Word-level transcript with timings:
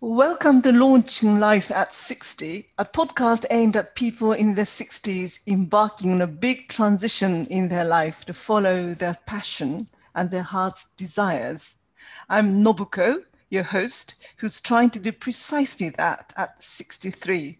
Welcome 0.00 0.62
to 0.62 0.70
Launching 0.70 1.40
Life 1.40 1.72
at 1.72 1.92
60, 1.92 2.68
a 2.78 2.84
podcast 2.84 3.46
aimed 3.50 3.76
at 3.76 3.96
people 3.96 4.30
in 4.30 4.54
their 4.54 4.64
60s 4.64 5.40
embarking 5.48 6.12
on 6.12 6.20
a 6.20 6.28
big 6.28 6.68
transition 6.68 7.44
in 7.46 7.66
their 7.66 7.84
life 7.84 8.24
to 8.26 8.32
follow 8.32 8.94
their 8.94 9.16
passion 9.26 9.80
and 10.14 10.30
their 10.30 10.44
heart's 10.44 10.84
desires. 10.96 11.80
I'm 12.28 12.62
Nobuko, 12.62 13.24
your 13.50 13.64
host, 13.64 14.34
who's 14.38 14.60
trying 14.60 14.90
to 14.90 15.00
do 15.00 15.10
precisely 15.10 15.88
that 15.88 16.32
at 16.36 16.62
63, 16.62 17.58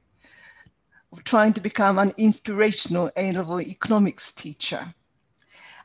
trying 1.25 1.55
to 1.55 1.61
become 1.61 1.99
an 1.99 2.13
inspirational 2.17 3.11
A 3.17 3.33
level 3.33 3.61
economics 3.61 4.31
teacher. 4.31 4.95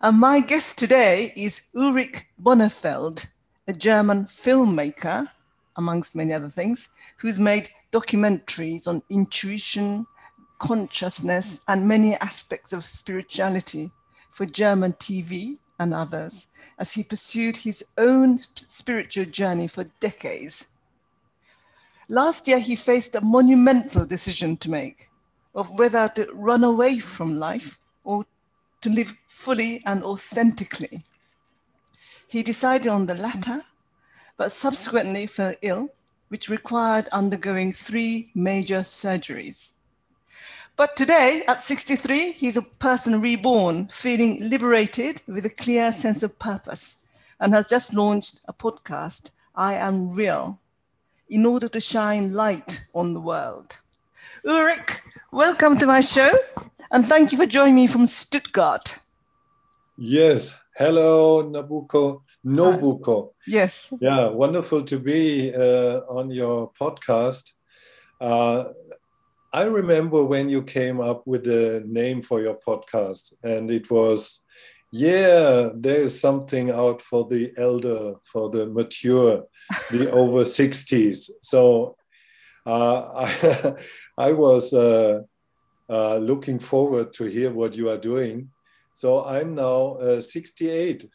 And 0.02 0.20
my 0.20 0.40
guest 0.40 0.78
today 0.78 1.34
is 1.36 1.66
Ulrich 1.76 2.28
Bonnefeld, 2.40 3.26
a 3.68 3.74
German 3.74 4.26
filmmaker 4.26 5.30
amongst 5.76 6.16
many 6.16 6.34
other 6.34 6.50
things, 6.50 6.90
who's 7.18 7.40
made 7.40 7.70
documentaries 7.92 8.88
on 8.88 9.02
intuition, 9.10 10.06
consciousness, 10.60 11.62
and 11.68 11.88
many 11.88 12.16
aspects 12.16 12.74
of 12.74 12.84
spirituality 12.84 13.92
for 14.30 14.46
German 14.46 14.94
TV 14.94 15.58
and 15.80 15.94
others 15.94 16.48
as 16.80 16.94
he 16.94 17.04
pursued 17.04 17.58
his 17.58 17.84
own 17.98 18.38
spiritual 18.38 19.26
journey 19.26 19.68
for 19.68 19.86
decades. 20.00 20.70
Last 22.10 22.48
year, 22.48 22.60
he 22.60 22.76
faced 22.76 23.16
a 23.16 23.22
monumental 23.22 24.06
decision 24.06 24.58
to 24.58 24.72
make 24.72 25.10
of 25.56 25.78
whether 25.78 26.08
to 26.10 26.28
run 26.34 26.64
away 26.64 27.00
from 27.00 27.40
life 27.40 27.80
or 28.04 28.26
to 28.82 28.90
live 28.90 29.16
fully 29.28 29.82
and 29.86 30.04
authentically. 30.04 31.02
He 32.28 32.44
decided 32.44 32.88
on 32.88 33.06
the 33.06 33.16
latter 33.16 33.64
but 34.38 34.52
subsequently 34.52 35.28
fell 35.28 35.54
ill, 35.62 35.90
which 36.30 36.50
required 36.50 37.08
undergoing 37.10 37.72
three 37.72 38.32
major 38.34 38.80
surgeries. 38.80 39.74
But 40.76 40.96
today, 40.96 41.44
at 41.48 41.62
63, 41.62 42.32
he's 42.32 42.58
a 42.58 42.64
person 42.64 43.22
reborn, 43.22 43.88
feeling 43.90 44.50
liberated 44.50 45.22
with 45.28 45.46
a 45.46 45.52
clear 45.52 45.92
sense 45.92 46.24
of 46.24 46.40
purpose, 46.40 46.96
and 47.40 47.54
has 47.54 47.70
just 47.70 47.94
launched 47.94 48.42
a 48.48 48.54
podcast, 48.54 49.30
I 49.56 49.76
Am 49.76 50.16
Real, 50.16 50.60
in 51.30 51.46
order 51.46 51.68
to 51.68 51.80
shine 51.80 52.34
light 52.34 52.88
on 52.96 53.14
the 53.14 53.20
world. 53.20 53.80
Ulrich, 54.44 55.02
welcome 55.32 55.78
to 55.78 55.86
my 55.86 56.02
show, 56.02 56.32
and 56.90 57.06
thank 57.06 57.32
you 57.32 57.38
for 57.38 57.46
joining 57.46 57.76
me 57.76 57.86
from 57.86 58.08
Stuttgart. 58.08 58.98
Yes, 59.96 60.60
hello, 60.76 61.44
Nabuko. 61.44 62.23
Nobuko. 62.46 63.34
Yes. 63.48 63.94
Yeah, 64.02 64.28
wonderful 64.30 64.84
to 64.84 65.00
be 65.00 65.54
uh, 65.54 66.02
on 66.10 66.30
your 66.30 66.72
podcast. 66.72 67.52
Uh, 68.20 68.66
I 69.54 69.64
remember 69.64 70.24
when 70.26 70.50
you 70.50 70.64
came 70.64 71.00
up 71.00 71.28
with 71.28 71.44
the 71.44 71.84
name 71.86 72.22
for 72.22 72.42
your 72.42 72.58
podcast, 72.68 73.34
and 73.44 73.70
it 73.70 73.90
was, 73.92 74.44
yeah, 74.92 75.70
there 75.76 76.00
is 76.00 76.20
something 76.20 76.72
out 76.72 77.02
for 77.02 77.28
the 77.28 77.54
elder, 77.58 78.16
for 78.24 78.50
the 78.50 78.66
mature, 78.68 79.44
the 79.92 80.12
over 80.22 80.46
60s. 80.46 81.30
So 81.42 81.98
uh, 82.66 83.26
I, 83.26 83.76
I 84.18 84.32
was 84.32 84.74
uh, 84.74 85.22
uh, 85.90 86.18
looking 86.18 86.60
forward 86.60 87.14
to 87.14 87.26
hear 87.26 87.52
what 87.52 87.76
you 87.76 87.90
are 87.90 87.98
doing. 87.98 88.50
So 88.96 89.24
I'm 89.26 89.56
now 89.56 89.96
uh, 89.96 90.22
68 90.22 91.06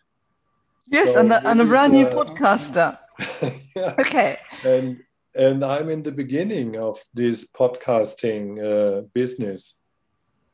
Yes, 0.91 1.13
so 1.13 1.21
and, 1.21 1.33
a, 1.33 1.49
and 1.49 1.61
a 1.61 1.65
brand 1.65 1.93
new 1.93 2.07
uh, 2.07 2.15
podcaster. 2.15 2.99
yeah. 3.77 3.95
Okay. 3.99 4.39
And 4.65 5.01
and 5.35 5.65
I'm 5.65 5.89
in 5.89 6.03
the 6.03 6.13
beginning 6.13 6.77
of 6.77 6.99
this 7.15 7.49
podcasting 7.51 8.59
uh, 8.59 9.03
business. 9.15 9.79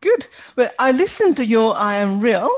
Good. 0.00 0.26
Well, 0.56 0.70
I 0.78 0.90
listened 0.90 1.36
to 1.38 1.44
your 1.46 1.76
I 1.76 1.96
Am 1.96 2.20
Real, 2.20 2.50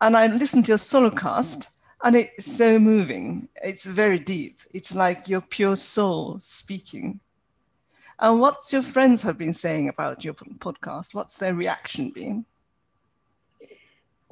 and 0.00 0.16
I 0.16 0.26
listened 0.26 0.64
to 0.66 0.72
your 0.72 0.78
solo 0.78 1.10
cast, 1.10 1.70
and 2.02 2.16
it's 2.16 2.44
so 2.44 2.78
moving. 2.78 3.48
It's 3.62 3.84
very 3.84 4.18
deep. 4.18 4.58
It's 4.72 4.94
like 4.94 5.28
your 5.28 5.42
pure 5.42 5.76
soul 5.76 6.38
speaking. 6.40 7.20
And 8.18 8.40
what's 8.40 8.72
your 8.72 8.82
friends 8.82 9.22
have 9.22 9.38
been 9.38 9.52
saying 9.52 9.88
about 9.88 10.24
your 10.24 10.34
podcast? 10.34 11.14
What's 11.14 11.36
their 11.36 11.54
reaction 11.54 12.10
been? 12.10 12.46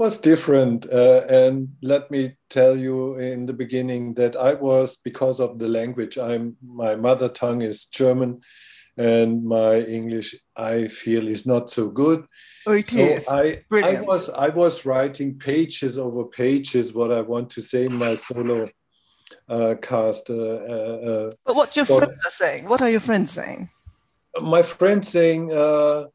Was 0.02 0.18
different. 0.18 0.84
Uh, 0.92 1.22
and 1.28 1.76
let 1.80 2.10
me 2.10 2.36
tell 2.50 2.76
you 2.76 3.16
in 3.18 3.46
the 3.46 3.52
beginning 3.52 4.14
that 4.14 4.34
I 4.34 4.54
was 4.54 4.96
because 4.96 5.38
of 5.38 5.60
the 5.60 5.68
language. 5.68 6.18
I'm 6.18 6.56
my 6.84 6.96
mother 6.96 7.28
tongue 7.28 7.62
is 7.62 7.84
German, 8.00 8.40
and 8.96 9.44
my 9.44 9.74
English 9.98 10.34
I 10.56 10.88
feel 10.88 11.28
is 11.28 11.46
not 11.46 11.70
so 11.70 11.84
good. 12.02 12.20
Oh, 12.66 12.72
it 12.72 12.90
so 12.90 12.98
is. 12.98 13.28
I, 13.28 13.62
I 13.90 14.00
was 14.10 14.22
I 14.46 14.48
was 14.48 14.84
writing 14.84 15.38
pages 15.38 15.94
over 15.98 16.24
pages 16.24 16.92
what 16.92 17.12
I 17.12 17.20
want 17.32 17.48
to 17.50 17.60
say 17.70 17.82
in 17.90 17.94
my 18.06 18.14
solo 18.16 18.68
uh, 19.48 19.74
cast. 19.88 20.30
Uh, 20.30 20.58
uh, 20.74 20.96
uh 21.10 21.30
but 21.46 21.54
what 21.54 21.76
your 21.76 21.86
friends 21.86 22.20
are 22.26 22.36
saying? 22.42 22.68
What 22.70 22.82
are 22.82 22.90
your 22.90 23.04
friends 23.08 23.30
saying? 23.30 23.70
My 24.40 24.62
friends 24.62 25.10
saying 25.16 25.52
uh, 25.52 26.06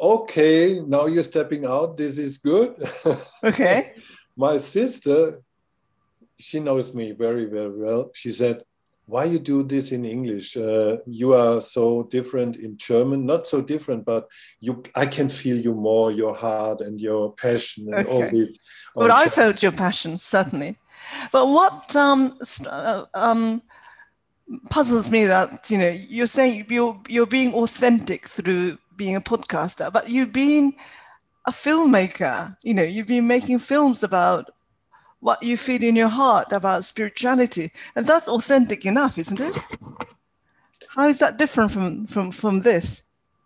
okay, 0.00 0.80
now 0.86 1.06
you're 1.06 1.22
stepping 1.22 1.66
out. 1.66 1.96
This 1.96 2.18
is 2.18 2.38
good. 2.38 2.74
Okay. 3.44 3.94
My 4.36 4.58
sister, 4.58 5.42
she 6.38 6.60
knows 6.60 6.94
me 6.94 7.12
very, 7.12 7.44
very 7.46 7.76
well. 7.78 8.10
She 8.14 8.30
said, 8.30 8.62
why 9.10 9.24
you 9.24 9.38
do 9.40 9.64
this 9.64 9.90
in 9.90 10.04
English? 10.04 10.56
Uh, 10.56 10.98
you 11.06 11.34
are 11.34 11.60
so 11.60 12.04
different 12.04 12.56
in 12.56 12.76
German. 12.76 13.26
Not 13.26 13.46
so 13.46 13.60
different, 13.60 14.04
but 14.04 14.28
you. 14.60 14.82
I 14.94 15.06
can 15.06 15.28
feel 15.28 15.60
you 15.60 15.74
more, 15.74 16.12
your 16.12 16.34
heart 16.34 16.80
and 16.80 17.00
your 17.00 17.32
passion 17.32 17.92
and 17.92 18.06
okay. 18.06 18.12
all 18.12 18.30
this. 18.30 18.56
But 18.94 19.10
I 19.10 19.26
felt 19.26 19.62
your 19.62 19.72
passion 19.72 20.18
certainly. 20.18 20.76
But 21.32 21.46
what 21.46 21.96
um, 21.96 22.38
uh, 22.68 23.04
um, 23.14 23.62
puzzles 24.68 25.10
me 25.10 25.24
that 25.26 25.70
you 25.70 25.78
know 25.78 25.90
you're 25.90 26.28
saying 26.38 26.66
you're 26.68 27.00
you're 27.08 27.26
being 27.26 27.52
authentic 27.54 28.28
through 28.28 28.78
being 29.00 29.16
a 29.16 29.20
podcaster, 29.32 29.90
but 29.90 30.10
you've 30.10 30.32
been 30.32 30.74
a 31.46 31.50
filmmaker. 31.50 32.54
You 32.62 32.74
know, 32.74 32.82
you've 32.82 33.06
been 33.06 33.26
making 33.26 33.58
films 33.60 34.04
about 34.04 34.50
what 35.20 35.42
you 35.42 35.56
feel 35.56 35.82
in 35.82 35.96
your 35.96 36.12
heart 36.20 36.52
about 36.52 36.84
spirituality, 36.84 37.72
and 37.96 38.04
that's 38.04 38.28
authentic 38.28 38.84
enough, 38.84 39.16
isn't 39.16 39.40
it? 39.40 39.56
How 40.88 41.08
is 41.08 41.18
that 41.20 41.38
different 41.38 41.70
from 41.70 42.06
from 42.06 42.30
from 42.30 42.60
this? 42.60 43.02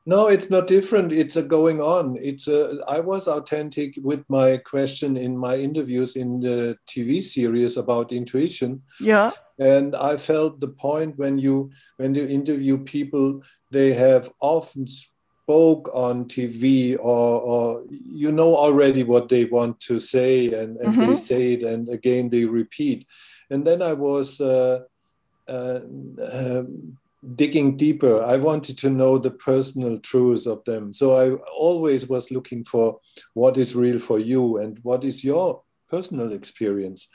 No, 0.06 0.26
it's 0.26 0.50
not 0.50 0.66
different. 0.66 1.12
It's 1.12 1.36
a 1.36 1.42
going 1.42 1.80
on. 1.80 2.18
It's 2.20 2.48
a, 2.48 2.78
I 2.88 3.00
was 3.00 3.26
authentic 3.28 3.94
with 4.02 4.22
my 4.28 4.58
question 4.58 5.16
in 5.16 5.38
my 5.38 5.56
interviews 5.56 6.16
in 6.16 6.40
the 6.40 6.76
TV 6.86 7.22
series 7.22 7.76
about 7.78 8.12
intuition. 8.12 8.82
Yeah. 9.00 9.30
And 9.58 9.94
I 9.94 10.16
felt 10.16 10.60
the 10.60 10.74
point 10.88 11.16
when 11.16 11.38
you 11.38 11.70
when 11.96 12.14
you 12.14 12.26
interview 12.26 12.76
people, 12.78 13.42
they 13.70 13.94
have 13.94 14.28
often 14.40 14.86
spoke 15.44 15.90
on 15.92 16.24
TV 16.24 16.96
or, 16.98 17.40
or 17.52 17.84
you 17.90 18.32
know 18.32 18.56
already 18.56 19.02
what 19.02 19.28
they 19.28 19.44
want 19.44 19.78
to 19.78 19.98
say 19.98 20.46
and, 20.54 20.78
and 20.78 20.94
mm-hmm. 20.94 21.06
they 21.06 21.16
say 21.20 21.52
it 21.52 21.62
and 21.62 21.88
again 21.90 22.30
they 22.30 22.46
repeat. 22.46 23.06
And 23.50 23.66
then 23.66 23.82
I 23.82 23.92
was 23.92 24.40
uh, 24.40 24.84
uh, 25.46 25.80
uh, 26.20 26.62
digging 27.36 27.76
deeper. 27.76 28.24
I 28.24 28.36
wanted 28.36 28.78
to 28.78 28.90
know 28.90 29.18
the 29.18 29.32
personal 29.32 29.98
truths 29.98 30.46
of 30.46 30.64
them. 30.64 30.94
So 30.94 31.16
I 31.16 31.34
always 31.58 32.08
was 32.08 32.30
looking 32.30 32.64
for 32.64 33.00
what 33.34 33.58
is 33.58 33.76
real 33.76 33.98
for 33.98 34.18
you 34.18 34.56
and 34.56 34.78
what 34.82 35.04
is 35.04 35.22
your 35.22 35.62
personal 35.90 36.32
experience. 36.32 37.06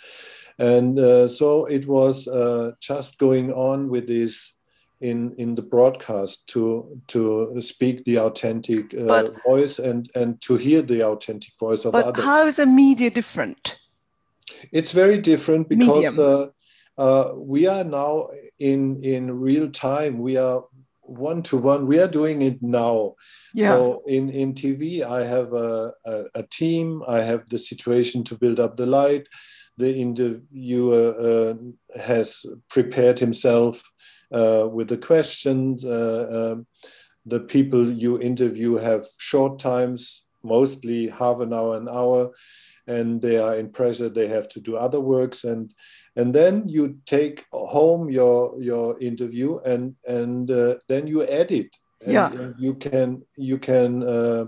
And 0.60 1.00
uh, 1.00 1.28
so 1.28 1.66
it 1.66 1.88
was 1.88 2.28
uh, 2.28 2.74
just 2.80 3.18
going 3.18 3.52
on 3.52 3.90
with 3.90 4.08
this 4.08 4.54
in 5.01 5.34
in 5.38 5.56
the 5.56 5.62
broadcast 5.62 6.48
to 6.48 7.01
to 7.07 7.56
speak 7.62 8.04
the 8.06 8.19
authentic 8.19 8.94
uh, 8.94 9.06
but, 9.07 9.44
voice 9.44 9.80
and 9.80 10.10
and 10.16 10.42
to 10.42 10.56
hear 10.56 10.81
the 10.81 11.04
authentic 11.04 11.54
voice 11.60 11.86
of 11.86 11.94
but 11.94 12.06
others. 12.06 12.24
how 12.24 12.46
is 12.46 12.60
a 12.60 12.66
media 12.66 13.10
different? 13.10 13.80
It's 14.72 14.92
very 14.92 15.18
different 15.18 15.69
because 15.69 16.18
uh, 16.18 16.48
uh, 16.98 17.31
we 17.36 17.68
are 17.68 17.84
now 17.84 18.30
in 18.60 19.01
in 19.01 19.40
real 19.40 19.69
time. 19.69 20.19
We 20.19 20.38
are 20.38 20.63
one 21.01 21.42
to 21.44 21.57
one. 21.57 21.88
We 21.88 22.00
are 22.00 22.07
doing 22.07 22.42
it 22.42 22.62
now. 22.62 23.16
Yeah. 23.54 23.69
So 23.69 24.04
in 24.06 24.30
in 24.30 24.54
TV, 24.54 25.01
I 25.04 25.24
have 25.24 25.54
a, 25.54 25.94
a, 26.06 26.24
a 26.36 26.44
team. 26.44 27.04
I 27.07 27.22
have 27.22 27.48
the 27.50 27.60
situation 27.60 28.24
to 28.25 28.38
build 28.38 28.60
up 28.60 28.75
the 28.75 28.86
light. 28.86 29.28
The 29.78 29.96
interviewer 29.96 31.16
uh, 31.18 32.00
has 32.00 32.46
prepared 32.69 33.19
himself 33.19 33.81
with 34.72 34.88
the 34.90 34.98
questions. 34.98 35.84
Uh, 35.86 36.54
um, 36.54 36.68
the 37.26 37.40
people 37.40 37.92
you 37.92 38.20
interview 38.20 38.76
have 38.78 39.06
short 39.18 39.60
times, 39.60 40.24
mostly 40.44 41.10
half 41.10 41.40
an 41.42 41.54
hour, 41.54 41.78
an 41.78 41.88
hour. 41.90 42.31
and 42.88 43.22
they 43.22 43.38
are 43.38 43.56
in 43.62 43.70
pressure 43.70 44.10
they 44.10 44.28
have 44.28 44.48
to 44.50 44.60
do 44.60 44.74
other 44.76 45.00
works 45.00 45.44
and 45.44 45.64
and 46.16 46.34
then 46.34 46.54
you 46.76 46.98
take 47.06 47.46
home 47.52 48.10
your 48.10 48.40
your 48.70 48.98
interview 49.00 49.60
and 49.72 49.96
and 50.08 50.50
uh, 50.50 50.74
then 50.88 51.06
you 51.06 51.22
edit 51.42 51.70
and 52.06 52.14
Yeah. 52.14 52.30
you 52.66 52.74
can 52.86 53.10
you 53.50 53.58
can 53.60 53.92
uh, 54.02 54.46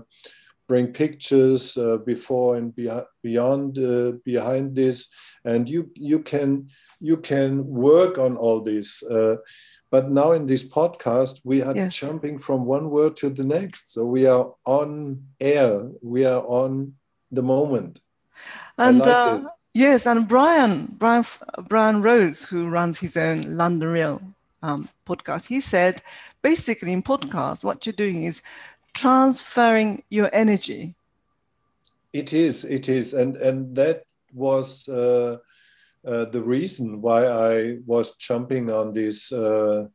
bring 0.68 0.86
pictures 0.92 1.76
uh, 1.76 1.96
before 1.98 2.56
and 2.56 2.74
be- 2.74 3.06
beyond 3.22 3.78
uh, 3.78 4.12
behind 4.24 4.74
this. 4.76 5.08
And 5.44 5.68
you 5.68 5.90
you 5.94 6.20
can 6.20 6.68
you 7.00 7.16
can 7.16 7.66
work 7.66 8.18
on 8.18 8.36
all 8.36 8.60
this 8.60 9.02
uh, 9.02 9.36
but 9.90 10.10
now 10.10 10.32
in 10.32 10.46
this 10.46 10.64
podcast 10.68 11.40
we 11.44 11.62
are 11.62 11.76
Yes. 11.76 11.94
jumping 11.96 12.38
from 12.38 12.64
one 12.64 12.88
word 12.90 13.16
to 13.16 13.28
the 13.28 13.44
next. 13.44 13.92
So 13.92 14.04
we 14.06 14.26
are 14.26 14.54
on 14.64 15.22
air. 15.38 15.90
We 16.00 16.24
are 16.24 16.42
on 16.46 16.94
the 17.30 17.42
moment. 17.42 18.00
And 18.78 18.98
like 18.98 19.08
uh, 19.08 19.40
yes, 19.74 20.06
and 20.06 20.26
Brian, 20.26 20.86
Brian, 20.98 21.24
Brian 21.68 22.00
Rose, 22.02 22.48
who 22.48 22.68
runs 22.68 23.00
his 23.00 23.16
own 23.16 23.42
London 23.56 23.88
Real 23.88 24.22
um, 24.62 24.88
podcast, 25.06 25.48
he 25.48 25.60
said 25.60 26.00
basically 26.40 26.92
in 26.92 27.02
podcast, 27.02 27.62
what 27.62 27.84
you're 27.84 27.92
doing 27.92 28.24
is 28.24 28.42
transferring 28.94 30.02
your 30.10 30.30
energy. 30.32 30.94
It 32.12 32.32
is, 32.32 32.64
it 32.64 32.88
is, 32.88 33.14
and 33.14 33.36
and 33.36 33.74
that 33.76 34.04
was 34.34 34.88
uh, 34.88 35.38
uh, 36.06 36.24
the 36.26 36.42
reason 36.42 37.00
why 37.00 37.26
I 37.26 37.78
was 37.86 38.16
jumping 38.16 38.70
on 38.70 38.92
this 38.92 39.32
uh, 39.32 39.86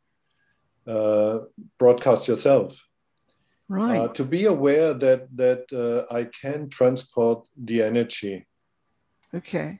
uh, 0.88 1.40
broadcast 1.78 2.28
yourself. 2.28 2.84
Right. 3.70 4.00
Uh, 4.00 4.08
to 4.14 4.24
be 4.24 4.46
aware 4.46 4.94
that 4.94 5.28
that 5.36 5.66
uh, 5.74 6.14
I 6.14 6.26
can 6.26 6.70
transport 6.70 7.46
the 7.56 7.84
energy. 7.84 8.48
Okay. 9.34 9.80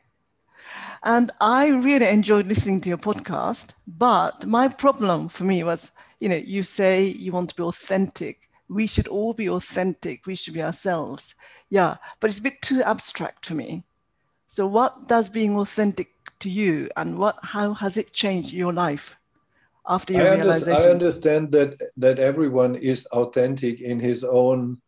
And 1.04 1.32
I 1.40 1.70
really 1.70 2.08
enjoyed 2.08 2.48
listening 2.48 2.82
to 2.82 2.90
your 2.90 2.98
podcast. 2.98 3.76
But 3.88 4.46
my 4.46 4.68
problem 4.68 5.30
for 5.30 5.46
me 5.46 5.64
was, 5.64 5.92
you 6.20 6.28
know, 6.28 6.36
you 6.36 6.64
say 6.64 7.06
you 7.06 7.32
want 7.32 7.50
to 7.52 7.56
be 7.56 7.64
authentic. 7.64 8.47
We 8.70 8.88
should 8.88 9.08
all 9.08 9.34
be 9.34 9.50
authentic. 9.50 10.26
We 10.26 10.36
should 10.36 10.54
be 10.54 10.64
ourselves. 10.64 11.36
Yeah. 11.70 11.98
But 12.20 12.30
it's 12.30 12.40
a 12.40 12.44
bit 12.44 12.62
too 12.62 12.82
abstract 12.84 13.46
for 13.46 13.56
me. 13.56 13.84
So 14.48 14.66
what 14.68 15.08
does 15.08 15.30
being 15.30 15.58
authentic 15.58 16.14
to 16.40 16.50
you 16.50 16.90
and 16.96 17.18
what 17.18 17.38
how 17.42 17.74
has 17.74 17.98
it 17.98 18.14
changed 18.14 18.54
your 18.54 18.74
life 18.74 19.18
after 19.88 20.14
your 20.14 20.28
I, 20.28 20.32
under- 20.32 20.46
realization? 20.46 20.88
I 20.88 20.92
understand 20.92 21.52
that 21.52 21.76
that 21.98 22.20
everyone 22.20 22.76
is 22.76 23.06
authentic 23.08 23.82
in 23.82 24.00
his 24.00 24.24
own 24.24 24.82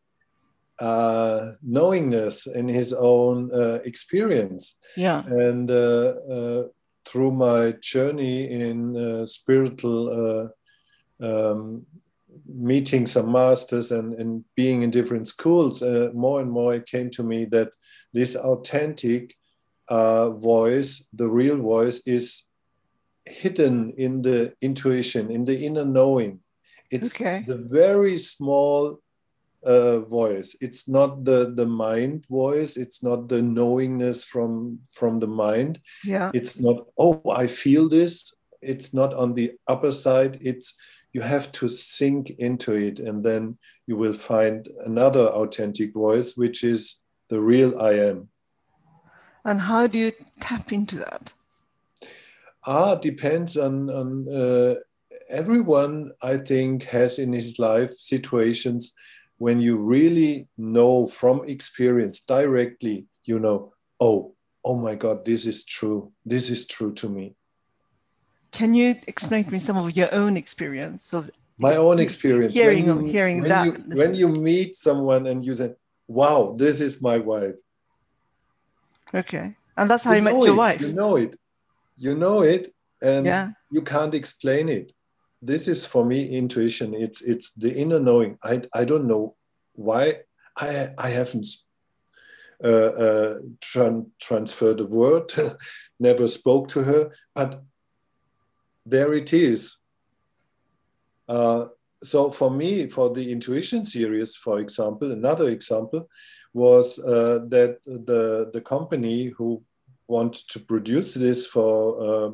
uh, 0.80 1.52
knowingness, 1.62 2.48
in 2.48 2.68
his 2.68 2.94
own 2.94 3.52
uh, 3.54 3.80
experience. 3.84 4.78
yeah. 4.96 5.24
and 5.26 5.70
uh, 5.70 6.14
uh, 6.36 6.64
through 7.06 7.32
my 7.32 7.72
journey 7.82 8.50
in 8.52 8.96
uh, 8.96 9.26
spiritual 9.26 10.00
uh, 11.22 11.26
um, 11.26 11.86
meeting 12.56 13.06
some 13.06 13.32
masters 13.32 13.92
and, 13.92 14.14
and 14.14 14.44
being 14.56 14.82
in 14.82 14.90
different 14.92 15.28
schools 15.28 15.82
uh, 15.82 16.10
more 16.14 16.42
and 16.42 16.52
more 16.52 16.74
it 16.74 16.86
came 16.86 17.10
to 17.10 17.24
me 17.24 17.46
that 17.46 17.70
this 18.14 18.36
authentic 18.36 19.36
uh, 19.88 20.30
voice 20.32 21.06
the 21.14 21.28
real 21.28 21.58
voice 21.58 22.02
is 22.06 22.46
hidden 23.26 23.94
in 23.98 24.22
the 24.22 24.54
intuition 24.62 25.30
in 25.32 25.46
the 25.46 25.66
inner 25.66 25.86
knowing 25.86 26.40
it's 26.92 27.16
Okay. 27.16 27.44
the 27.48 27.58
very 27.58 28.18
small 28.18 29.00
uh, 29.64 30.00
voice. 30.00 30.56
It's 30.62 30.88
not 30.88 31.24
the 31.26 31.54
the 31.56 31.66
mind 31.66 32.26
voice. 32.30 32.78
It's 32.78 33.04
not 33.04 33.28
the 33.28 33.42
knowingness 33.42 34.24
from 34.24 34.80
from 34.90 35.20
the 35.20 35.28
mind. 35.28 35.82
Yeah. 36.04 36.32
It's 36.34 36.60
not 36.60 36.88
oh 36.98 37.22
I 37.30 37.48
feel 37.48 37.90
this. 37.90 38.34
It's 38.62 38.94
not 38.94 39.14
on 39.14 39.34
the 39.34 39.52
upper 39.68 39.92
side. 39.92 40.40
It's 40.42 40.74
you 41.14 41.22
have 41.22 41.52
to 41.54 41.68
sink 41.68 42.30
into 42.38 42.74
it, 42.74 43.00
and 43.00 43.24
then 43.24 43.58
you 43.88 43.98
will 43.98 44.14
find 44.14 44.68
another 44.86 45.28
authentic 45.28 45.94
voice, 45.94 46.36
which 46.36 46.64
is 46.64 47.02
the 47.30 47.40
real 47.40 47.80
I 47.80 47.94
am. 47.94 48.30
And 49.46 49.62
how 49.62 49.88
do 49.88 49.98
you 49.98 50.12
tap 50.40 50.72
into 50.72 50.98
that? 50.98 51.34
Ah, 52.66 52.96
depends 52.96 53.58
on 53.58 53.90
on 53.90 54.28
uh, 54.30 54.76
everyone. 55.30 56.12
I 56.22 56.38
think 56.38 56.84
has 56.84 57.18
in 57.18 57.34
his 57.34 57.58
life 57.58 57.94
situations 57.94 58.94
when 59.38 59.62
you 59.62 59.78
really 59.78 60.48
know 60.58 61.08
from 61.08 61.48
experience 61.48 62.20
directly. 62.22 63.08
You 63.24 63.40
know, 63.40 63.74
oh, 64.00 64.36
oh 64.66 64.78
my 64.78 64.96
God, 64.96 65.26
this 65.26 65.46
is 65.46 65.64
true. 65.64 66.12
This 66.26 66.50
is 66.50 66.68
true 66.68 66.94
to 66.96 67.10
me. 67.10 67.36
Can 68.52 68.74
you 68.74 68.96
explain 69.08 69.44
to 69.44 69.52
me 69.52 69.60
some 69.60 69.78
of 69.78 69.96
your 69.96 70.14
own 70.14 70.38
experience 70.38 71.14
of 71.14 71.30
My 71.60 71.76
own 71.76 72.00
experience. 72.00 72.54
Hearing- 72.54 72.88
when 72.88 73.06
you, 73.06 73.12
hearing 73.12 73.42
when 73.42 73.50
that, 73.50 73.66
you, 73.66 73.74
when 73.96 74.16
you 74.16 74.30
meet 74.30 74.76
someone 74.76 75.28
and 75.28 75.44
you 75.46 75.54
say, 75.54 75.76
"Wow, 76.08 76.56
this 76.58 76.80
is 76.80 77.02
my 77.02 77.18
wife." 77.18 77.60
okay. 79.14 79.56
And 79.76 79.90
that's 79.90 80.04
how 80.04 80.14
you, 80.14 80.22
met 80.22 80.36
know 80.36 80.46
your 80.46 80.56
it, 80.56 80.66
wife. 80.66 80.82
You 80.82 80.94
know 80.94 81.16
it. 81.18 81.32
You 81.98 82.16
know 82.16 82.44
it, 82.44 82.74
and 83.02 83.26
yeah. 83.26 83.50
you 83.72 83.82
can't 83.82 84.14
explain 84.14 84.70
it 84.70 84.94
this 85.42 85.68
is 85.68 85.86
for 85.86 86.06
me 86.06 86.26
intuition 86.26 86.94
it's 86.94 87.22
it's 87.22 87.52
the 87.52 87.74
inner 87.74 88.00
knowing 88.00 88.38
i 88.44 88.62
i 88.74 88.84
don't 88.84 89.08
know 89.08 89.36
why 89.74 90.20
i 90.58 90.90
i 90.98 91.10
haven't 91.10 91.48
uh, 92.62 92.68
uh, 92.68 93.40
tran- 93.62 94.10
transferred 94.20 94.82
a 94.82 94.86
word 94.86 95.32
never 96.00 96.28
spoke 96.28 96.68
to 96.68 96.84
her 96.84 97.10
but 97.34 97.64
there 98.90 99.14
it 99.14 99.34
is 99.34 99.78
uh, 101.28 101.66
so 101.98 102.30
for 102.30 102.50
me 102.50 102.88
for 102.88 103.10
the 103.14 103.32
intuition 103.32 103.86
series 103.86 104.36
for 104.36 104.60
example 104.60 105.12
another 105.12 105.50
example 105.50 106.08
was 106.54 106.98
uh, 107.00 107.40
that 107.48 107.78
the 107.86 108.50
the 108.54 108.62
company 108.62 109.28
who 109.38 109.62
wanted 110.10 110.48
to 110.50 110.60
produce 110.60 111.14
this 111.14 111.46
for 111.46 111.76
uh, 112.02 112.30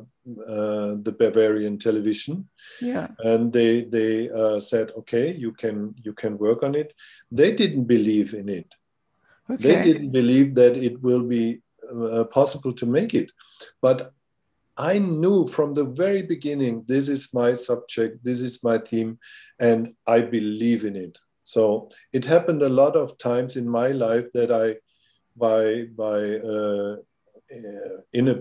uh, 0.48 0.96
the 1.02 1.14
Bavarian 1.16 1.78
television, 1.78 2.48
Yeah. 2.80 3.08
and 3.18 3.52
they 3.52 3.84
they 3.84 4.30
uh, 4.30 4.58
said, 4.58 4.92
okay, 5.00 5.34
you 5.34 5.52
can 5.52 5.94
you 6.02 6.12
can 6.14 6.38
work 6.38 6.62
on 6.62 6.74
it. 6.74 6.94
They 7.30 7.52
didn't 7.52 7.84
believe 7.84 8.32
in 8.34 8.48
it. 8.48 8.74
They 9.48 9.82
didn't 9.82 10.10
believe 10.10 10.54
that 10.56 10.76
it 10.76 11.00
will 11.02 11.22
be 11.22 11.60
uh, 11.86 12.24
possible 12.24 12.72
to 12.72 12.86
make 12.86 13.14
it, 13.14 13.30
but 13.80 14.12
I 14.76 14.98
knew 14.98 15.46
from 15.46 15.74
the 15.74 15.84
very 15.84 16.22
beginning 16.22 16.84
this 16.86 17.08
is 17.08 17.32
my 17.32 17.56
subject, 17.56 18.22
this 18.22 18.42
is 18.42 18.62
my 18.62 18.78
theme, 18.78 19.18
and 19.58 19.94
I 20.06 20.20
believe 20.20 20.84
in 20.84 20.96
it. 20.96 21.18
So 21.42 21.88
it 22.12 22.24
happened 22.24 22.62
a 22.62 22.68
lot 22.68 22.96
of 22.96 23.16
times 23.18 23.56
in 23.56 23.68
my 23.68 23.88
life 23.88 24.32
that 24.32 24.50
I, 24.50 24.76
by 25.36 25.84
by 25.96 26.38
uh, 26.54 26.96
uh, 27.56 27.96
in 28.12 28.28
a 28.28 28.36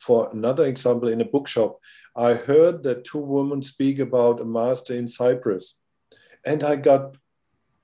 for 0.00 0.30
another 0.32 0.64
example 0.64 1.08
in 1.08 1.20
a 1.20 1.24
bookshop, 1.24 1.78
I 2.16 2.34
heard 2.34 2.82
that 2.84 3.04
two 3.04 3.18
women 3.18 3.62
speak 3.62 3.98
about 3.98 4.40
a 4.40 4.44
master 4.44 4.94
in 4.94 5.08
Cyprus, 5.08 5.78
and 6.46 6.62
I 6.62 6.76
got 6.76 7.16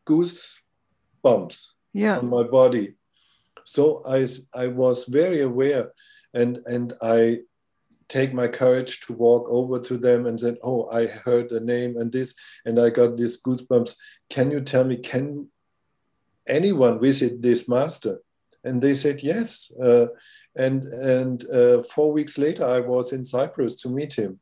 goosebumps 0.06 1.70
Yeah. 1.92 2.18
on 2.18 2.28
my 2.28 2.44
body. 2.44 2.94
So 3.64 4.02
I, 4.06 4.26
I 4.54 4.68
was 4.68 5.04
very 5.04 5.42
aware 5.42 5.92
and, 6.34 6.58
and 6.66 6.92
I 7.02 7.40
take 8.10 8.34
my 8.34 8.48
courage 8.48 9.00
to 9.00 9.12
walk 9.14 9.46
over 9.48 9.78
to 9.78 9.96
them 9.96 10.26
and 10.26 10.38
said, 10.38 10.56
Oh, 10.62 10.88
I 10.90 11.06
heard 11.06 11.50
a 11.52 11.60
name 11.60 11.96
and 11.96 12.12
this, 12.12 12.34
and 12.66 12.78
I 12.78 12.90
got 12.90 13.16
these 13.16 13.40
goosebumps. 13.40 13.94
Can 14.28 14.50
you 14.50 14.60
tell 14.60 14.84
me, 14.84 14.96
can 14.98 15.48
anyone 16.46 17.00
visit 17.00 17.40
this 17.40 17.68
master? 17.68 18.20
And 18.64 18.82
they 18.82 18.94
said, 18.94 19.22
Yes. 19.22 19.72
Uh, 19.82 20.06
and 20.56 20.84
and 20.84 21.48
uh, 21.48 21.82
four 21.94 22.12
weeks 22.12 22.36
later, 22.36 22.66
I 22.66 22.80
was 22.80 23.12
in 23.12 23.24
Cyprus 23.24 23.76
to 23.82 23.88
meet 23.88 24.12
him. 24.14 24.40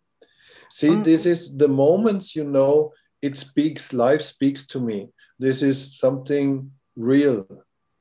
See, 0.71 0.89
Mm. 0.91 1.05
this 1.05 1.27
is 1.27 1.57
the 1.57 1.69
moments, 1.69 2.35
you 2.35 2.45
know, 2.45 2.93
it 3.21 3.37
speaks, 3.37 3.93
life 3.93 4.23
speaks 4.23 4.67
to 4.69 4.81
me. 4.81 5.09
This 5.39 5.63
is 5.63 5.99
something 5.99 6.73
real 6.97 7.47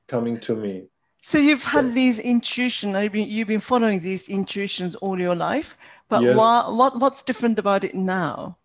coming 0.08 0.40
to 0.48 0.56
me. 0.56 0.88
So 1.20 1.38
you've 1.40 1.64
had 1.64 1.94
these 1.94 2.20
intuition. 2.20 2.94
You've 2.94 3.12
been, 3.12 3.28
you've 3.28 3.48
been 3.48 3.60
following 3.60 4.00
these 4.00 4.30
intuitions 4.30 4.96
all 4.96 5.20
your 5.20 5.36
life. 5.36 5.76
But 6.10 6.24
Yes. 6.24 6.38
wha- 6.38 6.72
what 6.74 7.00
what's 7.00 7.24
different 7.24 7.60
about 7.60 7.84
it 7.84 7.96
now? 7.96 8.58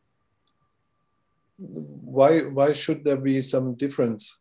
Why 1.59 2.41
why 2.43 2.73
should 2.73 3.05
there 3.05 3.17
be 3.17 3.43
some 3.43 3.75
difference? 3.75 4.39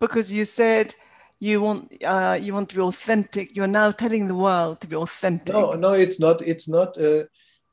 Because 0.00 0.32
you 0.32 0.44
said 0.44 0.94
you 1.38 1.60
want 1.62 1.92
uh, 2.04 2.38
you 2.40 2.52
want 2.52 2.68
to 2.70 2.76
be 2.76 2.82
authentic. 2.82 3.56
You're 3.56 3.66
now 3.66 3.90
telling 3.90 4.28
the 4.28 4.34
world 4.34 4.80
to 4.80 4.86
be 4.86 4.96
authentic. 4.96 5.54
No, 5.54 5.72
no, 5.72 5.92
it's 5.92 6.20
not. 6.20 6.42
It's 6.46 6.68
not. 6.68 6.98
Uh, 6.98 7.24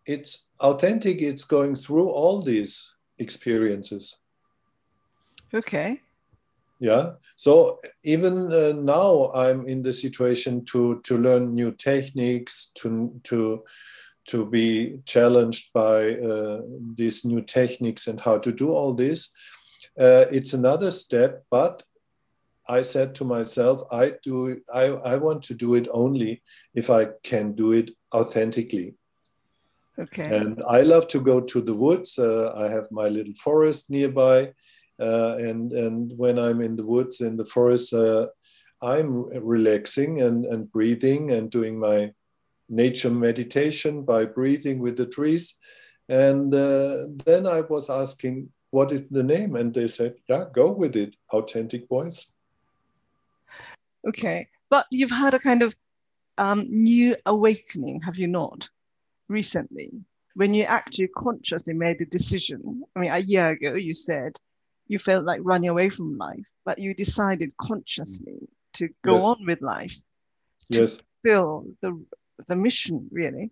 it's 0.05 0.49
authentic. 0.61 1.21
It's 1.21 1.43
going 1.43 1.75
through 1.75 2.09
all 2.09 2.41
these 2.41 2.93
experiences. 3.19 4.15
Okay. 5.53 6.01
Yeah. 6.79 7.13
So 7.36 7.77
even 8.03 8.53
uh, 8.53 8.74
now 8.75 9.31
i'm 9.34 9.67
in 9.67 9.81
the 9.81 9.93
situation 9.93 10.63
to 10.65 11.01
to 11.03 11.17
learn 11.17 11.55
new 11.55 11.72
techniques 11.72 12.72
to 12.75 13.19
to 13.24 13.63
to 14.27 14.46
be 14.46 15.00
challenged 15.05 15.72
by 15.74 16.15
uh, 16.15 16.60
these 16.96 17.24
new 17.24 17.41
techniques 17.41 18.07
and 18.07 18.19
how 18.19 18.38
to 18.38 18.51
do 18.51 18.72
all 18.72 18.93
this. 18.93 19.29
Uh, 19.98 20.25
it's 20.31 20.53
another 20.53 20.91
step 20.91 21.43
but 21.50 21.81
i 22.69 22.84
said 22.84 23.15
to 23.15 23.25
myself 23.25 23.81
i 23.91 24.13
do 24.22 24.62
I, 24.72 24.84
I 25.13 25.15
want 25.15 25.41
to 25.43 25.55
do 25.55 25.74
it 25.74 25.88
only 25.91 26.43
if 26.75 26.89
i 26.89 27.07
can 27.24 27.53
do 27.53 27.72
it 27.72 27.91
authentically. 28.13 28.93
Okay. 29.98 30.38
And 30.38 30.62
i 30.69 30.81
love 30.81 31.07
to 31.07 31.19
go 31.19 31.41
to 31.41 31.62
the 31.62 31.74
woods. 31.74 32.19
Uh, 32.19 32.53
i 32.55 32.69
have 32.69 32.91
my 32.91 33.07
little 33.07 33.34
forest 33.34 33.89
nearby 33.89 34.53
and 35.00 35.72
and 35.74 36.12
when 36.18 36.39
I'm 36.39 36.62
in 36.62 36.75
the 36.75 36.86
woods 36.86 37.22
in 37.22 37.38
the 37.38 37.46
forest, 37.46 37.94
uh, 37.94 38.27
I'm 38.82 39.30
relaxing 39.44 40.22
and 40.22 40.46
and 40.46 40.72
breathing 40.72 41.32
and 41.32 41.50
doing 41.50 41.80
my 41.80 42.13
nature 42.70 43.12
meditation 43.12 44.04
by 44.04 44.25
breathing 44.25 44.80
with 44.80 44.98
the 44.98 45.06
trees. 45.06 45.58
And 46.10 46.54
uh, 46.54 47.08
then 47.25 47.46
I 47.48 47.62
was 47.62 47.89
asking, 47.89 48.50
what 48.72 48.92
is 48.92 49.08
the 49.08 49.24
name? 49.24 49.56
And 49.56 49.74
they 49.74 49.88
said, 49.88 50.16
yeah, 50.27 50.46
go 50.51 50.72
with 50.72 50.96
it, 50.96 51.16
authentic 51.32 51.88
voice. 51.88 52.32
Okay, 54.08 54.48
but 54.70 54.86
you've 54.92 55.12
had 55.12 55.34
a 55.34 55.39
kind 55.39 55.63
of 55.63 55.75
um, 56.38 56.66
new 56.70 57.16
awakening, 57.25 58.01
have 58.01 58.18
you 58.18 58.27
not, 58.27 58.70
recently? 59.27 59.92
When 60.36 60.54
you 60.54 60.63
actually 60.63 61.08
consciously 61.08 61.74
made 61.74 62.00
a 62.01 62.06
decision. 62.06 62.84
I 62.96 63.00
mean, 63.00 63.12
a 63.12 63.20
year 63.20 63.50
ago, 63.50 63.74
you 63.74 63.94
said 63.94 64.38
you 64.88 65.00
felt 65.00 65.25
like 65.25 65.41
running 65.44 65.70
away 65.70 65.89
from 65.89 66.17
life, 66.17 66.48
but 66.65 66.79
you 66.79 66.94
decided 66.94 67.51
consciously 67.58 68.48
to 68.74 68.89
go 69.03 69.15
Yes. 69.15 69.24
on 69.24 69.46
with 69.46 69.62
life, 69.62 69.96
to 70.72 70.79
Yes, 70.79 70.98
fulfill 71.24 71.65
the 71.82 72.06
the 72.48 72.56
mission 72.56 73.08
really. 73.12 73.51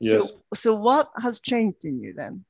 yes. 0.00 0.30
So, 0.30 0.44
so 0.54 0.74
what 0.74 1.10
has 1.20 1.40
changed 1.40 1.84
in 1.84 2.00
you 2.00 2.14
then? 2.14 2.44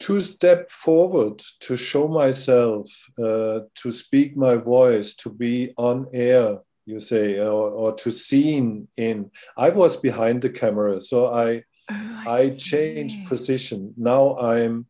to 0.00 0.20
step 0.20 0.70
forward, 0.70 1.40
to 1.60 1.76
show 1.76 2.08
myself, 2.08 2.90
uh, 3.18 3.60
to 3.74 3.90
speak 3.92 4.36
my 4.36 4.56
voice, 4.56 5.14
to 5.14 5.30
be 5.30 5.72
on 5.78 6.06
air, 6.12 6.58
you 6.84 7.00
say, 7.00 7.38
or, 7.38 7.70
or 7.70 7.94
to 7.94 8.10
seen 8.10 8.86
in. 8.98 9.30
I 9.56 9.70
was 9.70 9.96
behind 9.96 10.42
the 10.42 10.50
camera, 10.50 11.00
so 11.00 11.32
I 11.32 11.62
Oh, 11.90 12.22
I 12.26 12.48
see. 12.48 12.58
changed 12.70 13.26
position. 13.28 13.94
Now 13.96 14.36
I'm 14.38 14.86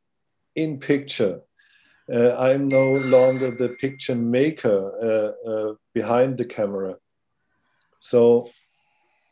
in 0.55 0.79
picture. 0.79 1.41
Uh, 2.13 2.35
I'm 2.37 2.69
no 2.69 2.93
longer 2.93 3.51
the 3.51 3.71
picture 3.81 4.15
maker 4.15 4.93
uh, 5.03 5.51
uh, 5.51 5.75
behind 5.95 6.37
the 6.37 6.45
camera. 6.45 6.97
So, 7.99 8.47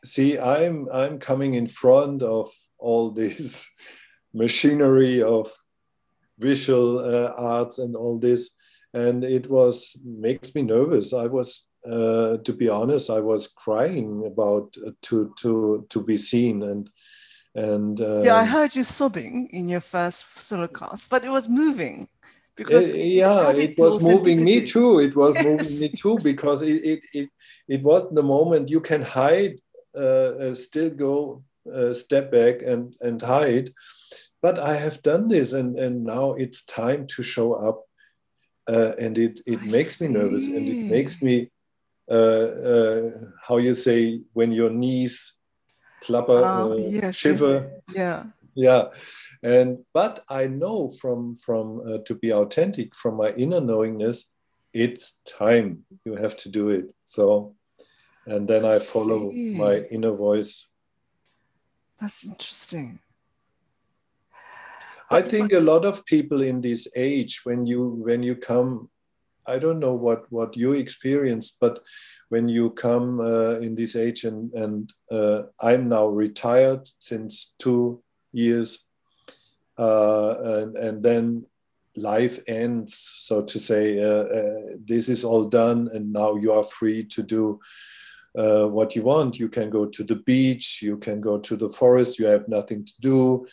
see, 0.03 0.39
I'm 0.39 0.87
I'm 0.91 1.19
coming 1.19 1.53
in 1.53 1.67
front 1.67 2.23
of 2.23 2.49
all 2.79 3.11
this 3.11 3.69
machinery 4.33 5.21
of 5.21 5.51
visual 6.39 6.99
uh, 6.99 7.31
arts 7.37 7.77
and 7.77 7.95
all 7.95 8.17
this, 8.17 8.49
and 8.93 9.23
it 9.23 9.49
was 9.49 9.95
makes 10.03 10.55
me 10.55 10.63
nervous. 10.63 11.13
I 11.13 11.27
was, 11.27 11.67
uh, 11.85 12.37
to 12.37 12.53
be 12.53 12.69
honest, 12.69 13.11
I 13.11 13.19
was 13.19 13.47
crying 13.47 14.23
about 14.25 14.75
uh, 14.85 14.91
to 15.03 15.33
to 15.41 15.85
to 15.89 16.03
be 16.03 16.17
seen 16.17 16.63
and 16.63 16.89
and 17.55 17.99
uh, 18.01 18.23
Yeah, 18.23 18.35
I 18.35 18.45
heard 18.45 18.75
you 18.75 18.83
sobbing 18.83 19.47
in 19.51 19.67
your 19.67 19.81
first 19.81 20.25
solo 20.39 20.67
cast, 20.67 21.09
but 21.09 21.23
it 21.25 21.29
was 21.29 21.47
moving 21.49 22.07
because 22.55 22.93
Uh, 22.93 22.97
it, 22.97 23.07
yeah, 23.21 23.49
added 23.49 23.71
it 23.71 23.77
was 23.79 24.01
moving 24.01 24.43
me 24.43 24.71
too. 24.71 24.99
It 24.99 25.15
was 25.15 25.37
Yes. 25.37 25.49
moving 25.49 25.79
me 25.79 25.89
too 26.01 26.17
because 26.23 26.61
it 26.61 26.79
it 26.83 27.01
it, 27.13 27.29
it 27.67 27.81
was 27.83 28.09
the 28.11 28.23
moment 28.23 28.69
you 28.69 28.81
can 28.81 29.01
hide, 29.01 29.59
uh, 29.95 30.31
uh, 30.43 30.55
still 30.55 30.89
go 30.89 31.43
uh, 31.71 31.93
step 31.93 32.31
back 32.31 32.61
and 32.61 32.95
and 33.01 33.21
hide. 33.21 33.73
But 34.41 34.59
I 34.59 34.75
have 34.75 35.01
done 35.01 35.27
this, 35.27 35.53
and 35.53 35.77
and 35.77 36.03
now 36.05 36.33
it's 36.33 36.63
time 36.65 37.07
to 37.15 37.23
show 37.23 37.53
up, 37.53 37.77
uh, 38.67 38.91
and 38.99 39.17
it 39.17 39.39
it 39.45 39.59
I 39.61 39.71
makes 39.71 40.01
me 40.01 40.07
nervous, 40.07 40.45
and 40.55 40.67
it 40.69 40.79
makes 40.89 41.21
me, 41.21 41.51
uh, 42.09 42.47
uh, 42.71 43.09
how 43.47 43.57
you 43.57 43.73
say 43.75 44.21
when 44.33 44.51
your 44.51 44.69
knees 44.69 45.37
clapper, 46.03 46.41
Ah, 46.43 46.65
uh, 46.67 46.75
yes, 46.75 47.01
yes, 47.01 47.15
shiver 47.15 47.55
yeah. 47.95 48.23
yeah 48.55 48.83
and 49.41 49.79
but 49.93 50.23
i 50.29 50.47
know 50.47 50.89
from 50.89 51.35
from 51.35 51.81
uh, 51.89 51.97
to 52.05 52.13
be 52.15 52.31
authentic 52.31 52.95
from 52.95 53.15
my 53.17 53.29
inner 53.43 53.61
knowingness 53.61 54.17
it's 54.73 55.21
time 55.25 55.67
you 56.05 56.15
have 56.15 56.35
to 56.35 56.49
do 56.49 56.69
it 56.69 56.93
so 57.03 57.55
and 58.25 58.47
then 58.47 58.63
i 58.65 58.77
follow 58.79 59.29
see. 59.31 59.57
my 59.57 59.81
inner 59.91 60.15
voice 60.15 60.67
That's 61.99 62.25
interesting. 62.25 62.99
i 65.11 65.21
think 65.21 65.53
a 65.53 65.59
lot 65.59 65.85
of 65.85 66.05
people 66.05 66.41
in 66.41 66.61
this 66.61 66.87
age 66.95 67.41
when 67.45 67.65
you 67.65 67.81
when 68.07 68.23
you 68.23 68.35
come 68.35 68.89
i 69.47 69.57
don't 69.59 69.79
know 69.79 69.93
what 69.93 70.31
what 70.31 70.55
you 70.55 70.73
experienced 70.73 71.57
but 71.59 71.79
when 72.29 72.47
you 72.47 72.71
come 72.71 73.19
uh, 73.19 73.59
in 73.59 73.75
this 73.75 73.95
age 73.95 74.23
and 74.23 74.51
and 74.53 74.93
uh, 75.11 75.43
i'm 75.59 75.87
now 75.89 76.07
retired 76.07 76.87
since 76.99 77.55
two 77.59 78.01
years 78.31 78.79
uh, 79.77 80.35
and 80.43 80.75
and 80.77 81.03
then 81.03 81.45
life 81.95 82.39
ends 82.47 82.95
so 82.97 83.41
to 83.41 83.59
say 83.59 83.99
uh, 83.99 84.23
uh, 84.23 84.61
this 84.83 85.09
is 85.09 85.23
all 85.23 85.45
done 85.45 85.89
and 85.93 86.11
now 86.11 86.35
you 86.35 86.51
are 86.51 86.63
free 86.63 87.03
to 87.03 87.21
do 87.21 87.59
uh, 88.35 88.65
what 88.65 88.95
you 88.95 89.03
want. 89.03 89.37
You 89.37 89.47
can 89.47 89.69
go 89.69 89.85
to 89.85 90.03
the 90.03 90.15
beach 90.15 90.81
you 90.81 90.97
can 90.97 91.21
go 91.21 91.37
to 91.37 91.55
the 91.55 91.69
forest 91.69 92.17
you 92.17 92.25
have 92.25 92.47
nothing 92.47 92.83
to 92.85 92.93
do 92.99 93.45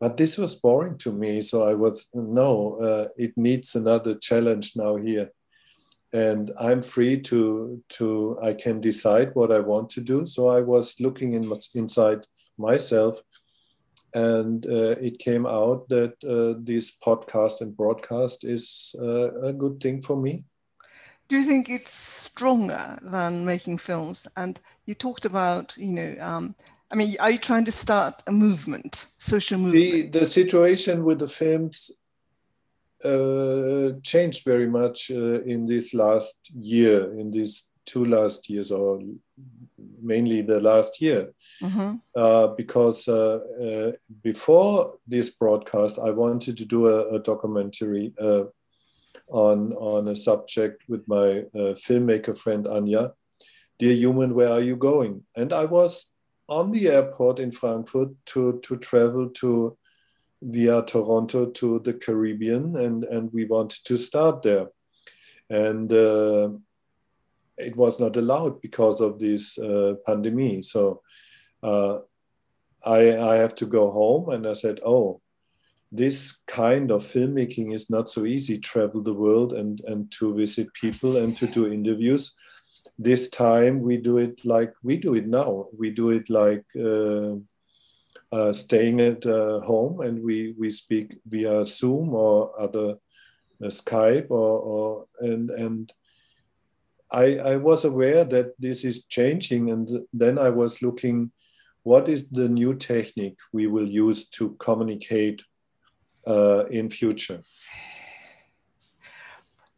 but 0.00 0.16
this 0.16 0.38
was 0.38 0.54
boring 0.56 0.96
to 0.98 1.12
me 1.12 1.40
so 1.40 1.64
i 1.64 1.74
was 1.74 2.08
no 2.14 2.76
uh, 2.76 3.08
it 3.16 3.32
needs 3.36 3.74
another 3.74 4.14
challenge 4.14 4.76
now 4.76 4.96
here. 4.96 5.30
And 6.14 6.50
i'm 6.58 6.82
free 6.82 7.20
to 7.22 7.82
to 7.96 8.38
i 8.42 8.52
can 8.52 8.80
decide 8.80 9.30
what 9.34 9.50
i 9.50 9.60
want 9.60 9.88
to 9.90 10.00
do. 10.00 10.26
So 10.26 10.48
i 10.48 10.60
was 10.60 11.00
looking 11.00 11.32
in 11.34 11.44
inside 11.74 12.26
myself 12.58 13.22
and 14.14 14.66
uh, 14.66 14.94
it 15.00 15.18
came 15.18 15.46
out 15.46 15.88
that 15.88 16.12
uh, 16.24 16.60
this 16.62 16.96
podcast 16.96 17.60
and 17.60 17.76
broadcast 17.76 18.44
is 18.44 18.94
uh, 19.00 19.40
a 19.40 19.52
good 19.52 19.80
thing 19.80 20.02
for 20.02 20.16
me. 20.16 20.44
Do 21.28 21.38
you 21.38 21.44
think 21.44 21.70
it's 21.70 21.92
stronger 21.92 22.98
than 23.00 23.44
making 23.44 23.78
films? 23.78 24.28
And 24.36 24.60
you 24.84 24.94
talked 24.94 25.24
about, 25.24 25.76
you 25.78 25.94
know, 25.94 26.16
um, 26.20 26.54
I 26.92 26.94
mean, 26.94 27.16
are 27.20 27.30
you 27.30 27.38
trying 27.38 27.64
to 27.64 27.72
start 27.72 28.22
a 28.26 28.32
movement, 28.32 29.06
social 29.18 29.58
movement? 29.58 30.12
the 30.12 30.26
situation 30.26 31.04
with 31.04 31.20
the 31.20 31.28
films 31.28 31.90
uh, 33.04 33.98
changed 34.02 34.44
very 34.44 34.68
much 34.68 35.10
uh, 35.10 35.40
in 35.42 35.66
this 35.66 35.94
last 35.94 36.38
year 36.54 37.18
in 37.18 37.30
these 37.30 37.68
two 37.86 38.04
last 38.04 38.48
years 38.48 38.70
or 38.70 39.00
mainly 40.00 40.42
the 40.42 40.60
last 40.60 41.00
year 41.00 41.32
Mhm. 41.60 42.00
uh, 42.14 42.46
because 42.48 43.08
uh, 43.08 43.38
uh, 43.66 43.92
before 44.22 44.98
this 45.08 45.30
broadcast, 45.30 45.98
I 45.98 46.10
wanted 46.10 46.56
to 46.58 46.64
do 46.64 46.86
a, 46.86 47.16
a 47.16 47.18
documentary 47.18 48.12
uh, 48.20 48.44
on 49.28 49.72
on 49.72 50.08
a 50.08 50.14
subject 50.14 50.82
with 50.88 51.02
my 51.08 51.28
uh, 51.58 51.74
filmmaker 51.74 52.36
friend 52.36 52.66
Anya. 52.66 53.12
Dear 53.78 53.94
human, 53.94 54.34
where 54.34 54.52
are 54.52 54.60
you 54.62 54.76
going? 54.76 55.24
And 55.34 55.52
I 55.52 55.64
was 55.64 56.11
on 56.58 56.70
the 56.70 56.88
airport 56.88 57.38
in 57.38 57.52
Frankfurt 57.52 58.10
to 58.26 58.60
to 58.66 58.76
travel 58.76 59.30
to 59.40 59.76
via 60.42 60.82
Toronto 60.82 61.46
to 61.50 61.78
the 61.80 61.94
Caribbean, 61.94 62.76
and 62.76 63.04
and 63.04 63.30
we 63.32 63.44
wanted 63.44 63.84
to 63.84 63.96
start 63.96 64.42
there, 64.42 64.68
and. 65.50 65.92
Uh, 65.92 66.50
it 67.58 67.76
was 67.76 68.00
not 68.00 68.16
allowed 68.16 68.60
because 68.60 69.00
of 69.00 69.18
this 69.18 69.58
uh, 69.58 69.94
pandemic. 70.06 70.64
So 70.64 71.02
uh, 71.62 71.98
I, 72.84 73.16
I 73.16 73.34
have 73.36 73.54
to 73.56 73.66
go 73.66 73.90
home 73.90 74.30
and 74.30 74.46
I 74.46 74.54
said, 74.54 74.80
oh, 74.84 75.20
this 75.90 76.42
kind 76.46 76.90
of 76.90 77.04
filmmaking 77.04 77.74
is 77.74 77.90
not 77.90 78.08
so 78.08 78.24
easy, 78.24 78.58
travel 78.58 79.02
the 79.02 79.12
world 79.14 79.52
and, 79.52 79.80
and 79.86 80.10
to 80.12 80.34
visit 80.34 80.72
people 80.72 81.18
and 81.18 81.36
to 81.38 81.46
do 81.46 81.70
interviews. 81.70 82.34
This 83.02 83.28
time 83.28 83.80
we 83.80 83.96
do 83.96 84.18
it 84.18 84.44
like 84.44 84.72
we 84.82 84.96
do 84.96 85.14
it 85.14 85.26
now. 85.26 85.66
We 85.76 85.90
do 85.90 86.10
it 86.10 86.30
like 86.30 86.64
uh, 86.78 87.34
uh, 88.30 88.52
staying 88.52 89.00
at 89.00 89.26
uh, 89.26 89.60
home 89.60 90.00
and 90.00 90.22
we, 90.22 90.54
we 90.58 90.70
speak 90.70 91.18
via 91.26 91.66
Zoom 91.66 92.14
or 92.14 92.58
other 92.60 92.96
uh, 93.62 93.66
Skype 93.66 94.30
or, 94.30 94.58
or 94.60 95.06
and, 95.20 95.50
and 95.50 95.92
I, 97.10 97.36
I 97.36 97.56
was 97.56 97.84
aware 97.84 98.24
that 98.24 98.54
this 98.58 98.84
is 98.84 99.04
changing 99.04 99.70
and 99.70 99.88
then 100.12 100.38
I 100.38 100.48
was 100.48 100.80
looking 100.80 101.32
what 101.82 102.08
is 102.08 102.28
the 102.28 102.48
new 102.48 102.74
technique 102.74 103.38
we 103.52 103.66
will 103.66 103.88
use 103.88 104.28
to 104.30 104.54
communicate 104.60 105.42
uh, 106.26 106.64
in 106.70 106.88
future 106.88 107.40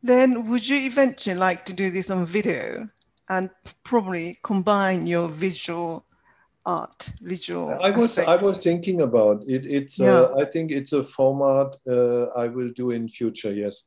Then 0.02 0.50
would 0.50 0.68
you 0.68 0.76
eventually 0.76 1.34
like 1.34 1.64
to 1.64 1.72
do 1.72 1.90
this 1.90 2.10
on 2.10 2.26
video 2.26 2.88
and 3.28 3.50
probably 3.82 4.38
combine 4.42 5.06
your 5.06 5.28
visual 5.28 6.04
art, 6.66 7.10
visual? 7.22 7.70
I 7.82 7.90
was 7.90 8.18
aspect? 8.18 8.28
I 8.28 8.36
was 8.44 8.62
thinking 8.62 9.00
about 9.02 9.42
it. 9.46 9.66
It's 9.66 9.98
Yeah. 9.98 10.20
uh, 10.20 10.38
I 10.38 10.44
think 10.44 10.70
it's 10.70 10.92
a 10.92 11.02
format 11.02 11.76
uh, 11.86 12.24
I 12.36 12.48
will 12.48 12.70
do 12.70 12.90
in 12.90 13.08
future. 13.08 13.52
Yes, 13.52 13.84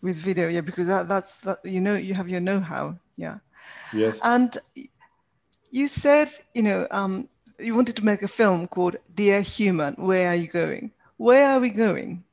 with 0.00 0.16
video, 0.16 0.48
yeah, 0.48 0.62
because 0.62 0.86
that, 0.86 1.08
that's 1.08 1.42
that, 1.42 1.58
you 1.64 1.80
know 1.80 1.94
you 1.94 2.14
have 2.14 2.28
your 2.28 2.40
know-how, 2.40 2.98
yeah. 3.16 3.38
yes. 3.92 4.16
And 4.22 4.56
you 5.70 5.88
said 5.88 6.28
you 6.54 6.62
know 6.62 6.86
um, 6.90 7.28
you 7.58 7.74
wanted 7.74 7.96
to 7.96 8.04
make 8.04 8.22
a 8.22 8.28
film 8.28 8.66
called 8.66 8.96
Dear 9.14 9.42
Human. 9.42 9.94
Where 9.94 10.28
are 10.30 10.36
you 10.36 10.48
going? 10.48 10.92
Where 11.16 11.50
are 11.50 11.60
we 11.60 11.70
going? 11.70 12.24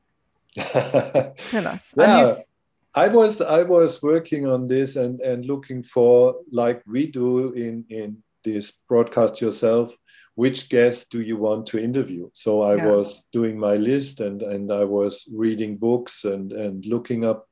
Tell 0.56 1.66
us. 1.66 1.94
And 1.98 2.18
you 2.18 2.26
Yeah. 2.26 2.34
I 2.96 3.08
was 3.08 3.42
I 3.42 3.62
was 3.62 4.02
working 4.02 4.46
on 4.46 4.64
this 4.64 4.96
and 4.96 5.20
and 5.20 5.44
looking 5.44 5.82
for 5.82 6.36
like 6.50 6.82
we 6.86 7.06
do 7.06 7.52
in 7.52 7.84
in 7.90 8.22
this 8.42 8.72
broadcast 8.88 9.40
yourself. 9.40 9.94
Which 10.34 10.68
guest 10.68 11.10
do 11.10 11.20
you 11.20 11.36
want 11.36 11.66
to 11.66 11.78
interview? 11.78 12.28
So 12.32 12.62
I 12.62 12.76
Yeah. 12.76 12.86
was 12.92 13.26
doing 13.32 13.58
my 13.58 13.76
list 13.76 14.20
and 14.20 14.42
and 14.42 14.72
I 14.72 14.84
was 14.84 15.28
reading 15.32 15.76
books 15.76 16.24
and 16.24 16.52
and 16.52 16.86
looking 16.86 17.24
up. 17.24 17.46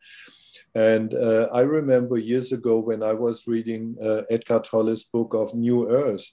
And 0.74 1.14
uh, 1.14 1.48
I 1.52 1.60
remember 1.62 2.16
years 2.18 2.52
ago 2.52 2.80
when 2.80 3.02
I 3.02 3.12
was 3.12 3.46
reading 3.46 3.96
uh, 4.02 4.22
Edgar 4.30 4.60
Tolle's 4.60 5.04
book 5.04 5.34
of 5.34 5.54
New 5.54 5.88
Earth. 5.90 6.26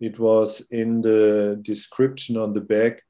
It 0.00 0.18
was 0.18 0.60
in 0.70 1.00
the 1.00 1.58
description 1.62 2.36
on 2.36 2.52
the 2.52 2.60
back 2.60 3.02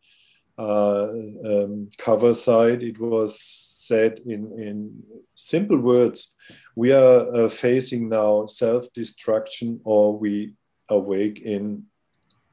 uh, 0.58 1.08
um, 1.44 1.88
cover 1.98 2.34
side. 2.34 2.82
It 2.82 2.98
was 3.00 3.65
said 3.88 4.20
in, 4.26 4.52
in 4.58 5.02
simple 5.34 5.78
words 5.78 6.34
we 6.74 6.92
are 6.92 7.18
uh, 7.34 7.48
facing 7.48 8.08
now 8.08 8.46
self 8.46 8.92
destruction 8.92 9.80
or 9.84 10.18
we 10.18 10.52
awake 10.88 11.40
in 11.40 11.84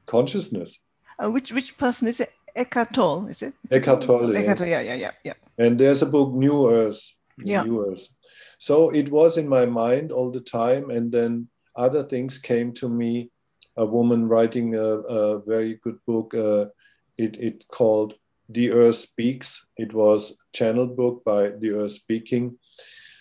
consciousness. 0.06 0.78
uh, 1.22 1.30
which 1.30 1.52
which 1.52 1.76
person 1.78 2.08
is 2.08 2.20
it? 2.20 2.30
Eckhart 2.56 2.92
Tolle, 2.92 3.26
is 3.28 3.42
it? 3.42 3.54
Eckhart 3.70 4.02
Tolle, 4.02 4.32
yeah. 4.32 4.40
Eckhart 4.40 4.58
Tolle, 4.58 4.68
yeah, 4.68 4.80
yeah, 4.80 4.94
yeah, 4.94 5.10
yeah. 5.24 5.32
And 5.58 5.78
there's 5.78 6.02
a 6.02 6.06
book, 6.06 6.32
New 6.32 6.70
Earth. 6.70 7.02
Yeah. 7.38 7.64
New 7.64 7.84
Earth. 7.90 8.08
So 8.58 8.90
it 8.90 9.10
was 9.10 9.36
in 9.36 9.48
my 9.48 9.66
mind 9.66 10.12
all 10.12 10.30
the 10.30 10.40
time. 10.40 10.90
And 10.90 11.10
then 11.10 11.48
other 11.74 12.04
things 12.04 12.38
came 12.38 12.72
to 12.74 12.88
me. 12.88 13.30
A 13.76 13.84
woman 13.84 14.28
writing 14.28 14.76
a, 14.76 14.88
a 15.18 15.42
very 15.42 15.80
good 15.82 15.98
book. 16.06 16.32
Uh, 16.32 16.66
it, 17.18 17.36
it 17.40 17.66
called 17.68 18.14
The 18.48 18.70
Earth 18.70 18.96
Speaks. 18.96 19.66
It 19.76 19.92
was 19.92 20.44
channeled 20.52 20.96
book 20.96 21.22
by 21.24 21.50
The 21.58 21.70
Earth 21.70 21.92
Speaking. 21.92 22.58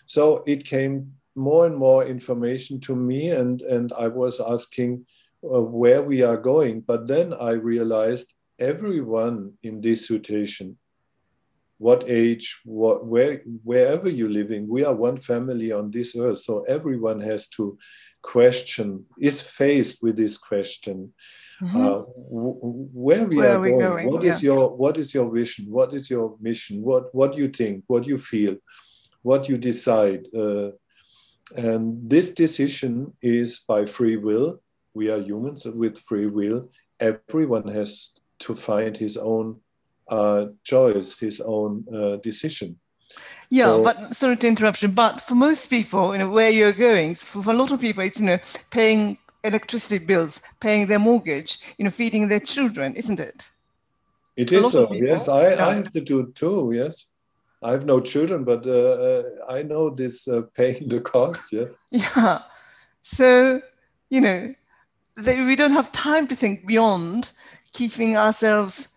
So 0.06 0.44
it 0.46 0.66
came 0.66 1.14
more 1.36 1.66
and 1.66 1.76
more 1.76 2.06
information 2.06 2.80
to 2.82 2.96
me, 2.96 3.30
and, 3.30 3.62
and 3.62 3.92
I 3.94 4.08
was 4.08 4.40
asking 4.40 5.06
uh, 5.44 5.62
where 5.62 6.02
we 6.04 6.22
are 6.22 6.38
going. 6.38 6.82
But 6.82 7.08
then 7.08 7.34
I 7.34 7.52
realized 7.52 8.34
everyone 8.60 9.54
in 9.64 9.82
this 9.82 10.08
situation 10.08 10.78
what 11.84 12.06
age, 12.08 12.62
what, 12.64 13.06
where, 13.06 13.42
wherever 13.64 14.08
you're 14.10 14.30
living, 14.30 14.70
we 14.70 14.86
are 14.86 14.94
one 14.94 15.18
family 15.18 15.74
on 15.74 15.92
this 15.92 16.16
earth. 16.16 16.40
So 16.40 16.64
everyone 16.64 17.20
has 17.20 17.50
to 17.50 17.78
question, 18.24 19.06
is 19.20 19.42
faced 19.42 20.02
with 20.02 20.16
this 20.16 20.38
question. 20.38 21.14
Mhm. 21.62 21.76
Uh, 21.76 22.00
w- 22.32 22.60
where 23.06 23.26
we 23.28 23.38
Where 23.38 23.52
are 23.52 23.58
are 23.58 23.62
we 23.62 23.70
going, 23.70 23.90
going? 23.90 24.08
What 24.12 24.24
is 24.24 24.42
your 24.42 24.64
what 24.84 24.98
is 24.98 25.14
your 25.14 25.28
vision 25.40 25.64
what 25.70 25.94
is 25.94 26.10
your 26.10 26.36
mission 26.42 26.82
what 26.90 27.04
what 27.20 27.32
you 27.38 27.48
think 27.60 27.84
what 27.88 28.04
you 28.08 28.18
feel 28.18 28.56
what 29.22 29.48
you 29.50 29.58
decide 29.58 30.22
uh, 30.44 30.72
and 31.56 31.84
this 32.10 32.28
decision 32.34 32.94
is 33.22 33.50
by 33.68 33.86
free 33.86 34.18
will 34.18 34.48
we 34.94 35.06
are 35.14 35.22
humans 35.32 35.66
with 35.66 35.96
free 36.10 36.28
will 36.38 36.60
everyone 37.00 37.68
has 37.80 37.90
to 38.40 38.54
find 38.56 38.98
his 38.98 39.16
own 39.18 39.48
uh, 40.18 40.44
choice 40.64 41.10
his 41.20 41.40
own 41.56 41.72
uh, 41.94 42.16
decision 42.30 42.70
Yeah, 43.50 43.66
So- 43.66 43.84
but 43.84 44.16
sorry 44.16 44.38
to 44.38 44.48
interruption, 44.48 44.92
but 44.92 45.22
for 45.22 45.36
most 45.36 45.70
people, 45.70 46.14
you 46.14 46.20
know, 46.20 46.30
where 46.30 46.50
you're 46.50 46.74
going, 46.74 47.16
for, 47.16 47.44
for 47.44 47.52
a 47.52 47.58
lot 47.58 47.72
of 47.72 47.80
people, 47.80 48.04
it's 48.04 48.20
you 48.20 48.26
know, 48.26 48.40
paying 48.72 49.18
electricity 49.44 50.04
bills, 50.04 50.42
paying 50.60 50.88
their 50.88 51.00
mortgage, 51.00 51.60
you 51.78 51.86
know, 51.86 51.92
feeding 51.92 52.30
their 52.30 52.40
children, 52.40 52.94
isn't 52.96 53.20
it? 53.20 53.50
It 54.36 54.50
For 54.50 54.56
is 54.56 54.72
so 54.72 54.88
people, 54.88 55.08
yes 55.08 55.28
I, 55.28 55.54
yeah. 55.54 55.68
I 55.68 55.74
have 55.76 55.92
to 55.94 56.02
do 56.02 56.22
it 56.22 56.36
too 56.36 56.72
yes 56.74 57.06
i 57.62 57.72
have 57.72 57.86
no 57.86 58.00
children 58.02 58.44
but 58.44 58.66
uh, 58.66 58.72
uh, 58.72 59.24
i 59.48 59.62
know 59.64 59.90
this 59.90 60.28
uh, 60.28 60.42
paying 60.58 60.90
the 60.90 61.00
cost 61.02 61.54
yeah 61.54 61.68
Yeah. 61.92 62.40
So, 63.04 63.62
you 64.10 64.22
know, 64.22 64.50
they, 65.16 65.46
we 65.46 65.56
don't 65.56 65.72
have 65.74 65.92
time 65.92 66.26
to 66.28 66.36
think 66.36 66.66
beyond 66.66 67.32
keeping 67.74 68.18
ourselves 68.18 68.90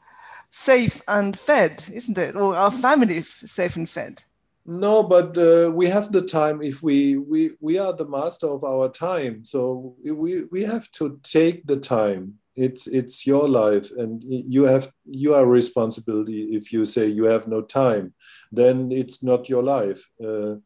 safe 0.56 1.02
and 1.06 1.38
fed, 1.38 1.84
isn't 1.92 2.16
it? 2.16 2.34
Or 2.34 2.56
our 2.56 2.70
family 2.70 3.20
safe 3.20 3.76
and 3.76 3.88
fed. 3.88 4.22
No, 4.64 5.02
but 5.02 5.36
uh, 5.36 5.70
we 5.70 5.86
have 5.88 6.10
the 6.10 6.22
time 6.22 6.62
if 6.62 6.82
we 6.82 7.18
we 7.18 7.52
we 7.60 7.78
are 7.78 7.92
the 7.92 8.08
master 8.08 8.48
of 8.48 8.64
our 8.64 8.88
time. 8.88 9.44
So 9.44 9.94
we 10.02 10.44
we 10.44 10.62
have 10.64 10.90
to 10.92 11.20
take 11.22 11.66
the 11.66 11.78
time. 11.78 12.38
It's 12.56 12.86
it's 12.86 13.26
your 13.26 13.48
life, 13.48 13.90
and 13.96 14.24
you 14.26 14.64
have 14.64 14.90
you 15.04 15.34
are 15.34 15.46
responsibility. 15.46 16.56
If 16.56 16.72
you 16.72 16.84
say 16.84 17.06
you 17.06 17.24
have 17.24 17.46
no 17.46 17.60
time, 17.60 18.14
then 18.50 18.90
it's 18.90 19.22
not 19.22 19.48
your 19.48 19.62
life. 19.62 20.08
Uh, 20.26 20.56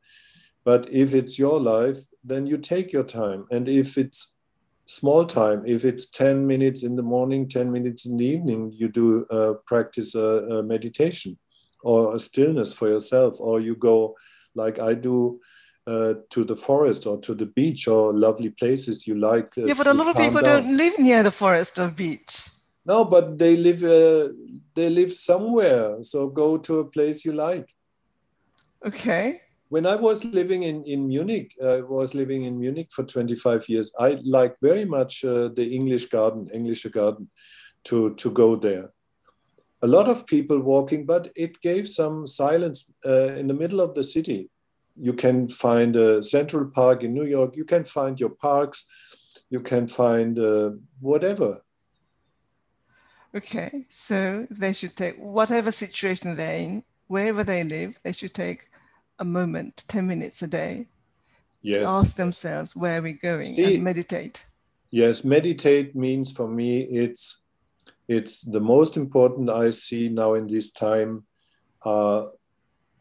but 0.64 0.88
if 0.92 1.12
it's 1.14 1.38
your 1.38 1.60
life, 1.60 1.98
then 2.22 2.46
you 2.46 2.58
take 2.58 2.92
your 2.92 3.04
time. 3.04 3.44
And 3.50 3.68
if 3.68 3.98
it's 3.98 4.36
small 4.98 5.24
time, 5.24 5.62
if 5.76 5.84
it's 5.90 6.06
ten 6.22 6.36
minutes 6.52 6.82
in 6.82 6.96
the 6.96 7.06
morning, 7.14 7.48
ten 7.48 7.70
minutes 7.76 8.02
in 8.08 8.16
the 8.16 8.26
evening, 8.34 8.72
you 8.80 8.88
do 8.88 9.06
uh, 9.38 9.52
practice 9.70 10.14
a, 10.14 10.28
a 10.56 10.62
meditation 10.62 11.38
or 11.82 12.14
a 12.16 12.18
stillness 12.18 12.70
for 12.78 12.88
yourself, 12.88 13.32
or 13.40 13.60
you 13.60 13.74
go 13.76 14.14
like 14.54 14.76
I 14.90 14.94
do 14.94 15.40
uh, 15.86 16.14
to 16.34 16.44
the 16.44 16.56
forest 16.56 17.06
or 17.06 17.16
to 17.26 17.34
the 17.34 17.46
beach 17.46 17.88
or 17.88 18.12
lovely 18.26 18.50
places 18.50 19.06
you 19.06 19.14
like. 19.14 19.48
uh, 19.58 19.66
Yeah, 19.68 19.78
but 19.78 19.86
a 19.86 19.94
lot 19.94 20.08
of 20.08 20.16
people 20.16 20.42
down. 20.42 20.62
don't 20.62 20.76
live 20.76 20.98
near 20.98 21.22
the 21.22 21.30
forest 21.30 21.78
or 21.78 21.88
beach. 21.90 22.48
No, 22.84 23.04
but 23.04 23.38
they 23.38 23.56
live. 23.56 23.82
Uh, 23.82 24.32
they 24.74 24.88
live 24.90 25.12
somewhere. 25.12 26.02
So 26.02 26.28
go 26.28 26.58
to 26.58 26.80
a 26.80 26.84
place 26.84 27.24
you 27.24 27.32
like. 27.32 27.68
Okay. 28.84 29.40
When 29.70 29.86
I 29.86 29.94
was 29.94 30.24
living 30.24 30.64
in 30.64 30.82
in 30.84 31.06
Munich, 31.06 31.54
I 31.62 31.80
was 31.80 32.12
living 32.12 32.44
in 32.44 32.58
Munich 32.58 32.88
for 32.90 33.04
25 33.04 33.68
years. 33.68 33.92
I 33.98 34.18
liked 34.24 34.58
very 34.60 34.84
much 34.84 35.24
uh, 35.24 35.48
the 35.54 35.66
English 35.74 36.06
garden, 36.06 36.50
English 36.52 36.84
garden, 36.86 37.30
to 37.84 38.14
to 38.14 38.32
go 38.32 38.56
there. 38.56 38.90
A 39.82 39.86
lot 39.86 40.08
of 40.08 40.26
people 40.26 40.58
walking, 40.58 41.06
but 41.06 41.30
it 41.36 41.60
gave 41.60 41.88
some 41.88 42.26
silence 42.26 42.90
uh, 43.06 43.38
in 43.40 43.46
the 43.46 43.54
middle 43.54 43.80
of 43.80 43.94
the 43.94 44.02
city. 44.02 44.50
You 44.96 45.14
can 45.14 45.46
find 45.48 45.96
a 45.96 46.20
Central 46.22 46.66
Park 46.66 47.04
in 47.04 47.14
New 47.14 47.28
York. 47.36 47.56
You 47.56 47.64
can 47.64 47.84
find 47.84 48.18
your 48.20 48.34
parks. 48.48 48.84
You 49.50 49.60
can 49.60 49.86
find 49.86 50.38
uh, 50.38 50.70
whatever. 51.00 51.62
Okay. 53.36 53.86
So 53.88 54.46
they 54.50 54.72
should 54.72 54.96
take 54.96 55.16
whatever 55.16 55.70
situation 55.70 56.36
they're 56.36 56.60
in, 56.60 56.82
wherever 57.06 57.44
they 57.44 57.62
live, 57.62 58.00
they 58.02 58.12
should 58.12 58.34
take 58.34 58.68
a 59.20 59.24
moment, 59.24 59.84
10 59.88 60.06
minutes 60.06 60.42
a 60.42 60.46
day 60.46 60.88
Yes. 61.62 61.78
to 61.78 61.84
ask 61.84 62.16
themselves 62.16 62.74
where 62.74 63.02
we're 63.02 63.12
we 63.12 63.18
going 63.18 63.54
See- 63.54 63.74
and 63.76 63.84
meditate. 63.84 64.46
Yes, 64.90 65.24
meditate 65.24 65.94
means 65.94 66.32
for 66.32 66.48
me 66.48 66.80
it's 66.80 67.42
it's 68.08 68.40
the 68.42 68.60
most 68.60 68.96
important 68.96 69.48
I 69.48 69.70
see 69.70 70.08
now 70.08 70.34
in 70.34 70.48
this 70.48 70.72
time 70.72 71.26
uh, 71.84 72.26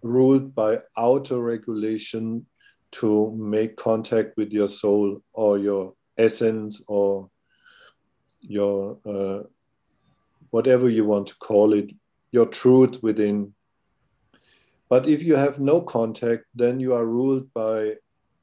ruled 0.03 0.53
by 0.53 0.79
auto 0.95 1.39
regulation 1.39 2.45
to 2.91 3.36
make 3.36 3.75
contact 3.75 4.38
with 4.38 4.53
your 4.53 4.67
soul 4.67 5.23
or 5.34 5.58
your 5.58 5.93
essence 6.15 6.84
or 6.88 7.29
your 8.41 8.99
uh, 9.05 9.43
whatever 10.51 10.89
you 10.89 11.05
want 11.05 11.27
to 11.27 11.36
call 11.38 11.73
it, 11.73 11.89
your 12.32 12.45
truth 12.45 13.01
within. 13.01 13.53
But 14.89 15.08
if 15.08 15.23
you 15.23 15.36
have 15.36 15.60
no 15.60 15.82
contact, 15.82 16.45
then 16.56 16.80
you 16.80 16.95
are 16.95 17.06
ruled 17.06 17.54
by 17.54 17.95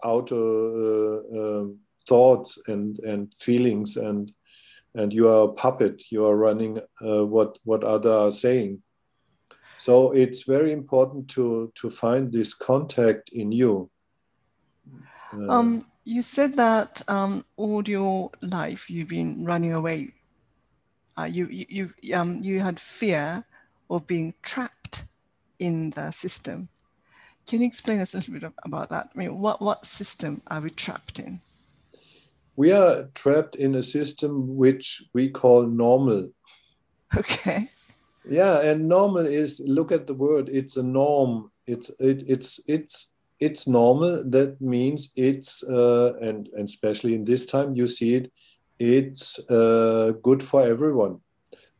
outer 0.05 0.37
uh, 0.37 1.19
um, 1.41 1.79
thoughts 2.09 2.59
and 2.69 2.99
and 3.01 3.35
feelings 3.35 3.97
and 3.97 4.33
and 4.95 5.13
you 5.13 5.29
are 5.29 5.49
a 5.49 5.53
puppet. 5.53 6.11
You 6.11 6.25
are 6.27 6.37
running 6.37 6.81
uh, 7.03 7.27
what 7.27 7.59
what 7.65 7.85
other 7.85 8.13
are 8.13 8.31
saying. 8.31 8.83
So 9.77 10.13
it's 10.13 10.45
very 10.45 10.73
important 10.73 11.29
to 11.31 11.73
to 11.75 11.91
find 11.91 12.33
this 12.33 12.55
contact 12.55 13.31
in 13.33 13.53
you. 13.53 13.91
Uh, 15.33 15.53
Um, 15.53 15.83
you 16.05 16.23
said 16.23 16.55
that 16.55 17.03
um, 17.09 17.45
all 17.57 17.83
your 17.83 18.31
life 18.41 18.89
you've 18.89 19.09
been 19.09 19.45
running 19.45 19.73
away. 19.73 20.15
Uh, 21.19 21.29
you 21.29 21.49
you 21.49 21.67
you've, 21.69 21.95
um, 22.15 22.41
you 22.43 22.61
had 22.61 22.79
fear 22.79 23.45
of 23.89 24.07
being 24.07 24.35
trapped 24.43 25.05
in 25.59 25.91
the 25.91 26.11
system. 26.11 26.69
Can 27.49 27.61
you 27.61 27.67
explain 27.67 28.01
us 28.01 28.15
a 28.15 28.17
little 28.17 28.35
bit 28.35 28.53
about 28.65 28.89
that? 28.91 29.11
I 29.15 29.19
mean, 29.19 29.39
what, 29.39 29.63
what 29.63 29.87
system 29.87 30.43
are 30.49 30.61
we 30.61 30.71
trapped 30.71 31.19
in? 31.19 31.41
We 32.57 32.73
are 32.73 33.09
trapped 33.15 33.55
in 33.57 33.75
a 33.75 33.83
system 33.83 34.57
which 34.57 35.05
we 35.13 35.29
call 35.29 35.67
normal. 35.67 36.31
Okay. 37.17 37.69
Yeah, 38.29 38.61
and 38.61 38.89
normal 38.89 39.27
is 39.27 39.61
look 39.65 39.93
at 39.93 40.07
the 40.07 40.15
word. 40.15 40.49
It's 40.49 40.77
a 40.77 40.83
norm. 40.83 41.53
It's 41.67 41.91
it, 42.01 42.25
it's 42.27 42.59
it's 42.67 43.13
it's 43.39 43.69
normal. 43.69 44.25
That 44.29 44.61
means 44.61 45.13
it's 45.15 45.63
uh, 45.63 46.15
and 46.21 46.49
and 46.49 46.65
especially 46.65 47.15
in 47.15 47.25
this 47.25 47.47
time 47.47 47.75
you 47.75 47.87
see 47.87 48.15
it. 48.17 48.33
It's 48.79 49.39
uh, 49.49 50.13
good 50.23 50.43
for 50.43 50.63
everyone. 50.63 51.21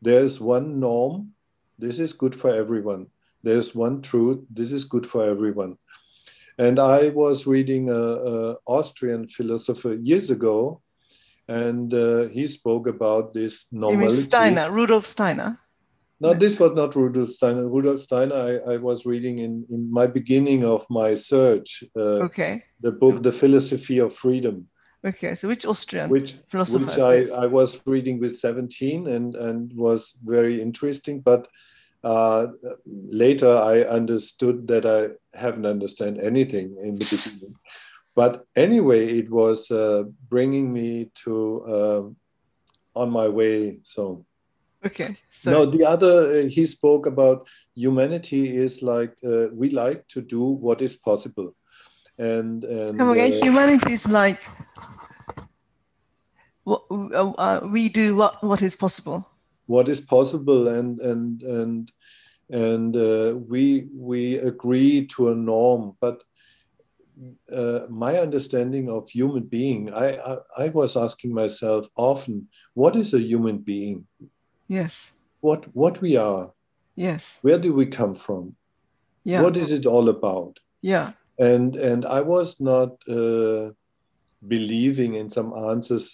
There's 0.01 0.39
one 0.39 0.79
norm. 0.79 1.33
This 1.77 1.99
is 1.99 2.13
good 2.13 2.33
for 2.33 2.53
everyone. 2.53 3.07
There's 3.43 3.75
one 3.75 4.01
truth. 4.01 4.39
This 4.49 4.71
is 4.71 4.83
good 4.83 5.05
for 5.05 5.23
everyone. 5.29 5.77
And 6.57 6.79
I 6.79 7.09
was 7.09 7.45
reading 7.45 7.89
a, 7.89 8.55
Austrian 8.65 9.27
philosopher 9.27 9.93
years 9.93 10.31
ago, 10.31 10.81
and 11.47 11.93
uh, 11.93 12.27
he 12.27 12.47
spoke 12.47 12.87
about 12.87 13.33
this 13.33 13.67
normality. 13.71 14.03
You 14.03 14.09
mean 14.09 14.21
Steiner, 14.21 14.71
Rudolf 14.71 15.05
Steiner? 15.05 15.59
No, 16.19 16.33
this 16.33 16.59
was 16.59 16.71
not 16.71 16.95
Rudolf 16.95 17.29
Steiner. 17.29 17.67
Rudolf 17.67 17.99
Steiner, 17.99 18.35
I, 18.35 18.73
I 18.73 18.77
was 18.77 19.05
reading 19.05 19.37
in, 19.37 19.65
in 19.69 19.91
my 19.91 20.07
beginning 20.07 20.65
of 20.65 20.85
my 20.89 21.13
search. 21.13 21.83
Uh, 21.95 22.25
okay. 22.25 22.63
The 22.81 22.91
book, 22.91 23.21
The 23.21 23.31
Philosophy 23.31 23.99
of 23.99 24.13
Freedom. 24.13 24.67
Okay, 25.05 25.35
so 25.35 25.47
which 25.47 25.65
Austrian 25.65 26.09
which, 26.09 26.35
philosopher? 26.47 26.87
Which 26.87 27.31
I, 27.31 27.43
I 27.43 27.45
was 27.45 27.83
reading 27.85 28.19
with 28.19 28.35
17 28.35 29.07
and, 29.07 29.35
and 29.35 29.71
was 29.73 30.17
very 30.23 30.59
interesting. 30.59 31.21
But 31.21 31.47
uh, 32.03 32.47
later 32.85 33.57
I 33.57 33.81
understood 33.81 34.67
that 34.67 34.85
I 34.85 35.17
haven't 35.37 35.65
understand 35.65 36.19
anything 36.19 36.77
in 36.81 36.93
the 36.93 37.05
beginning. 37.05 37.55
But 38.15 38.45
anyway, 38.55 39.19
it 39.19 39.29
was 39.29 39.69
uh, 39.69 40.03
bringing 40.29 40.73
me 40.73 41.11
to 41.25 41.65
um, 41.67 42.15
on 42.95 43.11
my 43.11 43.27
way. 43.27 43.79
So 43.83 44.25
Okay. 44.85 45.17
So 45.29 45.51
no, 45.51 45.65
the 45.65 45.85
other 45.85 46.39
uh, 46.39 46.47
he 46.47 46.65
spoke 46.65 47.05
about 47.07 47.47
humanity 47.75 48.55
is 48.55 48.81
like 48.81 49.13
uh, 49.25 49.47
we 49.51 49.69
like 49.69 50.07
to 50.09 50.21
do 50.21 50.43
what 50.43 50.81
is 50.81 50.95
possible, 50.95 51.55
and 52.17 52.63
and 52.63 52.97
come 52.97 53.11
again. 53.11 53.33
Uh, 53.33 53.43
humanity 53.43 53.93
is 53.93 54.07
like 54.07 54.43
what 56.63 56.83
uh, 56.91 57.31
uh, 57.37 57.59
we 57.67 57.89
do 57.89 58.15
what 58.15 58.43
what 58.43 58.61
is 58.61 58.75
possible. 58.75 59.27
What 59.67 59.87
is 59.87 60.01
possible, 60.01 60.67
and 60.67 60.99
and 60.99 61.43
and 61.43 61.91
and 62.49 62.97
uh, 62.97 63.37
we 63.51 63.87
we 63.93 64.37
agree 64.51 65.05
to 65.15 65.29
a 65.29 65.35
norm, 65.35 65.95
but. 66.01 66.17
my 67.89 68.13
understanding 68.25 68.85
of 68.89 69.09
human 69.09 69.45
being, 69.57 69.81
I, 70.05 70.07
I 70.31 70.33
I 70.65 70.69
was 70.69 70.95
asking 70.95 71.33
myself 71.33 71.83
often, 71.95 72.47
what 72.81 72.95
is 72.95 73.13
a 73.13 73.19
human 73.31 73.57
being? 73.57 74.05
Yes. 74.67 75.13
What 75.41 75.61
what 75.73 75.95
we 75.99 76.11
are. 76.17 76.45
Yes. 76.95 77.39
Where 77.41 77.59
do 77.65 77.73
we 77.73 77.85
come 77.99 78.13
from? 78.13 78.55
Yeah. 79.23 79.41
What 79.43 79.57
is 79.57 79.71
it 79.77 79.85
all 79.85 80.07
about? 80.09 80.59
Yeah. 80.81 81.07
And 81.39 81.75
and 81.89 82.05
I 82.05 82.21
was 82.21 82.59
not 82.59 82.89
uh, 83.09 83.71
believing 84.47 85.15
in 85.15 85.29
some 85.29 85.49
answers 85.71 86.05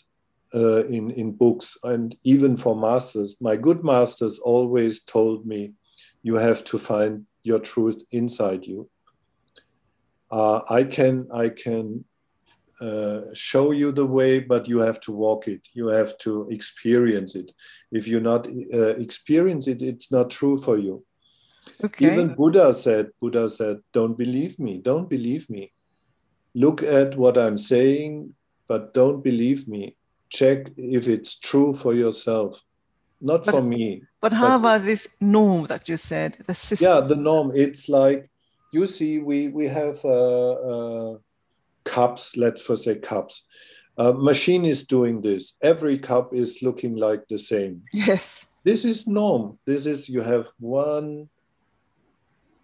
uh, 0.54 0.86
in 0.86 1.12
in 1.12 1.32
books 1.32 1.78
and 1.84 2.16
even 2.24 2.56
for 2.56 2.76
masters. 2.76 3.38
My 3.42 3.56
good 3.56 3.84
masters 3.84 4.39
always 4.39 5.02
told 5.02 5.46
me, 5.46 5.74
you 6.22 6.36
have 6.36 6.63
to 6.66 6.78
find 6.78 7.26
your 7.44 7.60
truth 7.60 8.02
inside 8.12 8.66
you. 8.66 8.89
Uh, 10.32 10.62
I 10.70 10.84
can 10.84 11.28
I 11.34 11.50
can 11.50 12.06
uh, 12.82 13.22
show 13.34 13.72
you 13.72 13.92
the 13.92 14.06
way, 14.06 14.39
but 14.39 14.68
you 14.68 14.80
have 14.80 15.00
to 15.02 15.12
walk 15.12 15.48
it. 15.48 15.62
You 15.74 15.88
have 15.88 16.18
to 16.20 16.50
experience 16.50 17.36
it. 17.36 17.52
If 17.92 18.08
you 18.08 18.20
not 18.20 18.48
uh, 18.74 18.96
experience 18.98 19.68
it, 19.68 19.82
it's 19.82 20.12
not 20.12 20.30
true 20.30 20.58
for 20.58 20.78
you. 20.78 21.06
Okay. 21.84 22.12
Even 22.12 22.36
Buddha 22.36 22.74
said, 22.74 23.12
Buddha 23.22 23.50
said, 23.50 23.80
don't 23.94 24.18
believe 24.18 24.60
me, 24.60 24.80
don't 24.80 25.10
believe 25.10 25.50
me. 25.50 25.72
Look 26.54 26.84
at 26.84 27.16
what 27.16 27.38
I'm 27.38 27.58
saying, 27.58 28.34
but 28.68 28.94
don't 28.94 29.24
believe 29.24 29.68
me. 29.68 29.96
Check 30.34 30.72
if 30.76 31.08
it's 31.08 31.38
true 31.38 31.74
for 31.74 31.93
yourself, 31.93 32.60
not 33.22 33.46
but, 33.46 33.54
for 33.54 33.62
me. 33.62 34.02
But 34.19 34.34
how 34.34 34.58
but, 34.58 34.78
about 34.78 34.82
this 34.82 35.08
norm 35.22 35.67
that 35.67 35.88
you 35.88 35.96
said, 35.96 36.38
the 36.48 36.56
system? 36.56 36.91
Yeah, 36.91 37.08
the 37.08 37.15
norm. 37.15 37.52
It's 37.54 37.88
like, 37.88 38.30
you 38.72 38.88
see, 38.88 39.19
we, 39.19 39.50
we 39.50 39.67
have 39.67 40.04
uh, 40.04 40.52
uh, 40.72 41.17
cups, 41.86 42.36
let's 42.36 42.62
for 42.63 42.76
say 42.76 42.96
cups. 42.96 43.46
A 43.96 44.12
machine 44.12 44.65
is 44.65 44.88
doing 44.88 45.22
this. 45.22 45.54
Every 45.62 46.00
cup 46.00 46.34
is 46.34 46.63
looking 46.63 46.96
like 46.96 47.28
the 47.30 47.38
same. 47.38 47.84
Yes. 47.93 48.48
This 48.63 48.86
is 48.86 49.06
norm. 49.06 49.60
This 49.67 49.86
is 49.86 50.10
you 50.10 50.22
have 50.22 50.48
one. 50.60 51.30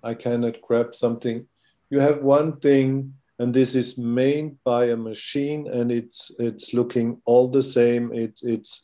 I 0.01 0.15
cannot 0.15 0.59
grab 0.61 0.95
something. 0.95 1.45
You 1.91 1.99
have 1.99 2.23
one 2.23 2.57
thing, 2.57 3.13
and 3.39 3.53
this 3.53 3.73
is 3.73 3.97
made 3.97 4.57
by 4.63 4.85
a 4.85 4.97
machine, 4.97 5.67
and 5.67 5.91
it's 5.91 6.31
it's 6.39 6.73
looking 6.73 7.21
all 7.25 7.47
the 7.47 7.63
same. 7.63 8.13
It, 8.13 8.39
it's 8.43 8.83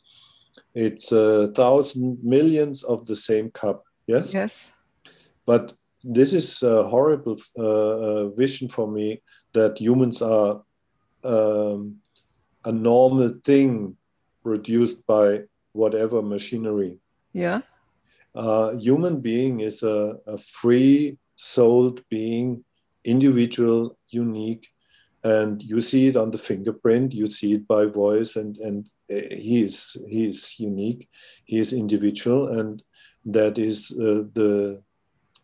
it's 0.74 1.12
a 1.12 1.52
thousand 1.52 2.18
millions 2.22 2.82
of 2.82 3.06
the 3.06 3.16
same 3.16 3.50
cup. 3.50 3.84
Yes. 4.06 4.32
Yes. 4.32 4.72
But 5.44 5.74
this 6.02 6.32
is 6.32 6.62
a 6.62 6.88
horrible 6.88 7.36
uh, 7.58 7.62
uh 7.62 8.28
vision 8.30 8.68
for 8.68 8.88
me 8.88 9.22
that 9.52 9.78
humans 9.78 10.22
are 10.22 10.62
um, 11.24 11.96
a 12.64 12.72
normal 12.72 13.34
thing 13.44 13.96
produced 14.42 15.06
by 15.06 15.42
whatever 15.72 16.22
machinery. 16.22 16.98
Yeah. 17.32 17.60
Uh, 18.34 18.76
human 18.76 19.20
being 19.20 19.60
is 19.60 19.82
a, 19.82 20.16
a 20.26 20.38
free 20.38 21.18
souled 21.36 22.02
being, 22.08 22.64
individual, 23.06 23.96
unique, 24.08 24.68
and 25.24 25.62
you 25.62 25.80
see 25.80 26.08
it 26.08 26.16
on 26.16 26.30
the 26.30 26.38
fingerprint. 26.38 27.14
You 27.14 27.26
see 27.26 27.54
it 27.54 27.66
by 27.66 27.86
voice, 27.86 28.36
and 28.36 28.56
and 28.58 28.86
uh, 29.10 29.34
he 29.34 29.62
is 29.62 29.96
he 30.08 30.26
is 30.26 30.58
unique. 30.58 31.08
He 31.44 31.58
is 31.58 31.72
individual, 31.72 32.48
and 32.58 32.82
that 33.24 33.58
is 33.58 33.92
uh, 33.92 34.24
the 34.34 34.82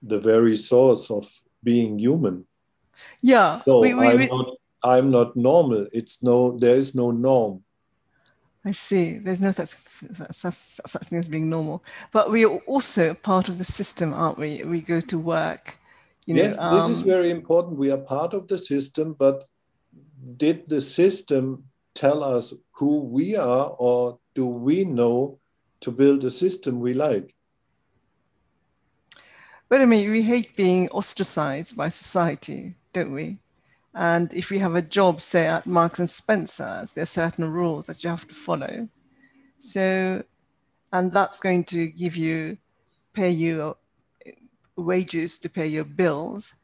the 0.03 0.18
very 0.18 0.57
source 0.57 1.11
of 1.11 1.27
being 1.62 1.98
human. 1.98 2.46
Yeah. 3.20 3.62
So 3.64 3.81
we, 3.81 3.94
we, 3.94 4.07
I'm, 4.09 4.18
we, 4.18 4.27
not, 4.27 4.46
I'm 4.83 5.11
not 5.11 5.37
normal. 5.37 5.87
It's 5.92 6.22
no, 6.22 6.59
there 6.59 6.77
is 6.77 6.94
no 6.94 7.11
norm. 7.11 7.62
I 8.64 8.72
see. 8.72 9.18
There's 9.18 9.40
no 9.40 9.51
such, 9.51 9.68
such, 9.68 10.55
such 10.55 11.03
thing 11.09 11.18
as 11.18 11.29
being 11.29 11.51
normal. 11.51 11.83
But 12.12 12.31
we 12.31 12.44
are 12.44 12.59
also 12.66 13.14
part 13.14 13.48
of 13.48 13.59
the 13.59 13.64
system, 13.64 14.12
aren't 14.14 14.38
we? 14.38 14.62
We 14.64 14.81
go 14.81 15.01
to 15.01 15.18
work. 15.18 15.79
You 16.26 16.35
know, 16.35 16.42
yes, 16.42 16.58
um, 16.58 16.74
this 16.74 16.88
is 16.88 17.02
um, 17.02 17.08
very 17.08 17.30
important. 17.30 17.78
We 17.78 17.90
are 17.90 17.98
part 17.98 18.35
of 18.35 18.46
the 18.48 18.58
system, 18.58 19.14
but 19.18 19.44
did 20.37 20.68
the 20.68 20.80
system 20.80 21.64
tell 21.94 22.22
us 22.22 22.54
who 22.72 23.00
we 23.00 23.37
are, 23.37 23.74
or 23.78 24.18
do 24.35 24.46
we 24.46 24.85
know 24.85 25.38
to 25.80 25.90
build 25.90 26.24
a 26.24 26.30
system 26.30 26.80
we 26.80 26.94
like? 26.94 27.35
But 29.68 29.80
I 29.80 29.87
mean, 29.87 30.11
we 30.11 30.22
hate 30.22 30.56
being 30.56 30.88
ostracized 30.90 31.76
by 31.76 31.88
society 31.88 32.76
don't 32.92 33.12
we? 33.12 33.38
And 33.94 34.32
if 34.32 34.50
we 34.50 34.58
have 34.58 34.74
a 34.74 34.82
job, 34.82 35.20
say 35.20 35.46
at 35.46 35.66
Marks 35.66 35.98
and 35.98 36.08
Spencer's, 36.08 36.92
there 36.92 37.02
are 37.02 37.06
certain 37.06 37.50
rules 37.50 37.87
that 37.87 38.02
you 38.02 38.11
have 38.11 38.26
to 38.28 38.35
follow. 38.35 38.88
So, 39.58 40.22
and 40.92 41.12
that's 41.12 41.40
going 41.40 41.64
to 41.64 41.88
give 41.88 42.16
you, 42.16 42.56
pay 43.12 43.30
you 43.30 43.76
wages 44.83 45.38
to 45.38 45.49
pay 45.49 45.66
your 45.66 45.85
bills. 45.85 46.55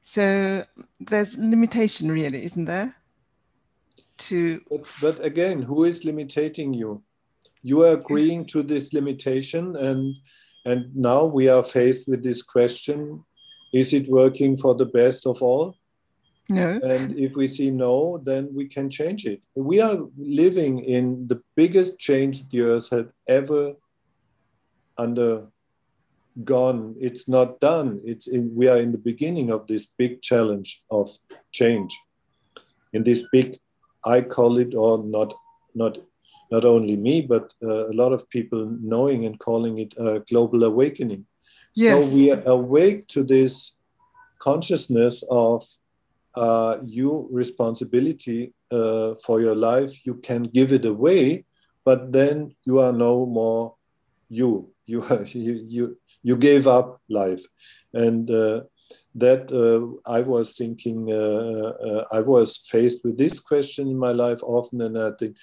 So 0.00 0.64
there's 1.00 1.38
limitation, 1.38 2.10
really, 2.10 2.44
isn't 2.44 2.64
there? 2.64 2.96
To 4.18 4.60
but, 4.70 4.92
but 5.00 5.24
again, 5.24 5.62
who 5.62 5.84
is 5.84 6.04
limiting 6.04 6.74
you? 6.74 7.02
You 7.62 7.82
are 7.82 7.92
agreeing 7.92 8.46
to 8.46 8.62
this 8.62 8.92
limitation, 8.92 9.76
and 9.76 10.14
and 10.64 10.94
now 10.96 11.24
we 11.24 11.48
are 11.48 11.62
faced 11.62 12.08
with 12.08 12.22
this 12.22 12.42
question 12.42 13.24
is 13.72 13.92
it 13.92 14.08
working 14.08 14.56
for 14.56 14.74
the 14.74 14.86
best 14.86 15.26
of 15.26 15.42
all? 15.42 15.76
No. 16.48 16.80
And 16.82 17.18
if 17.18 17.36
we 17.36 17.46
see 17.46 17.70
no, 17.70 18.18
then 18.24 18.48
we 18.54 18.66
can 18.66 18.88
change 18.88 19.26
it. 19.26 19.42
We 19.54 19.80
are 19.80 19.98
living 20.16 20.78
in 20.84 21.28
the 21.28 21.42
biggest 21.54 21.98
change 21.98 22.48
the 22.48 22.62
earth 22.62 22.88
had 22.88 23.10
ever 23.26 23.74
undergone. 26.38 26.94
It's 27.00 27.28
not 27.28 27.60
done. 27.60 28.00
It's 28.04 28.26
in, 28.26 28.54
we 28.54 28.68
are 28.68 28.78
in 28.78 28.92
the 28.92 28.98
beginning 28.98 29.50
of 29.50 29.66
this 29.66 29.86
big 29.86 30.22
challenge 30.22 30.82
of 30.90 31.10
change. 31.52 31.96
In 32.92 33.04
this 33.04 33.28
big, 33.32 33.58
I 34.04 34.22
call 34.22 34.58
it, 34.58 34.74
or 34.74 35.02
not, 35.04 35.34
not, 35.74 35.98
not 36.50 36.64
only 36.64 36.96
me, 36.96 37.22
but 37.22 37.52
uh, 37.62 37.88
a 37.88 37.92
lot 37.92 38.12
of 38.12 38.28
people 38.30 38.66
knowing 38.80 39.26
and 39.26 39.38
calling 39.38 39.78
it 39.78 39.94
a 39.98 40.20
global 40.20 40.64
awakening. 40.64 41.26
Yes. 41.74 42.10
So 42.10 42.16
we 42.16 42.30
are 42.30 42.42
awake 42.46 43.08
to 43.08 43.22
this 43.22 43.76
consciousness 44.38 45.22
of 45.30 45.64
uh, 46.34 46.78
you 46.84 47.28
responsibility 47.30 48.54
uh, 48.70 49.14
for 49.24 49.40
your 49.40 49.54
life. 49.54 50.06
You 50.06 50.14
can 50.14 50.44
give 50.44 50.72
it 50.72 50.84
away, 50.84 51.44
but 51.84 52.12
then 52.12 52.54
you 52.64 52.78
are 52.78 52.92
no 52.92 53.26
more 53.26 53.74
you. 54.28 54.70
You 54.86 55.04
you 55.32 55.64
you, 55.66 55.98
you 56.22 56.36
gave 56.36 56.66
up 56.66 57.00
life, 57.08 57.42
and 57.92 58.30
uh, 58.30 58.62
that 59.14 59.52
uh, 59.52 60.10
I 60.10 60.20
was 60.20 60.56
thinking. 60.56 61.10
Uh, 61.10 61.72
uh, 61.88 62.04
I 62.12 62.20
was 62.20 62.58
faced 62.58 63.04
with 63.04 63.18
this 63.18 63.40
question 63.40 63.88
in 63.88 63.98
my 63.98 64.12
life 64.12 64.42
often, 64.42 64.80
and 64.80 64.98
I 64.98 65.12
think, 65.18 65.36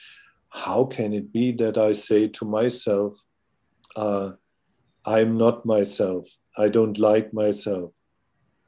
how 0.50 0.86
can 0.86 1.14
it 1.14 1.32
be 1.32 1.52
that 1.54 1.78
I 1.78 1.92
say 1.94 2.28
to 2.28 2.46
myself, 2.46 3.16
"I'm 3.98 5.38
not 5.38 5.66
myself. 5.66 6.30
I 6.58 6.70
don't 6.70 6.98
like 6.98 7.34
myself." 7.34 7.92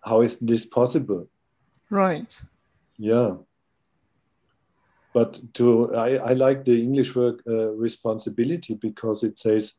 How 0.02 0.22
is 0.22 0.40
this 0.40 0.66
possible? 0.66 1.28
Right. 1.90 2.42
Yeah. 2.98 3.38
But 5.14 5.54
to 5.56 5.94
I, 5.96 6.16
I 6.18 6.34
like 6.34 6.64
the 6.64 6.82
English 6.82 7.16
word 7.16 7.42
uh, 7.48 7.74
responsibility 7.74 8.76
because 8.76 9.24
it 9.24 9.40
says 9.40 9.74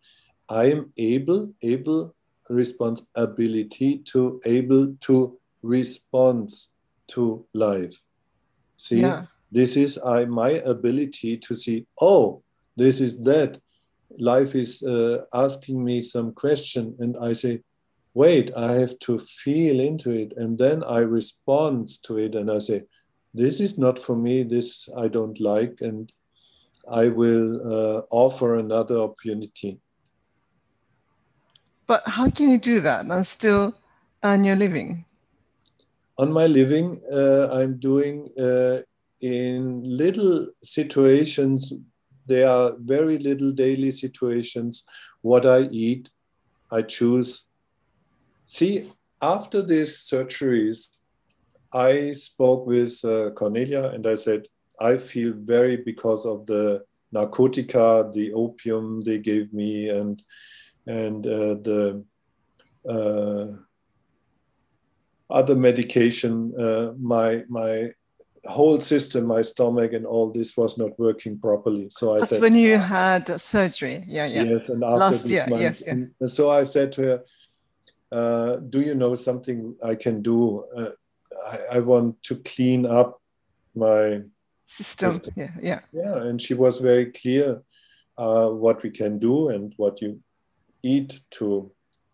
I 0.48 0.64
am 0.66 0.92
able 0.96 1.52
able 1.62 2.14
responsibility 2.48 3.98
to 3.98 4.40
able 4.44 4.94
to 5.00 5.38
respond 5.62 6.50
to 7.08 7.44
life. 7.54 8.00
See, 8.76 9.00
yeah. 9.00 9.26
this 9.50 9.76
is 9.76 9.98
I 9.98 10.24
my 10.24 10.50
ability 10.50 11.38
to 11.38 11.54
see. 11.54 11.86
Oh, 12.00 12.42
this 12.76 13.00
is 13.00 13.22
that. 13.24 13.60
Life 14.18 14.54
is 14.54 14.82
uh, 14.82 15.24
asking 15.32 15.84
me 15.84 16.00
some 16.00 16.32
question, 16.32 16.96
and 16.98 17.16
I 17.20 17.34
say, 17.34 17.62
wait, 18.14 18.50
I 18.56 18.72
have 18.72 18.98
to 19.00 19.18
feel 19.18 19.78
into 19.78 20.10
it. 20.10 20.32
And 20.36 20.58
then 20.58 20.82
I 20.82 20.98
respond 21.00 21.88
to 22.02 22.18
it 22.18 22.34
and 22.34 22.50
I 22.50 22.58
say, 22.58 22.82
this 23.32 23.60
is 23.60 23.78
not 23.78 23.96
for 23.98 24.16
me, 24.16 24.42
this 24.42 24.88
I 24.96 25.06
don't 25.06 25.38
like, 25.38 25.78
and 25.80 26.10
I 26.90 27.08
will 27.08 27.60
uh, 27.62 28.02
offer 28.10 28.58
another 28.58 28.98
opportunity. 28.98 29.78
But 31.88 32.06
how 32.06 32.30
can 32.30 32.50
you 32.50 32.58
do 32.58 32.80
that 32.80 33.06
and 33.06 33.26
still 33.26 33.74
earn 34.22 34.44
your 34.44 34.54
living? 34.54 35.04
On 36.18 36.32
my 36.32 36.46
living, 36.46 37.00
uh, 37.12 37.48
I'm 37.50 37.78
doing 37.78 38.28
uh, 38.38 38.82
in 39.20 39.82
little 39.84 40.48
situations, 40.62 41.72
there 42.26 42.48
are 42.48 42.74
very 42.78 43.18
little 43.18 43.50
daily 43.50 43.90
situations, 43.90 44.84
what 45.22 45.44
I 45.46 45.62
eat, 45.72 46.10
I 46.70 46.82
choose 46.82 47.48
See, 48.48 48.90
after 49.20 49.60
these 49.60 49.98
surgeries, 49.98 50.88
I 51.70 52.12
spoke 52.12 52.66
with 52.66 52.98
uh, 53.04 53.30
Cornelia 53.32 53.90
and 53.90 54.06
I 54.06 54.14
said, 54.14 54.46
I 54.80 54.96
feel 54.96 55.34
very 55.36 55.76
because 55.76 56.24
of 56.24 56.46
the 56.46 56.82
narcotica, 57.14 58.10
the 58.10 58.32
opium 58.32 59.02
they 59.02 59.18
gave 59.18 59.52
me, 59.52 59.90
and 59.90 60.22
and 60.88 61.26
uh, 61.26 61.54
the 61.68 62.04
uh, 62.88 63.46
other 65.30 65.54
medication. 65.54 66.52
Uh, 66.58 66.92
my 66.98 67.44
my 67.48 67.90
whole 68.46 68.80
system, 68.80 69.26
my 69.26 69.42
stomach, 69.42 69.92
and 69.92 70.06
all 70.06 70.30
this 70.30 70.56
was 70.56 70.78
not 70.78 70.98
working 70.98 71.38
properly. 71.38 71.88
So 71.90 72.16
I 72.16 72.20
That's 72.20 72.30
said, 72.30 72.42
when 72.42 72.54
you 72.54 72.78
had 72.78 73.28
surgery. 73.38 74.04
Yeah, 74.08 74.26
yeah. 74.26 74.42
Yes, 74.42 74.68
and 74.70 74.82
after 74.82 74.96
last 74.96 75.28
year. 75.28 75.46
Month, 75.46 75.62
yes, 75.62 75.82
yeah. 75.86 75.92
And 75.92 76.32
so 76.32 76.50
I 76.50 76.64
said 76.64 76.90
to 76.92 77.02
her, 77.02 77.22
uh, 78.10 78.56
do 78.56 78.80
you 78.80 78.94
know 78.94 79.14
something 79.14 79.76
I 79.84 79.94
can 79.94 80.22
do? 80.22 80.64
Uh, 80.74 80.90
I, 81.46 81.76
I, 81.76 81.78
want 81.80 82.22
to 82.22 82.36
clean 82.36 82.86
up 82.86 83.20
my 83.74 84.22
system. 84.64 85.20
Yeah, 85.36 85.50
yeah. 85.60 85.80
Yeah, 85.92 86.16
and 86.22 86.40
she 86.40 86.54
was 86.54 86.80
very 86.80 87.12
clear 87.12 87.62
uh, 88.16 88.48
what 88.48 88.82
we 88.82 88.90
can 88.90 89.18
do 89.18 89.50
and 89.50 89.74
what 89.76 90.00
you 90.00 90.20
eat 90.82 91.20
to 91.32 91.70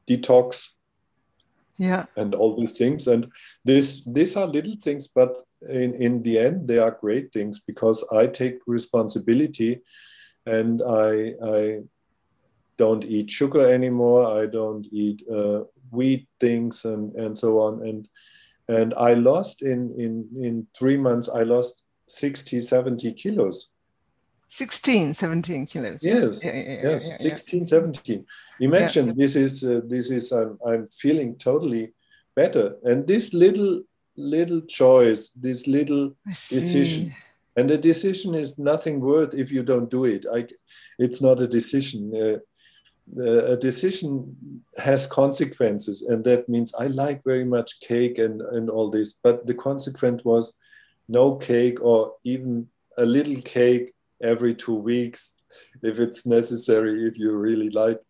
detox. 0.09 0.71
Yeah. 1.77 2.07
And 2.17 2.35
all 2.35 2.57
these 2.57 2.77
things. 2.79 3.07
And 3.09 3.31
this 3.65 4.05
these 4.05 4.37
are 4.37 4.47
little 4.47 4.77
things, 4.83 5.09
but 5.09 5.45
in, 5.69 5.95
in 5.95 6.23
the 6.23 6.39
end 6.39 6.69
they 6.69 6.79
are 6.79 6.99
great 7.01 7.33
things 7.33 7.61
because 7.61 8.05
I 8.13 8.27
take 8.27 8.59
responsibility 8.67 9.81
and 10.47 10.83
I 10.83 11.35
I 11.45 11.81
don't 12.77 13.05
eat 13.05 13.31
sugar 13.31 13.69
anymore. 13.69 14.41
I 14.41 14.47
don't 14.47 14.87
eat 14.93 15.25
uh, 15.29 15.65
wheat 15.91 16.29
things 16.41 16.85
and 16.85 17.15
and 17.15 17.39
so 17.39 17.59
on 17.61 17.87
and 17.87 18.09
and 18.69 18.95
i 18.97 19.15
lost 19.15 19.63
in 19.63 19.95
in 19.99 20.29
in 20.43 20.67
three 20.77 20.97
months 20.97 21.29
i 21.29 21.43
lost 21.43 21.83
60 22.09 22.61
70 22.61 23.13
kilos 23.15 23.73
16 24.55 25.15
17 25.15 25.67
kilos. 25.67 26.05
Yes. 26.05 26.23
Yes, 26.23 26.45
yeah, 26.45 26.53
yeah, 26.55 26.91
yes 26.91 27.09
yeah, 27.09 27.17
16 27.17 27.67
17 27.67 28.25
imagine 28.61 29.17
this 29.17 29.35
is 29.35 29.65
uh, 29.65 29.81
this 29.85 30.11
is 30.11 30.31
I'm, 30.31 30.59
I'm 30.65 30.87
feeling 30.87 31.37
totally 31.37 31.93
better. 32.37 32.77
And 32.85 33.05
this 33.05 33.35
little 33.35 33.83
little 34.17 34.61
choice 34.61 35.31
this 35.31 35.67
little 35.67 36.15
decision 36.31 37.13
and 37.57 37.69
the 37.69 37.79
decision 37.79 38.35
is 38.37 38.57
nothing 38.57 39.01
worth 39.01 39.35
if 39.35 39.51
you 39.51 39.65
don't 39.65 39.91
do 39.91 40.05
it. 40.05 40.25
I, 40.33 40.47
it's 41.01 41.21
not 41.21 41.43
a 41.43 41.49
decision. 41.49 42.13
Uh, 42.15 42.39
a 43.53 43.57
decision 43.57 44.65
has 44.79 45.07
consequences 45.07 46.03
and 46.09 46.25
that 46.25 46.49
means 46.49 46.73
i 46.79 46.87
like 46.87 47.23
very 47.23 47.45
much 47.45 47.79
cake 47.81 48.17
and, 48.19 48.41
and 48.41 48.71
all 48.71 48.89
this 48.89 49.13
but 49.23 49.47
the 49.47 49.53
consequence 49.53 50.25
was 50.25 50.59
no 51.07 51.37
cake 51.37 51.79
or 51.83 52.15
even 52.25 52.67
a 52.97 53.05
little 53.05 53.43
cake 53.43 53.94
every 54.25 54.55
two 54.55 54.75
weeks 54.75 55.35
if 55.83 55.99
it's 55.99 56.27
necessary 56.27 57.07
if 57.07 57.19
you 57.19 57.37
really 57.37 57.71
like 57.71 58.01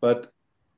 but 0.00 0.32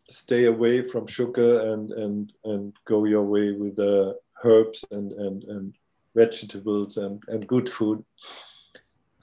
stay 0.09 0.45
away 0.47 0.83
from 0.83 1.07
sugar 1.07 1.73
and 1.73 1.91
and 1.93 2.33
and 2.45 2.77
go 2.85 3.05
your 3.05 3.25
way 3.25 3.53
with 3.53 3.77
the 3.77 4.17
herbs 4.43 4.85
and 4.91 5.13
and 5.13 5.45
and 5.45 5.75
vegetables 6.15 6.97
and 6.97 7.23
and 7.29 7.47
good 7.47 7.69
food 7.69 8.05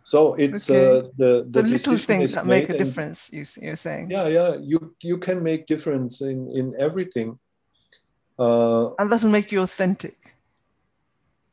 so 0.08 0.36
it's 0.36 0.70
okay. 0.70 1.00
uh, 1.00 1.02
the, 1.18 1.44
the, 1.50 1.62
the 1.62 1.68
little 1.68 1.98
things 1.98 2.32
that 2.32 2.46
make 2.46 2.70
a 2.70 2.78
difference. 2.78 3.30
You, 3.34 3.44
you're 3.62 3.76
saying. 3.76 4.10
Yeah, 4.10 4.28
yeah. 4.28 4.56
You 4.56 4.96
you 5.02 5.18
can 5.18 5.44
make 5.44 5.68
difference 5.68 6.22
in 6.22 6.50
in 6.60 6.74
everything. 6.80 7.38
Uh, 8.40 8.96
and 9.00 9.12
that 9.12 9.22
will 9.22 9.32
make 9.32 9.52
you 9.52 9.62
authentic. 9.62 10.16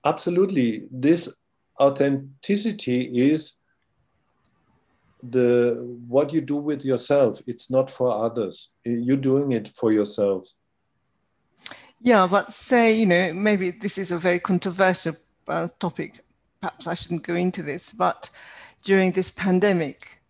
Absolutely, 0.05 0.87
this 0.93 1.35
authenticity 1.81 3.01
is 3.33 3.55
the 5.31 5.83
what 6.09 6.33
you 6.33 6.41
do 6.41 6.57
with 6.57 6.85
yourself. 6.85 7.41
It's 7.47 7.71
not 7.71 7.91
for 7.91 8.13
others. 8.13 8.71
You're 8.85 9.17
doing 9.17 9.53
it 9.53 9.69
for 9.69 9.93
yourself. 9.93 10.47
Yeah, 12.01 12.27
but 12.31 12.53
say 12.53 12.93
you 12.93 13.07
know 13.07 13.33
maybe 13.33 13.71
this 13.71 13.99
is 13.99 14.13
a 14.13 14.19
very 14.19 14.41
controversial 14.41 15.17
uh, 15.49 15.69
topic 15.79 16.21
perhaps 16.65 16.87
I 16.87 16.95
shouldn't 16.95 17.25
go 17.25 17.35
into 17.35 17.63
this, 17.63 17.93
but 17.93 18.31
during 18.83 19.13
this 19.13 19.31
pandemic, 19.31 20.23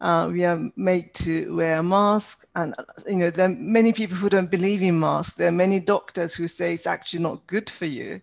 uh, 0.00 0.28
we 0.32 0.44
are 0.44 0.68
made 0.74 1.14
to 1.14 1.54
wear 1.54 1.78
a 1.78 1.82
mask. 1.82 2.44
And, 2.56 2.74
you 3.06 3.18
know, 3.18 3.30
there 3.30 3.46
are 3.46 3.54
many 3.54 3.92
people 3.92 4.16
who 4.16 4.28
don't 4.28 4.50
believe 4.50 4.82
in 4.82 4.98
masks. 4.98 5.36
There 5.36 5.46
are 5.48 5.64
many 5.66 5.78
doctors 5.78 6.34
who 6.34 6.48
say 6.48 6.74
it's 6.74 6.88
actually 6.88 7.22
not 7.22 7.46
good 7.46 7.70
for 7.70 7.86
you. 7.86 8.20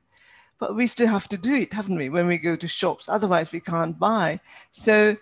But 0.59 0.75
we 0.75 0.87
still 0.87 1.07
have 1.07 1.29
to 1.29 1.37
do 1.37 1.53
it, 1.53 1.71
haven't 1.71 1.97
we, 1.97 2.09
when 2.09 2.27
we 2.27 2.37
go 2.37 2.57
to 2.57 2.67
shops? 2.67 3.07
Otherwise, 3.07 3.53
we 3.53 3.61
can't 3.61 3.97
buy. 3.97 4.41
So, 4.71 5.15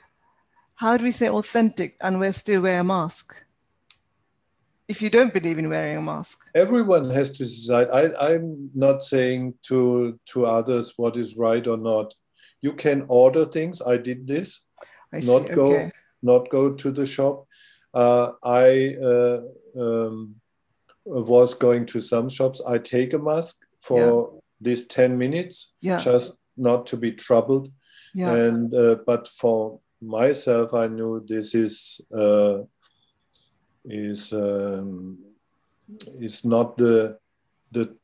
how 0.75 0.97
do 0.97 1.03
we 1.03 1.11
say 1.11 1.29
authentic 1.29 1.97
and 2.01 2.19
we're 2.19 2.33
still 2.33 2.61
wear 2.61 2.79
a 2.79 2.83
mask? 2.83 3.45
if 4.87 5.01
you 5.01 5.09
don't 5.09 5.33
believe 5.33 5.57
in 5.57 5.69
wearing 5.69 5.97
a 5.97 6.01
mask? 6.01 6.49
Everyone 6.55 7.09
has 7.09 7.31
to 7.37 7.43
decide. 7.43 7.89
I, 7.89 8.33
am 8.33 8.69
not 8.73 9.03
saying 9.03 9.55
to 9.63 10.19
to 10.27 10.45
others 10.45 10.93
what 10.97 11.17
is 11.17 11.37
right 11.37 11.65
or 11.65 11.77
not. 11.77 12.13
You 12.61 12.73
can 12.73 13.05
order 13.07 13.45
things. 13.45 13.81
I 13.81 13.97
did 13.97 14.27
this. 14.27 14.63
I 15.13 15.17
not 15.17 15.43
see. 15.43 15.53
go 15.53 15.65
okay. 15.73 15.91
not 16.21 16.49
go 16.49 16.73
to 16.73 16.91
the 16.91 17.05
shop. 17.05 17.47
Uh, 17.93 18.31
I 18.43 18.95
uh, 18.95 19.39
um, 19.79 20.35
was 21.05 21.53
going 21.53 21.85
to 21.87 22.01
some 22.01 22.29
shops. 22.29 22.61
I 22.67 22.77
take 22.77 23.13
a 23.13 23.19
mask 23.19 23.57
for 23.77 24.01
yeah. 24.01 24.39
these 24.61 24.85
ten 24.85 25.17
minutes, 25.17 25.71
yeah. 25.81 25.97
just 25.97 26.33
not 26.57 26.85
to 26.87 26.97
be 26.97 27.11
troubled. 27.11 27.71
Yeah. 28.13 28.33
And 28.33 28.73
uh, 28.73 28.97
but 29.05 29.27
for 29.27 29.79
myself, 30.05 30.73
I 30.73 30.87
knew 30.87 31.23
this 31.27 31.55
is 31.55 32.01
uh, 32.15 32.63
is 33.85 34.33
um, 34.33 35.17
is 36.19 36.45
not 36.45 36.77
the 36.77 37.17
the 37.71 37.95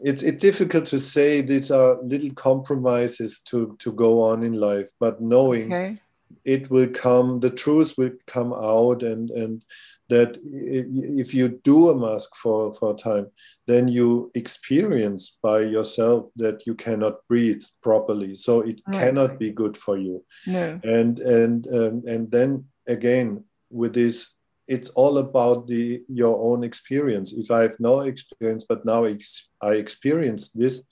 it's 0.00 0.22
it's 0.22 0.42
difficult 0.42 0.86
to 0.86 0.98
say 0.98 1.40
these 1.40 1.70
are 1.70 2.00
little 2.02 2.32
compromises 2.34 3.40
to 3.40 3.76
to 3.78 3.92
go 3.92 4.22
on 4.22 4.42
in 4.42 4.54
life 4.54 4.90
but 4.98 5.20
knowing 5.20 5.66
okay. 5.66 5.98
It 6.44 6.70
will 6.70 6.88
come 6.88 7.40
the 7.40 7.50
truth 7.50 7.94
will 7.96 8.12
come 8.26 8.52
out 8.52 9.02
and 9.02 9.30
and 9.30 9.64
that 10.08 10.38
if 10.44 11.32
you 11.32 11.48
do 11.64 11.88
a 11.90 11.96
mask 11.96 12.34
for 12.36 12.72
for 12.72 12.92
a 12.92 12.96
time 12.96 13.26
then 13.66 13.88
you 13.88 14.30
experience 14.34 15.38
by 15.42 15.60
yourself 15.60 16.28
that 16.36 16.66
you 16.66 16.74
cannot 16.74 17.26
breathe 17.28 17.62
properly. 17.82 18.34
So 18.34 18.60
it 18.60 18.80
right. 18.86 18.98
cannot 18.98 19.38
be 19.38 19.50
good 19.50 19.76
for 19.76 19.96
you. 19.96 20.24
No. 20.46 20.80
And 20.84 21.18
and 21.18 21.66
um, 21.68 22.02
and 22.06 22.30
then 22.30 22.66
again 22.86 23.44
with 23.70 23.94
this 23.94 24.34
it's 24.66 24.90
all 24.90 25.18
about 25.18 25.66
the 25.66 26.02
your 26.08 26.36
own 26.42 26.64
experience. 26.64 27.32
If 27.32 27.50
i 27.50 27.62
have 27.62 27.78
no 27.80 28.00
experience 28.00 28.64
but 28.68 28.84
now 28.84 29.04
ex- 29.04 29.48
i 29.60 29.72
experience 29.72 30.50
this 30.50 30.82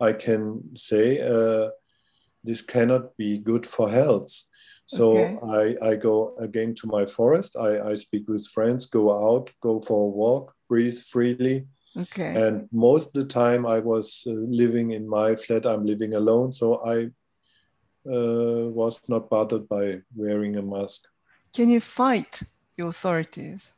i 0.00 0.12
can 0.12 0.76
say 0.76 1.20
uh, 1.20 1.68
this 2.44 2.62
cannot 2.62 3.16
be 3.16 3.38
good 3.38 3.66
for 3.66 3.90
health 3.90 4.32
so 4.88 5.18
okay. 5.18 5.76
I, 5.82 5.90
I 5.90 5.96
go 5.96 6.34
again 6.38 6.74
to 6.80 6.86
my 6.86 7.04
forest 7.06 7.56
I, 7.56 7.90
I 7.90 7.94
speak 7.94 8.28
with 8.28 8.46
friends 8.46 8.86
go 8.86 9.04
out 9.28 9.50
go 9.60 9.78
for 9.78 10.06
a 10.06 10.10
walk 10.22 10.54
breathe 10.68 10.98
freely 10.98 11.66
okay 12.04 12.32
and 12.42 12.68
most 12.72 13.08
of 13.08 13.12
the 13.20 13.28
time 13.42 13.66
i 13.66 13.78
was 13.78 14.22
uh, 14.26 14.32
living 14.62 14.92
in 14.92 15.08
my 15.08 15.36
flat 15.36 15.66
i'm 15.66 15.84
living 15.84 16.14
alone 16.14 16.52
so 16.52 16.66
i 16.94 16.96
uh, 18.16 18.68
was 18.80 18.94
not 19.08 19.28
bothered 19.28 19.68
by 19.68 20.00
wearing 20.14 20.56
a 20.56 20.62
mask 20.62 21.00
can 21.54 21.68
you 21.68 21.80
fight 21.80 22.42
the 22.78 22.86
authorities. 22.86 23.74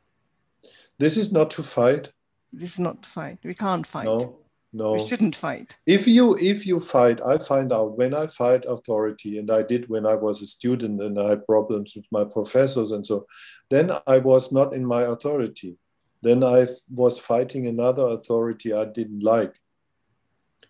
This 0.97 1.17
is 1.17 1.31
not 1.31 1.51
to 1.51 1.63
fight. 1.63 2.11
This 2.53 2.73
is 2.73 2.79
not 2.79 3.03
to 3.03 3.09
fight. 3.09 3.39
We 3.43 3.53
can't 3.53 3.85
fight. 3.85 4.05
No, 4.05 4.39
no. 4.73 4.93
We 4.93 4.99
shouldn't 4.99 5.35
fight. 5.35 5.77
If 5.85 6.07
you 6.07 6.37
if 6.37 6.65
you 6.65 6.79
fight, 6.79 7.21
I 7.25 7.37
find 7.37 7.73
out 7.73 7.97
when 7.97 8.13
I 8.13 8.27
fight 8.27 8.65
authority, 8.65 9.37
and 9.37 9.51
I 9.51 9.61
did 9.61 9.89
when 9.89 10.05
I 10.05 10.15
was 10.15 10.41
a 10.41 10.47
student 10.47 11.01
and 11.01 11.19
I 11.19 11.29
had 11.29 11.45
problems 11.45 11.93
with 11.95 12.05
my 12.11 12.23
professors 12.23 12.91
and 12.91 13.05
so, 13.05 13.25
then 13.69 13.91
I 14.07 14.17
was 14.19 14.51
not 14.51 14.73
in 14.73 14.85
my 14.85 15.03
authority. 15.03 15.77
Then 16.21 16.43
I 16.43 16.67
was 16.89 17.19
fighting 17.19 17.67
another 17.67 18.07
authority 18.07 18.73
I 18.73 18.85
didn't 18.85 19.23
like. 19.23 19.55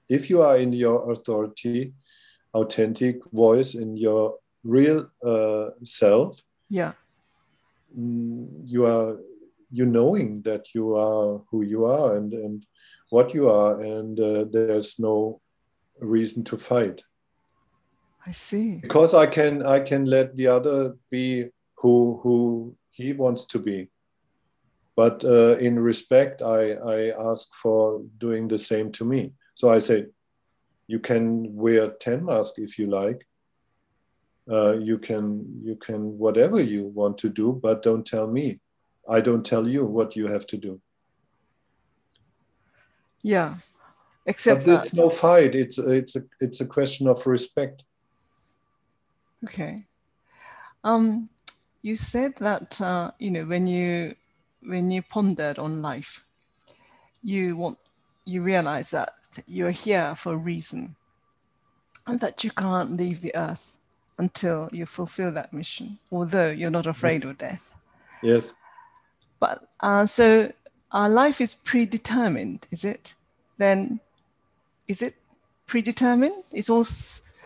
If 0.09 0.29
you 0.29 0.41
are 0.41 0.57
in 0.57 0.73
your 0.73 1.11
authority, 1.11 1.93
authentic 2.53 3.17
voice 3.31 3.75
in 3.75 3.97
your 3.97 4.37
real 4.63 5.07
uh, 5.23 5.69
self, 5.83 6.41
yeah 6.69 6.93
you 7.95 8.85
are 8.85 9.17
you 9.71 9.85
knowing 9.85 10.41
that 10.43 10.73
you 10.73 10.95
are 10.95 11.41
who 11.49 11.61
you 11.63 11.85
are 11.85 12.17
and 12.17 12.33
and 12.33 12.65
what 13.11 13.33
you 13.33 13.49
are 13.49 13.79
and 13.81 14.19
uh, 14.19 14.45
there's 14.49 14.97
no 14.97 15.41
reason 15.99 16.43
to 16.45 16.57
fight. 16.57 17.03
I 18.25 18.31
see. 18.31 18.79
Because 18.81 19.13
i 19.13 19.25
can 19.25 19.65
i 19.65 19.79
can 19.79 20.05
let 20.05 20.35
the 20.35 20.47
other 20.47 20.95
be 21.09 21.49
who 21.77 22.19
who 22.23 22.75
he 22.89 23.13
wants 23.13 23.45
to 23.47 23.59
be. 23.59 23.89
But 24.95 25.23
uh, 25.25 25.57
in 25.57 25.79
respect 25.79 26.41
i 26.41 26.61
i 26.95 26.99
ask 27.31 27.53
for 27.53 28.01
doing 28.17 28.47
the 28.47 28.59
same 28.59 28.91
to 28.93 29.05
me. 29.05 29.33
So 29.55 29.69
i 29.69 29.79
say 29.79 30.05
you 30.87 30.99
can 30.99 31.55
wear 31.55 31.91
10 31.91 32.25
masks 32.25 32.57
if 32.57 32.79
you 32.79 32.87
like. 32.87 33.27
Uh, 34.49 34.73
you 34.89 34.97
can 34.97 35.25
you 35.63 35.75
can 35.75 36.17
whatever 36.17 36.61
you 36.61 36.85
want 36.85 37.17
to 37.17 37.29
do 37.29 37.59
but 37.63 37.81
don't 37.81 38.05
tell 38.05 38.27
me. 38.27 38.61
I 39.09 39.19
don't 39.19 39.45
tell 39.45 39.67
you 39.67 39.85
what 39.85 40.15
you 40.15 40.27
have 40.27 40.45
to 40.47 40.57
do 40.57 40.79
yeah 43.23 43.55
except 44.25 44.65
but 44.65 44.81
there's 44.81 44.93
no 44.93 45.09
fight. 45.09 45.55
It's 45.55 45.77
it's 45.77 46.15
a 46.15 46.23
it's 46.39 46.61
a 46.61 46.65
question 46.65 47.07
of 47.07 47.25
respect. 47.25 47.83
Okay. 49.43 49.77
Um 50.83 51.29
you 51.81 51.95
said 51.95 52.35
that 52.37 52.79
uh, 52.79 53.11
you 53.19 53.31
know 53.31 53.45
when 53.45 53.65
you 53.67 54.15
when 54.61 54.91
you 54.91 55.01
pondered 55.01 55.57
on 55.57 55.81
life 55.81 56.23
you 57.23 57.57
want 57.57 57.77
you 58.25 58.43
realize 58.43 58.91
that 58.91 59.13
you're 59.47 59.71
here 59.71 60.13
for 60.13 60.33
a 60.33 60.37
reason 60.37 60.95
and 62.05 62.19
that 62.19 62.43
you 62.43 62.51
can't 62.51 62.97
leave 62.97 63.21
the 63.21 63.35
earth 63.35 63.77
until 64.17 64.69
you 64.71 64.85
fulfill 64.85 65.31
that 65.31 65.51
mission, 65.51 65.97
although 66.11 66.51
you're 66.51 66.71
not 66.71 66.85
afraid 66.85 67.25
of 67.25 67.37
death. 67.37 67.73
Yes. 68.21 68.53
But 69.39 69.67
uh, 69.79 70.05
so 70.05 70.51
our 70.91 71.09
life 71.09 71.41
is 71.41 71.55
predetermined, 71.55 72.67
is 72.71 72.85
it? 72.85 73.15
Then 73.57 73.99
is 74.87 75.01
it 75.01 75.15
predetermined? 75.67 76.43
It's 76.51 76.69
all 76.69 76.85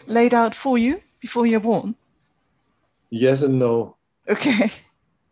laid 0.08 0.34
out 0.34 0.56
for 0.56 0.78
you 0.78 1.02
before 1.20 1.46
you're 1.46 1.60
born? 1.60 1.96
Yes 3.10 3.42
and 3.42 3.60
no. 3.60 3.98
Okay. 4.28 4.70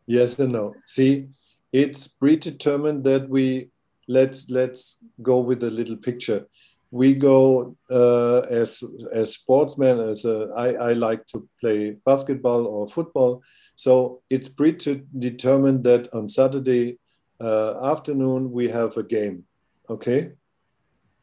Yes 0.06 0.38
and 0.38 0.52
no. 0.52 0.76
See, 0.86 1.30
it's 1.72 2.10
predetermined 2.10 3.06
that 3.06 3.30
we 3.30 3.70
let's 4.10 4.50
let's 4.50 4.98
go 5.22 5.40
with 5.40 5.64
a 5.64 5.70
little 5.70 5.96
picture 5.96 6.46
we 6.94 7.16
go 7.16 7.76
uh, 7.90 8.42
as 8.42 8.84
as 9.12 9.34
sportsmen. 9.34 10.00
As 10.00 10.26
a, 10.26 10.52
I, 10.56 10.90
I 10.90 10.94
like 10.94 11.26
to 11.28 11.50
play 11.60 11.98
basketball 12.06 12.68
or 12.68 12.88
football, 12.88 13.42
so 13.76 14.22
it's 14.30 14.48
predetermined 14.48 15.84
that 15.86 16.14
on 16.14 16.30
Saturday 16.30 17.00
uh, 17.44 17.92
afternoon 17.92 18.52
we 18.52 18.70
have 18.70 18.98
a 18.98 19.04
game. 19.04 19.44
Okay. 19.90 20.32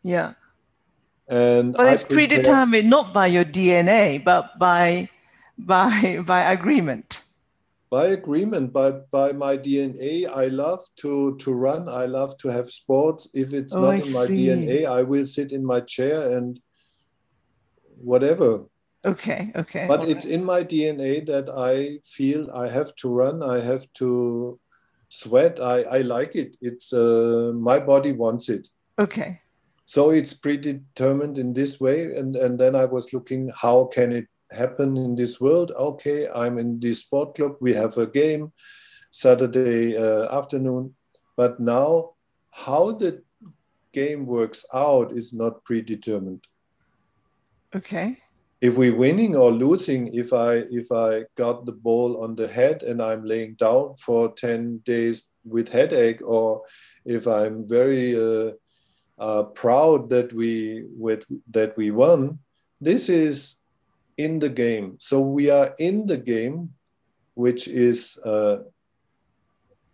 Yeah. 0.02 0.35
And 1.28 1.74
but 1.74 1.92
it's 1.92 2.02
predetermined 2.02 2.90
not 2.90 3.14
by 3.14 3.26
your 3.26 3.44
DNA, 3.44 4.22
but 4.22 4.59
by 4.59 5.09
by 5.59 6.22
by 6.26 6.40
agreement 6.52 7.24
by 7.90 8.06
agreement 8.06 8.72
by 8.72 8.90
by 9.11 9.33
my 9.33 9.56
dna 9.56 10.30
i 10.30 10.46
love 10.46 10.83
to 10.96 11.37
to 11.38 11.52
run 11.52 11.88
i 11.88 12.06
love 12.06 12.37
to 12.38 12.48
have 12.48 12.70
sports 12.70 13.28
if 13.35 13.52
it's 13.52 13.74
oh, 13.74 13.83
not 13.83 13.90
I 13.90 13.94
in 13.94 14.12
my 14.12 14.24
see. 14.24 14.46
dna 14.46 14.87
i 14.87 15.02
will 15.02 15.26
sit 15.26 15.52
in 15.52 15.64
my 15.64 15.80
chair 15.80 16.37
and 16.37 16.61
whatever 17.96 18.64
okay 19.04 19.50
okay 19.56 19.87
but 19.88 20.00
All 20.00 20.11
it's 20.11 20.24
right. 20.24 20.35
in 20.35 20.44
my 20.44 20.62
dna 20.62 21.26
that 21.26 21.50
i 21.50 21.98
feel 22.04 22.50
i 22.54 22.68
have 22.68 22.94
to 22.96 23.09
run 23.09 23.42
i 23.42 23.61
have 23.61 23.92
to 23.94 24.59
sweat 25.11 25.61
i 25.61 25.83
i 25.99 25.99
like 26.01 26.35
it 26.35 26.57
it's 26.62 26.92
uh, 26.92 27.53
my 27.55 27.79
body 27.79 28.12
wants 28.12 28.49
it 28.49 28.68
okay 28.99 29.40
so 29.85 30.11
it's 30.11 30.33
predetermined 30.33 31.37
in 31.37 31.53
this 31.53 31.79
way 31.81 32.16
and 32.16 32.37
and 32.37 32.59
then 32.59 32.75
i 32.75 32.85
was 32.85 33.12
looking 33.12 33.51
how 33.55 33.85
can 33.85 34.12
it 34.12 34.27
happen 34.53 34.96
in 34.96 35.14
this 35.14 35.40
world. 35.40 35.73
Okay, 35.77 36.29
I'm 36.29 36.59
in 36.59 36.81
this 36.81 37.01
sport 37.01 37.35
club. 37.35 37.57
We 37.61 37.75
have 37.75 37.96
a 37.99 38.07
game 38.07 38.53
Saturday 39.11 39.96
uh, 39.96 40.37
afternoon. 40.37 40.94
But 41.37 41.61
now, 41.61 42.12
how 42.51 42.92
the 42.92 43.23
game 43.92 44.27
works 44.27 44.64
out 44.75 45.16
is 45.16 45.33
not 45.33 45.64
predetermined. 45.64 46.44
Okay. 47.75 48.18
If 48.61 48.77
we're 48.77 48.94
winning 48.94 49.37
or 49.37 49.51
losing, 49.51 50.14
if 50.14 50.33
I 50.33 50.64
if 50.70 50.92
I 50.92 51.25
got 51.37 51.64
the 51.64 51.73
ball 51.73 52.23
on 52.23 52.35
the 52.37 52.46
head 52.49 52.83
and 52.83 53.01
I'm 53.01 53.25
laying 53.25 53.55
down 53.55 53.94
for 53.96 54.33
ten 54.33 54.83
days 54.85 55.27
with 55.44 55.70
headache, 55.70 56.20
or 56.23 56.62
if 57.05 57.27
I'm 57.27 57.66
very 57.66 58.14
uh, 58.16 58.53
uh, 59.18 59.44
proud 59.44 60.11
that 60.11 60.33
we 60.33 60.85
with 60.94 61.25
that 61.53 61.77
we 61.77 61.90
won, 61.90 62.38
this 62.81 63.09
is 63.09 63.57
in 64.18 64.38
the 64.38 64.51
game. 64.51 64.96
So 64.99 65.20
we 65.20 65.49
are 65.49 65.75
in 65.79 66.07
the 66.07 66.18
game, 66.18 66.75
which 67.35 67.66
is 67.66 68.18
uh, 68.18 68.59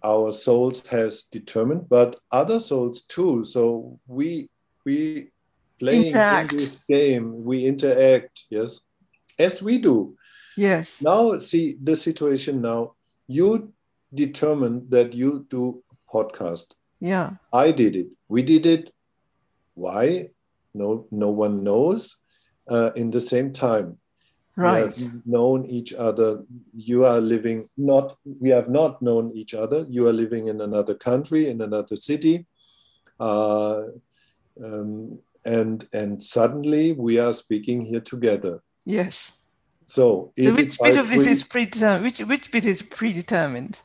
our 0.02 0.32
souls 0.32 0.84
has 0.88 1.22
determined, 1.22 1.88
but 1.88 2.18
other 2.32 2.58
souls 2.58 3.02
too. 3.02 3.44
So 3.44 4.00
we 4.08 4.50
we 4.84 5.30
playing 5.78 6.06
interact. 6.06 6.52
in 6.52 6.58
this 6.58 6.84
game, 6.88 7.44
we 7.44 7.64
interact, 7.64 8.44
yes, 8.50 8.80
as 9.38 9.62
we 9.62 9.78
do. 9.78 10.16
Yes. 10.56 11.02
Now 11.02 11.38
see 11.38 11.76
the 11.82 11.96
situation 11.96 12.62
now. 12.62 12.94
You 13.26 13.72
determined 14.14 14.90
that 14.90 15.12
you 15.12 15.46
do 15.50 15.82
podcast. 16.12 16.74
Yeah. 17.00 17.34
I 17.52 17.72
did 17.72 17.96
it. 17.96 18.06
We 18.28 18.42
did 18.42 18.64
it. 18.64 18.92
Why? 19.74 20.30
No, 20.74 21.06
no 21.10 21.30
one 21.30 21.62
knows. 21.62 22.16
Uh, 22.68 22.90
in 22.96 23.10
the 23.10 23.20
same 23.20 23.52
time, 23.52 23.98
right 24.56 24.96
we 24.98 25.04
have 25.04 25.26
known 25.26 25.66
each 25.66 25.92
other 25.92 26.42
you 26.74 27.04
are 27.04 27.20
living 27.20 27.68
not 27.76 28.16
we 28.40 28.48
have 28.48 28.68
not 28.68 29.00
known 29.02 29.30
each 29.34 29.52
other 29.52 29.84
you 29.88 30.08
are 30.08 30.12
living 30.12 30.48
in 30.48 30.62
another 30.62 30.94
country 30.94 31.48
in 31.48 31.60
another 31.60 31.94
city 31.94 32.46
uh, 33.20 33.82
um, 34.64 35.18
and 35.46 35.88
and 35.92 36.22
suddenly 36.22 36.92
we 36.92 37.18
are 37.18 37.32
speaking 37.32 37.80
here 37.80 38.00
together. 38.00 38.62
Yes. 38.84 39.38
So, 39.86 40.32
so 40.36 40.54
which 40.54 40.76
bit 40.82 40.96
of 40.96 41.08
this 41.08 41.26
is 41.26 41.44
predetermined 41.44 42.02
which 42.02 42.18
which 42.20 42.50
bit 42.50 42.66
is 42.66 42.82
predetermined? 42.82 43.82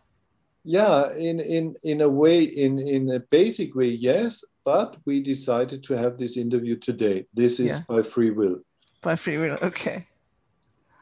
Yeah 0.63 1.13
in 1.15 1.39
in 1.39 1.75
in 1.83 2.01
a 2.01 2.09
way 2.09 2.43
in 2.43 2.79
in 2.79 3.09
a 3.09 3.19
basic 3.19 3.75
way 3.75 3.89
yes 3.89 4.43
but 4.63 4.97
we 5.05 5.21
decided 5.21 5.83
to 5.83 5.97
have 5.97 6.17
this 6.17 6.37
interview 6.37 6.75
today. 6.75 7.25
This 7.33 7.59
is 7.59 7.71
yeah. 7.71 7.79
by 7.87 8.03
free 8.03 8.31
will. 8.31 8.59
By 9.01 9.15
free 9.15 9.37
will 9.37 9.57
okay. 9.61 10.07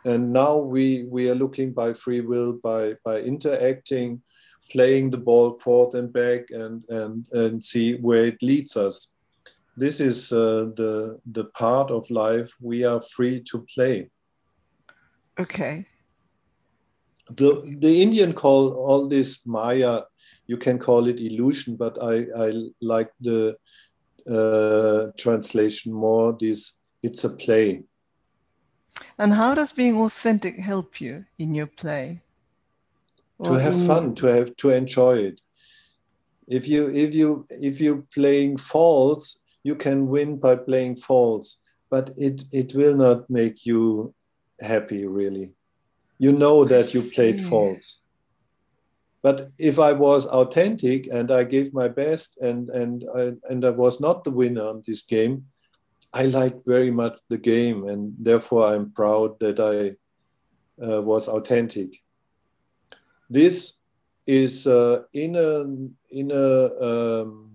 And 0.06 0.32
now 0.32 0.58
we 0.58 1.06
we 1.06 1.30
are 1.30 1.36
looking 1.36 1.72
by 1.72 1.94
free 1.94 2.22
will 2.22 2.54
by 2.54 2.96
by 3.06 3.22
interacting 3.22 4.22
playing 4.70 5.10
the 5.10 5.18
ball 5.18 5.54
forth 5.54 5.94
and 5.96 6.12
back 6.12 6.52
and 6.52 6.84
and 6.90 7.26
and 7.32 7.64
see 7.64 7.96
where 7.96 8.26
it 8.26 8.42
leads 8.42 8.76
us 8.78 9.12
this 9.78 10.00
is 10.00 10.32
uh, 10.32 10.66
the 10.76 11.20
the 11.32 11.46
part 11.46 11.92
of 11.92 12.10
life 12.10 12.52
we 12.62 12.84
are 12.84 13.02
free 13.02 13.42
to 13.52 13.66
play 13.76 14.10
Okay. 15.40 15.86
the 17.38 17.78
the 17.82 18.02
indian 18.02 18.34
call 18.34 18.74
all 18.74 19.08
this 19.08 19.46
maya 19.46 20.02
you 20.48 20.58
can 20.58 20.78
call 20.80 21.08
it 21.08 21.20
illusion 21.20 21.76
but 21.78 21.98
i 22.02 22.16
i 22.46 22.52
like 22.82 23.12
the 23.22 23.56
uh, 24.30 25.12
translation 25.18 25.94
more 25.94 26.36
this 26.40 26.74
it's 27.04 27.24
a 27.24 27.30
play 27.30 27.84
And 29.18 29.34
how 29.34 29.54
does 29.56 29.74
being 29.74 29.98
authentic 30.02 30.56
help 30.60 31.02
you 31.02 31.26
in 31.38 31.54
your 31.54 31.68
play? 31.68 32.22
to 33.44 33.54
Or 33.54 33.60
have 33.60 33.74
in- 33.76 33.88
fun 33.88 34.16
to 34.16 34.28
have 34.28 34.56
to 34.56 34.70
enjoy 34.70 35.18
it 35.30 35.42
if 36.48 36.68
you 36.68 36.88
if 37.06 37.14
you 37.14 37.46
if 37.62 37.80
you 37.82 38.08
playing 38.14 38.58
false 38.58 39.39
you 39.64 39.76
can 39.76 40.08
win 40.08 40.38
by 40.38 40.56
playing 40.56 40.96
false 40.96 41.60
but 41.90 42.12
it 42.18 42.44
it 42.52 42.74
will 42.76 42.96
not 42.96 43.30
make 43.30 43.66
you 43.66 44.14
happy 44.60 45.06
really. 45.06 45.54
You 46.20 46.32
know 46.32 46.66
that 46.66 46.94
you 46.94 47.02
played 47.16 47.46
false. 47.46 47.98
But 49.22 49.52
if 49.60 49.80
i 49.80 49.92
was 49.92 50.28
authentic 50.28 51.08
and 51.12 51.30
i 51.30 51.44
gave 51.44 51.74
my 51.74 51.90
best 51.90 52.38
and 52.42 52.70
and 52.70 53.04
I, 53.14 53.34
and 53.50 53.66
i 53.66 53.70
was 53.70 54.00
not 54.00 54.24
the 54.24 54.32
winner 54.32 54.66
on 54.66 54.82
this 54.88 55.02
game 55.02 55.46
i 56.14 56.24
liked 56.26 56.64
very 56.66 56.90
much 56.90 57.20
the 57.28 57.38
game 57.38 57.86
and 57.90 58.14
therefore 58.18 58.64
i'm 58.74 58.92
proud 58.92 59.38
that 59.42 59.60
i 59.60 59.98
uh, 60.82 61.02
was 61.02 61.28
authentic. 61.28 62.02
This 63.30 63.74
is 64.26 64.66
uh, 64.66 65.04
in 65.14 65.36
a 65.36 65.66
in 66.10 66.32
a 66.32 66.50
um, 66.90 67.49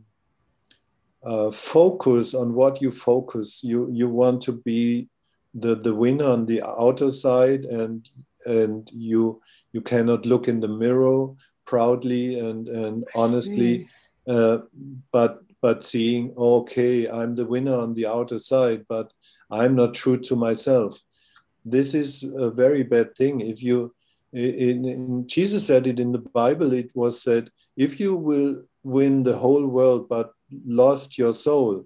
uh, 1.24 1.50
focus 1.50 2.34
on 2.34 2.54
what 2.54 2.82
you 2.82 2.90
focus. 2.90 3.62
You 3.62 3.88
you 3.90 4.08
want 4.08 4.42
to 4.42 4.52
be 4.52 5.08
the 5.54 5.74
the 5.74 5.94
winner 5.94 6.26
on 6.26 6.46
the 6.46 6.62
outer 6.62 7.10
side, 7.10 7.64
and 7.64 8.08
and 8.46 8.88
you 8.92 9.40
you 9.72 9.80
cannot 9.80 10.26
look 10.26 10.48
in 10.48 10.60
the 10.60 10.68
mirror 10.68 11.28
proudly 11.66 12.38
and 12.38 12.68
and 12.68 13.04
honestly, 13.14 13.88
uh, 14.28 14.58
but 15.12 15.42
but 15.62 15.82
seeing 15.82 16.34
okay, 16.36 17.08
I'm 17.08 17.36
the 17.36 17.46
winner 17.46 17.74
on 17.74 17.94
the 17.94 18.06
outer 18.06 18.38
side, 18.38 18.84
but 18.88 19.12
I'm 19.50 19.74
not 19.74 19.94
true 19.94 20.18
to 20.20 20.36
myself. 20.36 20.98
This 21.64 21.94
is 21.94 22.22
a 22.22 22.50
very 22.50 22.82
bad 22.82 23.16
thing. 23.16 23.40
If 23.40 23.62
you 23.62 23.94
in, 24.34 24.84
in 24.84 25.26
Jesus 25.28 25.66
said 25.66 25.86
it 25.86 26.00
in 26.00 26.12
the 26.12 26.18
Bible, 26.18 26.72
it 26.72 26.90
was 26.94 27.22
said, 27.22 27.50
if 27.76 28.00
you 28.00 28.16
will 28.16 28.64
win 28.82 29.22
the 29.22 29.38
whole 29.38 29.66
world 29.66 30.08
but 30.08 30.34
lost 30.66 31.18
your 31.18 31.32
soul, 31.32 31.84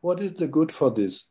what 0.00 0.20
is 0.20 0.34
the 0.34 0.48
good 0.48 0.72
for 0.72 0.90
this? 0.90 1.30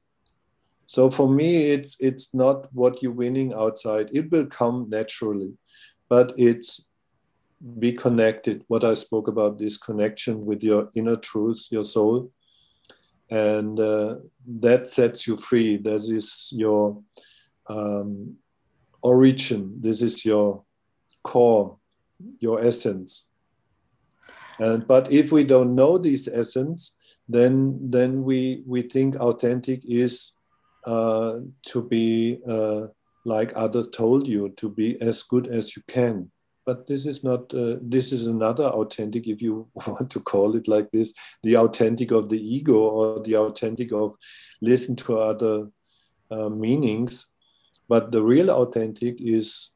So 0.88 1.10
for 1.10 1.30
me, 1.30 1.72
it's 1.72 1.96
it's 2.02 2.34
not 2.34 2.68
what 2.74 3.02
you're 3.02 3.14
winning 3.14 3.54
outside. 3.54 4.10
It 4.12 4.30
will 4.32 4.46
come 4.46 4.88
naturally, 4.90 5.54
but 6.10 6.34
it's 6.38 6.82
be 7.80 7.94
connected. 7.94 8.64
What 8.68 8.84
I 8.84 8.94
spoke 8.96 9.28
about 9.28 9.58
this 9.58 9.78
connection 9.78 10.46
with 10.46 10.64
your 10.64 10.90
inner 10.94 11.16
truth, 11.16 11.68
your 11.72 11.86
soul, 11.86 12.32
and 13.30 13.80
uh, 13.80 14.16
that 14.60 14.88
sets 14.88 15.28
you 15.28 15.38
free. 15.38 15.78
That 15.78 16.04
is 16.10 16.52
your 16.52 17.02
um, 17.68 18.36
origin. 19.02 19.78
This 19.80 20.02
is 20.02 20.26
your 20.26 20.64
core, 21.24 21.78
your 22.40 22.62
essence. 22.62 23.28
And 24.62 24.88
but 24.88 25.12
if 25.12 25.32
we 25.32 25.44
don't 25.44 25.74
know 25.76 25.98
this 25.98 26.28
essence, 26.28 26.96
then 27.28 27.80
then 27.82 28.24
we 28.24 28.64
we 28.68 28.84
think 28.84 29.16
authentic 29.16 29.82
is 29.86 30.34
uh, 30.86 31.40
to 31.70 31.82
be 31.82 32.40
uh, 32.48 32.88
like 33.26 33.52
others 33.56 33.88
told 33.92 34.28
you 34.28 34.50
to 34.58 34.70
be 34.70 35.02
as 35.02 35.24
good 35.24 35.48
as 35.48 35.76
you 35.76 35.82
can. 35.88 36.32
But 36.66 36.86
this 36.88 37.08
is 37.08 37.24
not. 37.24 37.54
Uh, 37.54 37.78
this 37.82 38.12
is 38.12 38.28
another 38.28 38.66
authentic, 38.66 39.28
if 39.28 39.42
you 39.42 39.68
want 39.88 40.12
to 40.12 40.20
call 40.20 40.56
it 40.56 40.68
like 40.68 40.92
this, 40.92 41.14
the 41.42 41.58
authentic 41.58 42.12
of 42.12 42.30
the 42.30 42.40
ego 42.40 42.78
or 42.78 43.20
the 43.20 43.38
authentic 43.38 43.92
of 43.92 44.16
listen 44.62 44.96
to 44.98 45.20
other 45.20 45.70
uh, 46.30 46.50
meanings 46.50 47.32
but 47.92 48.14
the 48.14 48.24
real 48.24 48.50
authentic 48.50 49.18
is 49.20 49.72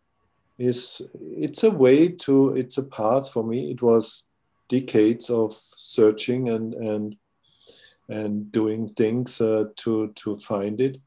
is 0.58 1.02
it's 1.20 1.64
a 1.66 1.70
way 1.70 2.08
to 2.08 2.56
it's 2.56 2.78
a 2.78 2.84
path 3.00 3.30
for 3.30 3.44
me 3.44 3.72
it 3.72 3.82
was 3.82 4.28
decades 4.70 5.30
of 5.30 5.54
searching 5.54 6.50
and 6.50 6.74
and 6.74 7.16
and 8.08 8.52
doing 8.52 8.88
things 8.88 9.42
uh, 9.42 9.66
to 9.76 10.12
to 10.16 10.36
find 10.36 10.80
it 10.80 11.02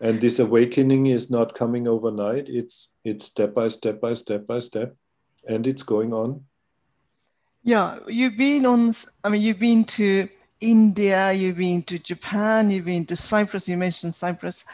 and 0.00 0.20
this 0.20 0.38
awakening 0.38 1.06
is 1.06 1.30
not 1.30 1.54
coming 1.54 1.86
overnight 1.88 2.48
it's 2.48 2.92
it's 3.04 3.26
step 3.26 3.54
by 3.54 3.68
step 3.68 4.00
by 4.00 4.14
step 4.14 4.46
by 4.46 4.60
step 4.60 4.94
and 5.48 5.66
it's 5.66 5.82
going 5.82 6.12
on 6.12 6.44
Yeah, 7.66 7.98
you've 8.06 8.36
been 8.36 8.64
on, 8.64 8.92
I 9.24 9.28
mean, 9.28 9.42
you've 9.42 9.58
been 9.58 9.82
to 9.98 10.28
India, 10.60 11.32
you've 11.32 11.56
been 11.56 11.82
to 11.82 11.98
Japan, 11.98 12.70
you've 12.70 12.84
been 12.84 13.04
to 13.06 13.16
Cyprus, 13.16 13.68
you 13.68 13.76
mentioned 13.76 14.14
Cyprus, 14.14 14.64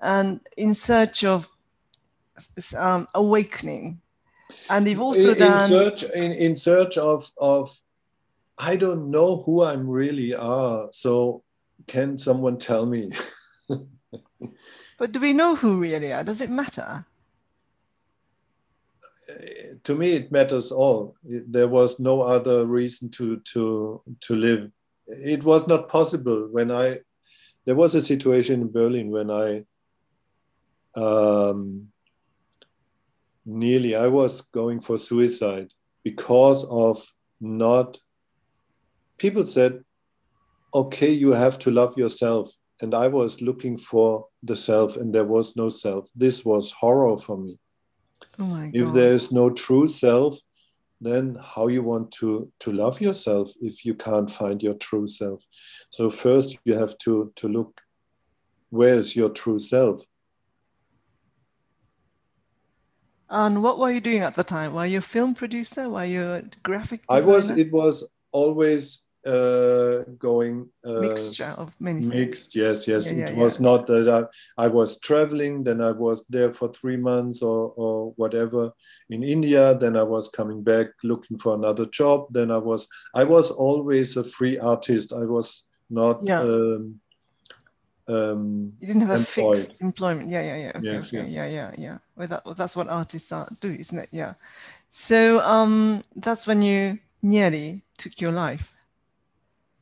and 0.00 0.40
in 0.56 0.74
search 0.74 1.22
of 1.22 1.48
um, 2.76 3.06
awakening. 3.14 4.00
And 4.68 4.86
they've 4.86 5.00
also 5.00 5.30
in, 5.30 5.34
in 5.34 5.38
done, 5.38 5.70
search 5.70 6.02
in, 6.02 6.32
in 6.32 6.56
search 6.56 6.98
of 6.98 7.30
of 7.38 7.76
i 8.58 8.76
don't 8.76 9.10
know 9.10 9.42
who 9.42 9.64
i'm 9.64 9.88
really 9.88 10.34
are 10.34 10.88
so 10.92 11.42
can 11.86 12.18
someone 12.18 12.56
tell 12.56 12.86
me 12.86 13.10
but 14.98 15.10
do 15.12 15.18
we 15.18 15.32
know 15.32 15.56
who 15.56 15.78
we 15.78 15.92
really 15.92 16.12
are? 16.12 16.22
Does 16.22 16.40
it 16.40 16.50
matter? 16.50 17.04
to 19.82 19.94
me 19.94 20.12
it 20.12 20.30
matters 20.30 20.70
all 20.70 21.16
there 21.24 21.68
was 21.68 21.98
no 21.98 22.22
other 22.22 22.66
reason 22.66 23.08
to 23.08 23.38
to 23.38 24.02
to 24.20 24.36
live 24.36 24.70
it 25.06 25.42
was 25.42 25.66
not 25.66 25.88
possible 25.88 26.48
when 26.50 26.70
i 26.70 26.98
there 27.64 27.74
was 27.74 27.94
a 27.94 28.00
situation 28.00 28.62
in 28.62 28.70
berlin 28.70 29.10
when 29.10 29.30
i 29.30 29.64
um, 30.96 31.88
nearly 33.44 33.94
i 33.94 34.06
was 34.06 34.42
going 34.42 34.80
for 34.80 34.96
suicide 34.96 35.68
because 36.02 36.64
of 36.64 37.04
not 37.40 37.98
people 39.18 39.46
said 39.46 39.84
okay 40.74 41.10
you 41.10 41.30
have 41.32 41.58
to 41.60 41.70
love 41.70 41.96
yourself. 41.96 42.50
And 42.80 42.94
i 42.94 43.06
was 43.06 43.40
looking 43.40 43.78
for 43.78 44.26
the 44.42 44.56
self 44.56 44.96
and 44.96 45.14
there 45.14 45.24
was 45.24 45.56
no 45.56 45.68
self. 45.68 46.08
This 46.14 46.44
was 46.44 46.72
horror 46.72 47.16
for 47.16 47.38
me. 47.38 47.58
Oh 48.38 48.70
if 48.72 48.92
there's 48.92 49.32
no 49.32 49.50
true 49.50 49.86
self 49.86 50.38
then 51.00 51.36
how 51.54 51.68
you 51.68 51.82
want 51.82 52.10
to 52.10 52.50
to 52.60 52.72
love 52.72 53.00
yourself 53.00 53.50
if 53.60 53.84
you 53.84 53.94
can't 53.94 54.30
find 54.30 54.62
your 54.62 54.74
true 54.74 55.06
self? 55.06 55.44
So 55.90 56.10
first 56.10 56.58
you 56.64 56.74
have 56.74 56.98
to 56.98 57.32
to 57.36 57.48
look 57.48 57.80
where's 58.70 59.14
your 59.14 59.30
true 59.30 59.60
self 59.60 60.02
And 63.34 63.62
what 63.64 63.78
were 63.80 63.90
you 63.90 64.00
doing 64.00 64.22
at 64.28 64.34
the 64.34 64.44
time? 64.44 64.72
Were 64.74 64.86
you 64.86 64.98
a 64.98 65.08
film 65.14 65.34
producer? 65.34 65.84
Were 65.90 66.04
you 66.14 66.22
a 66.38 66.42
graphic 66.62 67.00
i 67.08 67.16
designer? 67.16 67.34
was 67.34 67.44
it 67.64 67.70
was 67.72 67.96
always 68.32 69.02
uh 69.26 70.04
going 70.28 70.68
uh, 70.90 71.00
Mixture 71.08 71.54
of 71.62 71.68
many 71.80 72.00
things. 72.02 72.14
mixed 72.14 72.54
yes 72.54 72.86
yes 72.86 73.04
Yeah, 73.10 73.24
it 73.24 73.34
yeah, 73.36 73.42
was 73.42 73.54
yeah. 73.58 73.64
not 73.68 73.86
that 73.86 74.06
I, 74.18 74.64
I 74.66 74.68
was 74.68 75.00
traveling 75.00 75.64
then 75.64 75.80
i 75.80 75.92
was 76.06 76.18
there 76.34 76.52
for 76.58 76.68
three 76.78 76.98
months 77.10 77.40
or 77.50 77.60
or 77.82 78.12
whatever 78.20 78.62
in 79.14 79.20
india 79.36 79.64
then 79.82 79.96
i 79.96 80.02
was 80.02 80.28
coming 80.28 80.60
back 80.62 80.88
looking 81.02 81.38
for 81.42 81.54
another 81.54 81.86
job 82.00 82.18
then 82.36 82.50
i 82.50 82.58
was 82.70 82.86
i 83.14 83.24
was 83.24 83.50
always 83.50 84.08
a 84.18 84.24
free 84.36 84.58
artist 84.58 85.08
i 85.22 85.24
was 85.36 85.64
not 85.88 86.16
Yeah. 86.22 86.42
um, 86.42 87.00
um, 88.08 88.72
You 88.80 88.86
didn't 88.86 89.02
have 89.02 89.10
a 89.10 89.18
employed. 89.18 89.56
fixed 89.56 89.80
employment. 89.82 90.28
Yeah, 90.28 90.42
yeah, 90.42 90.56
yeah. 90.56 90.72
Okay, 90.76 90.94
Yes, 90.98 91.08
okay. 91.08 91.22
yes. 91.24 91.32
Yeah, 91.32 91.46
yeah, 91.46 91.70
yeah. 91.78 91.98
Well, 92.16 92.28
that, 92.28 92.44
well, 92.44 92.54
that's 92.54 92.76
what 92.76 92.88
artists 92.88 93.32
are, 93.32 93.48
do, 93.60 93.68
isn't 93.68 93.98
it? 93.98 94.08
Yeah. 94.12 94.34
So 94.88 95.40
um, 95.40 96.02
that's 96.16 96.46
when 96.46 96.62
you 96.62 96.98
nearly 97.22 97.82
took 97.96 98.20
your 98.20 98.32
life. 98.32 98.74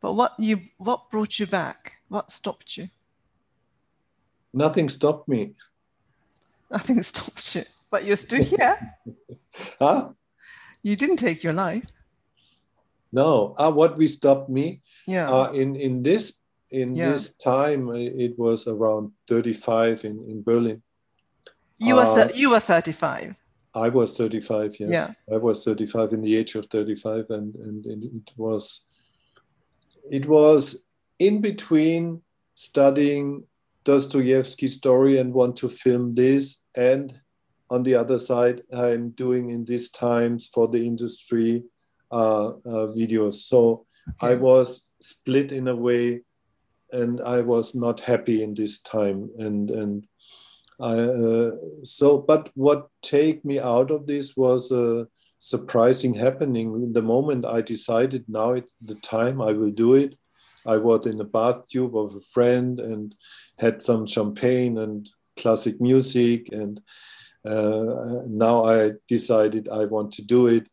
But 0.00 0.14
what 0.14 0.32
you 0.38 0.60
what 0.78 1.10
brought 1.10 1.38
you 1.38 1.46
back? 1.46 1.96
What 2.08 2.30
stopped 2.30 2.76
you? 2.76 2.88
nothing 4.54 4.88
stopped 4.90 5.28
me 5.28 5.54
Nothing 6.70 7.02
stopped 7.12 7.54
you. 7.54 7.62
But 7.90 8.04
you're 8.04 8.16
still 8.16 8.42
here. 8.44 8.76
huh 9.78 10.12
You 10.82 10.96
didn't 10.96 11.16
take 11.18 11.42
your 11.44 11.52
life. 11.54 11.86
no 13.12 13.54
uh, 13.58 13.70
what 13.70 13.96
we 13.96 14.06
stopped 14.06 14.48
me 14.50 14.80
Yeah. 15.06 15.30
uh, 15.30 15.52
in 15.52 15.76
in 15.76 16.02
this 16.02 16.32
in 16.72 16.94
Yeah. 16.94 17.12
this 17.12 17.32
time 17.44 17.88
it 17.94 18.34
was 18.38 18.66
around 18.66 19.12
35 19.28 20.04
in 20.04 20.16
in 20.30 20.42
berlin 20.42 20.82
You 21.78 21.96
were 21.96 22.02
Uh, 22.06 22.14
th- 22.28 22.36
you 22.40 22.50
were 22.50 22.60
35. 22.60 23.38
I 23.74 23.88
was 23.88 24.16
35, 24.16 24.78
yes. 24.78 24.90
Yeah. 24.90 25.08
I 25.34 25.38
was 25.38 25.64
35 25.64 26.12
in 26.12 26.20
the 26.22 26.36
age 26.36 26.54
of 26.58 26.66
35, 26.66 27.24
and, 27.30 27.54
and, 27.66 27.86
and 27.86 28.04
it 28.04 28.28
was 28.36 28.64
it 30.18 30.24
was 30.28 30.84
in 31.18 31.40
between 31.40 32.22
studying 32.54 33.44
Dostoevsky's 33.84 34.74
story 34.76 35.18
and 35.18 35.32
want 35.34 35.56
to 35.56 35.68
film 35.68 36.12
this, 36.12 36.58
and 36.76 37.20
on 37.70 37.82
the 37.82 37.94
other 38.02 38.18
side, 38.18 38.62
I'm 38.72 39.10
doing 39.24 39.50
in 39.50 39.64
these 39.64 39.88
times 39.90 40.48
for 40.54 40.68
the 40.68 40.82
industry 40.86 41.64
uh, 42.12 42.48
uh, 42.72 42.86
videos. 43.00 43.34
So 43.50 43.86
I 44.20 44.34
was 44.34 44.86
split 45.00 45.50
in 45.52 45.66
a 45.68 45.74
way, 45.74 46.20
and 46.92 47.20
I 47.20 47.40
was 47.40 47.74
not 47.74 48.00
happy 48.00 48.42
in 48.42 48.54
this 48.54 48.80
time, 48.80 49.30
and 49.38 49.70
and 49.70 50.06
I, 50.80 50.98
uh, 50.98 51.50
so, 51.82 52.18
but 52.18 52.50
what 52.54 52.88
take 53.02 53.44
me 53.44 53.58
out 53.58 53.90
of 53.90 54.06
this 54.06 54.36
was 54.36 54.70
a 54.70 55.06
surprising 55.38 56.14
happening. 56.14 56.92
The 56.92 57.02
moment 57.02 57.44
I 57.44 57.62
decided 57.62 58.24
now 58.28 58.52
it's 58.52 58.74
the 58.80 58.96
time 58.96 59.40
I 59.40 59.52
will 59.52 59.70
do 59.70 59.94
it, 59.94 60.16
I 60.66 60.76
was 60.76 61.06
in 61.06 61.16
the 61.16 61.24
bathtub 61.24 61.96
of 61.96 62.14
a 62.14 62.20
friend 62.20 62.80
and 62.80 63.14
had 63.58 63.82
some 63.82 64.06
champagne 64.06 64.78
and 64.78 65.08
classic 65.36 65.80
music, 65.80 66.48
and 66.52 66.80
uh, 67.44 68.22
now 68.26 68.64
I 68.64 68.92
decided 69.08 69.68
I 69.68 69.86
want 69.86 70.12
to 70.12 70.22
do 70.22 70.46
it. 70.46 70.68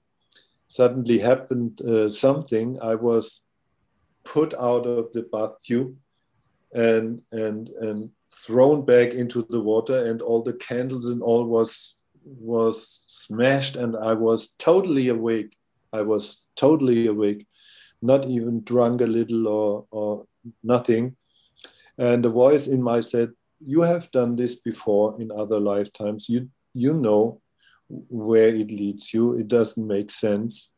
Suddenly 0.68 1.20
happened 1.20 1.82
uh, 1.82 2.10
something. 2.10 2.78
I 2.82 2.96
was 2.96 3.42
put 4.24 4.54
out 4.54 4.86
of 4.86 5.12
the 5.14 5.24
bathtub 5.24 5.96
and 6.74 7.22
and 7.32 7.70
and 7.70 8.10
thrown 8.32 8.86
back 8.86 9.14
into 9.14 9.46
the 9.50 9.60
water 9.60 10.06
and 10.06 10.22
all 10.22 10.42
the 10.42 10.54
candles 10.54 11.08
and 11.08 11.22
all 11.22 11.46
was 11.46 11.98
was 12.24 13.04
smashed 13.08 13.76
and 13.76 13.96
i 13.98 14.14
was 14.14 14.52
totally 14.60 15.08
awake. 15.10 15.56
I 15.92 16.04
was 16.04 16.46
totally 16.56 17.08
awake 17.08 17.48
not 18.02 18.26
even 18.26 18.64
drunk 18.64 19.02
a 19.02 19.08
little 19.08 19.48
or 19.48 19.86
or 19.92 20.26
nothing. 20.64 21.16
And 21.98 22.24
the 22.24 22.30
voice 22.30 22.68
in 22.68 22.82
my 22.82 23.02
said 23.02 23.32
you 23.66 23.82
have 23.82 24.10
done 24.12 24.36
this 24.36 24.56
before 24.56 25.20
in 25.22 25.32
other 25.32 25.60
lifetimes. 25.60 26.30
You 26.30 26.50
you 26.74 26.94
know 26.94 27.42
where 27.90 28.54
it 28.54 28.72
leads 28.72 29.14
you. 29.14 29.34
It 29.34 29.48
doesn't 29.48 29.86
make 29.86 30.12
sense. 30.12 30.72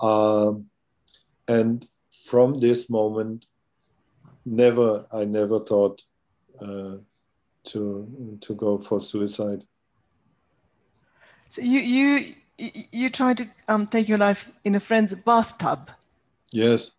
Um, 0.00 0.66
and 1.48 1.86
from 2.10 2.54
this 2.54 2.90
moment 2.90 3.46
never 4.46 5.04
i 5.12 5.24
never 5.24 5.58
thought 5.60 6.02
uh, 6.62 6.94
to 7.64 8.38
to 8.40 8.54
go 8.54 8.78
for 8.78 9.00
suicide. 9.00 9.64
So 11.48 11.60
you 11.62 11.80
you 11.80 12.34
you- 12.92 13.10
tried 13.10 13.36
to 13.38 13.46
um, 13.68 13.86
take 13.86 14.08
your 14.08 14.18
life 14.18 14.50
in 14.64 14.74
a 14.74 14.80
friend's 14.80 15.14
bathtub. 15.14 15.90
yes. 16.52 16.92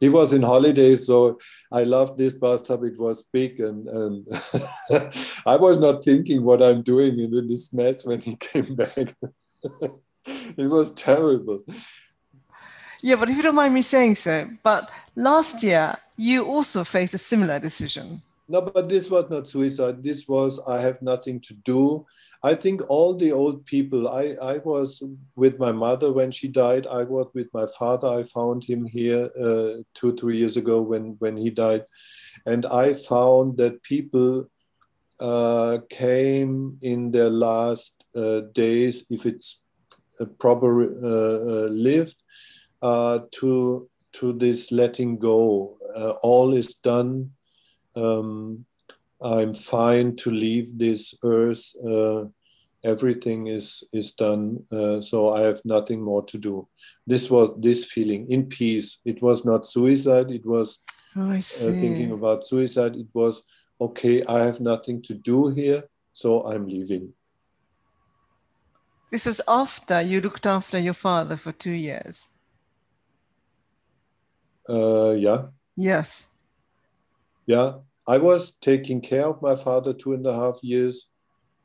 He 0.00 0.10
was 0.10 0.32
in 0.34 0.42
holidays 0.42 1.06
so 1.06 1.38
i 1.72 1.82
loved 1.84 2.18
this 2.18 2.34
bathtub. 2.34 2.82
It 2.84 2.98
was 2.98 3.22
big 3.32 3.60
and, 3.60 3.88
and 3.88 4.26
i 5.46 5.56
was 5.56 5.78
not 5.78 6.04
thinking 6.04 6.42
what 6.44 6.60
i'm 6.62 6.82
doing 6.82 7.18
in 7.18 7.30
this 7.48 7.72
mess 7.72 8.04
when 8.04 8.20
he 8.20 8.36
came 8.48 8.74
back. 8.74 9.14
It 10.58 10.68
was 10.76 10.92
terrible. 10.92 11.60
Yeah, 13.02 13.16
but 13.16 13.28
if 13.30 13.36
you 13.36 13.42
don't 13.42 13.54
mind 13.54 13.74
me 13.74 13.82
saying 13.82 14.14
so, 14.16 14.50
but 14.62 14.90
last 15.14 15.62
year 15.62 15.94
you 16.16 16.44
also 16.44 16.84
faced 16.84 17.14
a 17.14 17.18
similar 17.18 17.58
decision. 17.58 18.22
No, 18.48 18.60
but 18.60 18.88
this 18.88 19.10
was 19.10 19.28
not 19.28 19.48
suicide. 19.48 20.02
This 20.02 20.28
was 20.28 20.60
I 20.66 20.80
have 20.80 21.02
nothing 21.02 21.40
to 21.40 21.54
do. 21.54 22.06
I 22.42 22.54
think 22.54 22.88
all 22.88 23.14
the 23.14 23.32
old 23.32 23.66
people. 23.66 24.08
I 24.08 24.36
I 24.40 24.58
was 24.58 25.02
with 25.34 25.58
my 25.58 25.72
mother 25.72 26.12
when 26.12 26.30
she 26.30 26.48
died. 26.48 26.86
I 26.86 27.02
was 27.02 27.26
with 27.34 27.48
my 27.52 27.66
father. 27.78 28.08
I 28.08 28.22
found 28.22 28.64
him 28.64 28.86
here 28.86 29.30
uh, 29.40 29.82
two 29.94 30.14
three 30.14 30.38
years 30.38 30.56
ago 30.56 30.80
when 30.80 31.16
when 31.18 31.36
he 31.36 31.50
died, 31.50 31.84
and 32.44 32.66
I 32.66 32.94
found 32.94 33.56
that 33.56 33.82
people 33.82 34.48
uh, 35.18 35.78
came 35.88 36.78
in 36.82 37.10
their 37.10 37.30
last 37.30 38.04
uh, 38.14 38.42
days, 38.52 39.04
if 39.10 39.26
it's 39.26 39.64
a 40.20 40.26
proper 40.26 40.82
uh, 40.82 41.08
uh, 41.08 41.68
lived, 41.68 42.22
uh, 42.82 43.20
to 43.32 43.88
to 44.12 44.32
this 44.32 44.72
letting 44.72 45.18
go. 45.18 45.75
Uh, 45.96 46.10
all 46.22 46.52
is 46.54 46.74
done 46.76 47.30
um, 47.96 48.64
I'm 49.22 49.54
fine 49.54 50.14
to 50.16 50.30
leave 50.30 50.78
this 50.78 51.14
earth. 51.24 51.74
Uh, 51.82 52.26
everything 52.84 53.46
is 53.46 53.82
is 53.92 54.12
done, 54.12 54.64
uh, 54.70 55.00
so 55.00 55.34
I 55.34 55.40
have 55.40 55.60
nothing 55.64 56.02
more 56.02 56.22
to 56.26 56.38
do. 56.38 56.68
This 57.06 57.30
was 57.30 57.56
this 57.58 57.90
feeling 57.90 58.30
in 58.30 58.46
peace. 58.46 58.98
It 59.04 59.22
was 59.22 59.44
not 59.44 59.66
suicide. 59.66 60.30
It 60.30 60.44
was 60.44 60.78
Oh, 61.18 61.30
I 61.30 61.40
see. 61.40 61.72
thinking 61.80 62.12
about 62.12 62.46
suicide. 62.46 62.94
It 62.94 63.08
was 63.14 63.42
okay. 63.80 64.22
I 64.24 64.44
have 64.44 64.60
nothing 64.60 65.00
to 65.02 65.14
do 65.14 65.48
here, 65.48 65.84
so 66.12 66.46
I'm 66.46 66.68
leaving. 66.68 67.14
This 69.10 69.24
was 69.24 69.40
after 69.48 70.02
you 70.02 70.20
looked 70.20 70.44
after 70.46 70.78
your 70.78 70.92
father 70.92 71.36
for 71.36 71.52
two 71.52 71.72
years. 71.72 72.28
Uh, 74.68 75.12
yeah, 75.16 75.46
Yes. 75.76 76.28
yeah. 77.46 77.74
I 78.08 78.18
was 78.18 78.56
taking 78.56 79.00
care 79.00 79.26
of 79.26 79.42
my 79.42 79.56
father 79.56 79.92
two 79.92 80.12
and 80.12 80.26
a 80.26 80.34
half 80.34 80.60
years 80.62 81.08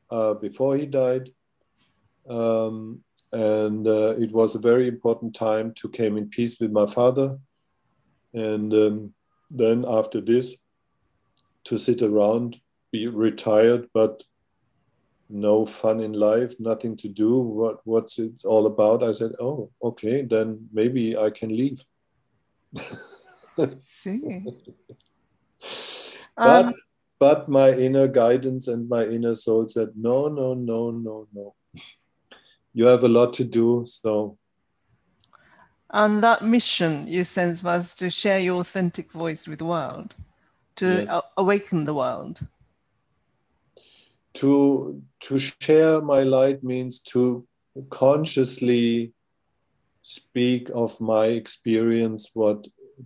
uh, 0.10 0.34
before 0.34 0.76
he 0.76 0.86
died. 0.88 1.30
Um, 2.28 3.04
and 3.32 3.88
uh, 3.88 4.16
it 4.18 4.32
was 4.32 4.56
a 4.56 4.60
very 4.60 4.88
important 4.88 5.36
time 5.36 5.74
to 5.76 5.90
came 5.90 6.18
in 6.18 6.30
peace 6.30 6.60
with 6.60 6.72
my 6.72 6.86
father. 6.86 7.38
And 8.34 8.74
um, 8.74 9.14
then 9.50 9.86
after 9.88 10.20
this, 10.20 10.56
to 11.66 11.78
sit 11.78 12.02
around, 12.02 12.60
be 12.92 13.08
retired, 13.08 13.88
but 13.94 14.24
no 15.30 15.66
fun 15.66 16.02
in 16.02 16.14
life, 16.14 16.56
nothing 16.60 16.98
to 16.98 17.08
do. 17.08 17.38
What 17.38 17.80
what's 17.86 18.20
it 18.20 18.44
all 18.44 18.66
about? 18.66 19.04
I 19.04 19.14
said, 19.14 19.32
oh, 19.40 19.72
okay, 19.82 20.24
then 20.24 20.68
maybe 20.74 21.16
I 21.18 21.30
can 21.30 21.56
leave. 21.56 21.84
See. 23.78 24.46
but 26.38 26.66
Um, 26.66 26.74
but 27.20 27.48
my 27.50 27.72
inner 27.72 28.08
guidance 28.08 28.68
and 28.68 28.90
my 28.90 29.06
inner 29.06 29.36
soul 29.36 29.68
said 29.68 29.90
no 29.96 30.28
no 30.28 30.54
no 30.54 30.90
no 30.92 31.28
no 31.34 31.54
you 32.74 32.86
have 32.86 33.04
a 33.04 33.08
lot 33.08 33.34
to 33.34 33.44
do 33.44 33.84
so 33.86 34.38
and 35.92 36.24
that 36.24 36.42
mission 36.42 37.06
you 37.08 37.24
sense 37.24 37.64
was 37.64 37.94
to 37.96 38.10
share 38.10 38.40
your 38.40 38.62
authentic 38.62 39.12
voice 39.12 39.48
with 39.48 39.60
the 39.60 39.66
world, 39.66 40.16
to 40.78 41.06
Yes. 41.06 41.22
awaken 41.38 41.84
the 41.84 41.94
world. 41.94 42.42
to 44.34 45.04
to 45.20 45.38
share 45.38 46.02
my 46.02 46.24
light 46.24 46.64
means 46.64 47.02
to 47.02 47.46
consciously 47.90 49.14
speak 50.02 50.70
of 50.74 51.00
my 51.02 51.26
experience 51.26 52.32
what 52.34 52.66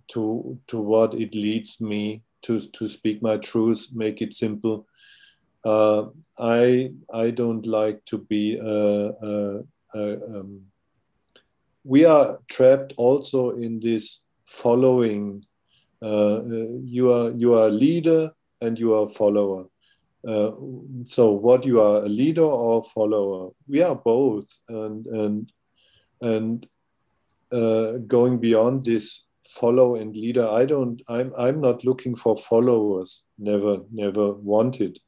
to 0.09 0.59
to 0.67 0.79
what 0.79 1.13
it 1.13 1.33
leads 1.35 1.81
me 1.81 2.23
to 2.41 2.59
to 2.59 2.87
speak 2.87 3.21
my 3.21 3.37
truth 3.37 3.89
make 3.93 4.21
it 4.21 4.33
simple. 4.33 4.87
Uh, 5.63 6.09
i 6.37 6.91
i 7.11 7.31
don't 7.31 7.65
like 7.65 8.03
to 8.05 8.19
be 8.19 8.59
uh, 8.59 9.09
uh, 9.29 9.61
uh, 9.95 10.15
um, 10.29 10.61
we 11.83 12.05
are 12.05 12.39
trapped 12.47 12.93
also 12.97 13.51
in 13.51 13.79
this 13.79 14.21
following 14.45 15.43
you 16.01 17.11
are 17.11 17.31
you 17.31 17.55
are 17.55 17.67
a 17.67 17.71
leader 17.71 18.31
and 18.61 18.77
you 18.77 18.93
are 18.93 19.05
a 19.05 19.09
follower. 19.09 19.65
Uh, 20.27 20.51
so 21.03 21.31
what 21.31 21.65
you 21.65 21.79
are 21.81 22.03
a 22.03 22.09
leader 22.09 22.41
or 22.41 22.79
a 22.79 22.81
follower 22.81 23.51
we 23.67 23.83
are 23.83 23.95
both 23.95 24.47
and 24.67 25.05
and 25.05 25.51
and 26.21 26.67
uh, 27.51 27.97
going 28.07 28.39
beyond 28.39 28.83
this 28.83 29.24
follow 29.55 29.95
and 29.95 30.15
leader. 30.15 30.47
I 30.47 30.65
don't 30.65 31.01
i'm 31.07 31.33
i'm 31.37 31.61
not 31.61 31.83
looking 31.83 32.15
for 32.15 32.37
followers. 32.37 33.23
Never 33.37 33.79
never 33.91 34.33
wanted. 34.33 34.99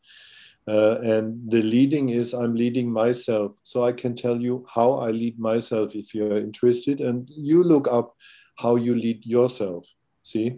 Uh, 0.67 0.97
and 0.99 1.49
the 1.49 1.61
leading 1.61 2.09
is 2.09 2.33
i'm 2.33 2.55
leading 2.55 2.91
myself. 2.91 3.57
So 3.63 3.85
i 3.85 3.91
can 3.91 4.15
tell 4.15 4.37
you 4.47 4.65
how 4.73 4.93
i 4.93 5.11
lead 5.11 5.39
myself 5.39 5.95
if 5.95 6.13
you're 6.13 6.37
interested 6.37 7.01
and 7.01 7.29
you 7.29 7.63
look 7.63 7.87
up 7.87 8.15
how 8.57 8.75
you 8.75 8.95
lead 8.95 9.25
yourself. 9.25 9.87
See? 10.23 10.57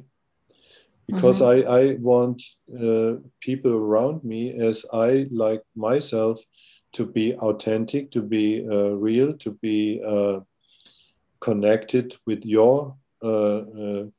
Because 1.08 1.42
I, 1.42 1.56
I 1.62 1.98
want 2.00 2.44
uh, 2.72 3.14
people 3.42 3.74
around 3.74 4.24
me 4.24 4.60
as 4.60 4.86
I 4.94 5.28
like 5.32 5.64
myself 5.76 6.40
to 6.94 7.06
be 7.06 7.34
authentic, 7.36 8.12
to 8.12 8.22
be 8.22 8.66
uh, 8.70 8.92
real, 8.92 9.34
to 9.38 9.52
be 9.62 10.02
uh, 10.06 10.42
connected 11.40 12.16
with 12.28 12.46
your 12.46 12.96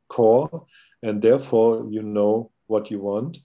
core, 0.08 0.66
and 1.02 1.22
therefore 1.22 1.86
you 1.90 2.02
know 2.02 2.50
what 2.66 2.90
you 2.90 3.00
want, 3.00 3.38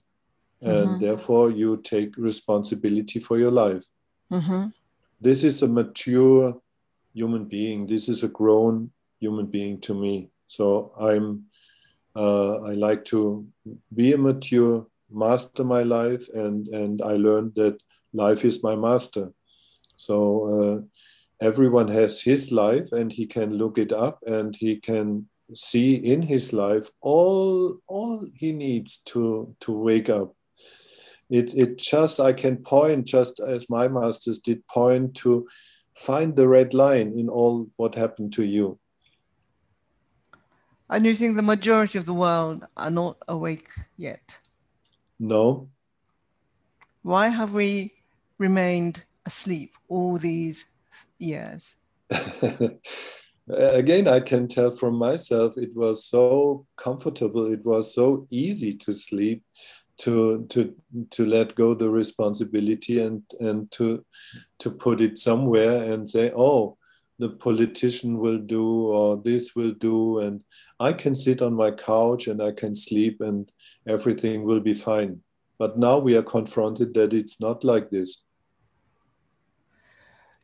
and 0.60 0.96
Mhm. 0.96 1.00
therefore 1.00 1.50
you 1.50 1.76
take 1.82 2.16
responsibility 2.16 3.18
for 3.20 3.38
your 3.38 3.52
life. 3.52 3.84
Mhm. 4.30 4.72
This 5.20 5.42
is 5.44 5.62
a 5.62 5.68
mature 5.68 6.60
human 7.14 7.44
being. 7.44 7.86
This 7.86 8.08
is 8.08 8.22
a 8.24 8.28
grown 8.28 8.90
human 9.20 9.46
being 9.46 9.80
to 9.80 9.94
me. 9.94 10.30
So 10.48 10.92
I'm. 10.98 11.46
Uh, 12.14 12.62
I 12.70 12.72
like 12.72 13.04
to 13.04 13.46
be 13.94 14.14
a 14.14 14.18
mature, 14.18 14.86
master 15.10 15.64
my 15.64 15.82
life, 15.82 16.28
and 16.32 16.68
and 16.68 17.02
I 17.02 17.16
learned 17.16 17.54
that 17.54 17.76
life 18.12 18.42
is 18.48 18.62
my 18.62 18.74
master. 18.74 19.32
So 19.96 20.16
uh, 20.54 20.76
everyone 21.40 21.88
has 21.88 22.22
his 22.22 22.50
life, 22.50 22.92
and 22.92 23.12
he 23.12 23.26
can 23.26 23.58
look 23.58 23.76
it 23.78 23.92
up, 23.92 24.22
and 24.26 24.56
he 24.56 24.76
can 24.80 25.28
see 25.54 25.94
in 25.94 26.22
his 26.22 26.52
life 26.52 26.88
all 27.00 27.78
all 27.86 28.26
he 28.34 28.52
needs 28.52 28.98
to 28.98 29.54
to 29.60 29.72
wake 29.72 30.08
up. 30.08 30.34
It 31.30 31.54
it 31.54 31.78
just 31.78 32.20
I 32.20 32.32
can 32.32 32.58
point 32.58 33.06
just 33.06 33.40
as 33.40 33.70
my 33.70 33.88
masters 33.88 34.38
did 34.38 34.66
point 34.66 35.14
to 35.16 35.46
find 35.94 36.36
the 36.36 36.48
red 36.48 36.74
line 36.74 37.18
in 37.18 37.28
all 37.28 37.68
what 37.76 37.94
happened 37.94 38.32
to 38.34 38.44
you. 38.44 38.78
And 40.88 41.04
you 41.04 41.14
think 41.14 41.36
the 41.36 41.42
majority 41.42 41.98
of 41.98 42.06
the 42.06 42.14
world 42.14 42.64
are 42.76 42.90
not 42.90 43.16
awake 43.26 43.68
yet? 43.96 44.38
No, 45.18 45.68
Why 47.02 47.28
have 47.28 47.54
we 47.54 47.92
remained 48.38 49.04
asleep 49.24 49.74
all 49.88 50.18
these 50.18 50.66
years? 51.18 51.76
Uh, 53.48 53.70
again 53.74 54.08
i 54.08 54.18
can 54.18 54.48
tell 54.48 54.72
from 54.72 54.96
myself 54.96 55.56
it 55.56 55.72
was 55.76 56.04
so 56.04 56.66
comfortable 56.76 57.46
it 57.46 57.64
was 57.64 57.94
so 57.94 58.26
easy 58.28 58.74
to 58.74 58.92
sleep 58.92 59.40
to 59.98 60.44
to 60.46 60.74
to 61.10 61.24
let 61.24 61.54
go 61.54 61.72
the 61.72 61.88
responsibility 61.88 63.00
and 63.00 63.22
and 63.38 63.70
to 63.70 64.04
to 64.58 64.68
put 64.68 65.00
it 65.00 65.16
somewhere 65.16 65.92
and 65.92 66.10
say 66.10 66.32
oh 66.36 66.76
the 67.20 67.28
politician 67.28 68.18
will 68.18 68.38
do 68.38 68.88
or 68.88 69.16
this 69.16 69.54
will 69.54 69.72
do 69.72 70.18
and 70.18 70.40
i 70.80 70.92
can 70.92 71.14
sit 71.14 71.40
on 71.40 71.54
my 71.54 71.70
couch 71.70 72.26
and 72.26 72.42
i 72.42 72.50
can 72.50 72.74
sleep 72.74 73.20
and 73.20 73.52
everything 73.86 74.44
will 74.44 74.60
be 74.60 74.74
fine 74.74 75.20
but 75.56 75.78
now 75.78 75.98
we 75.98 76.16
are 76.16 76.22
confronted 76.22 76.92
that 76.94 77.12
it's 77.12 77.40
not 77.40 77.62
like 77.62 77.90
this 77.90 78.22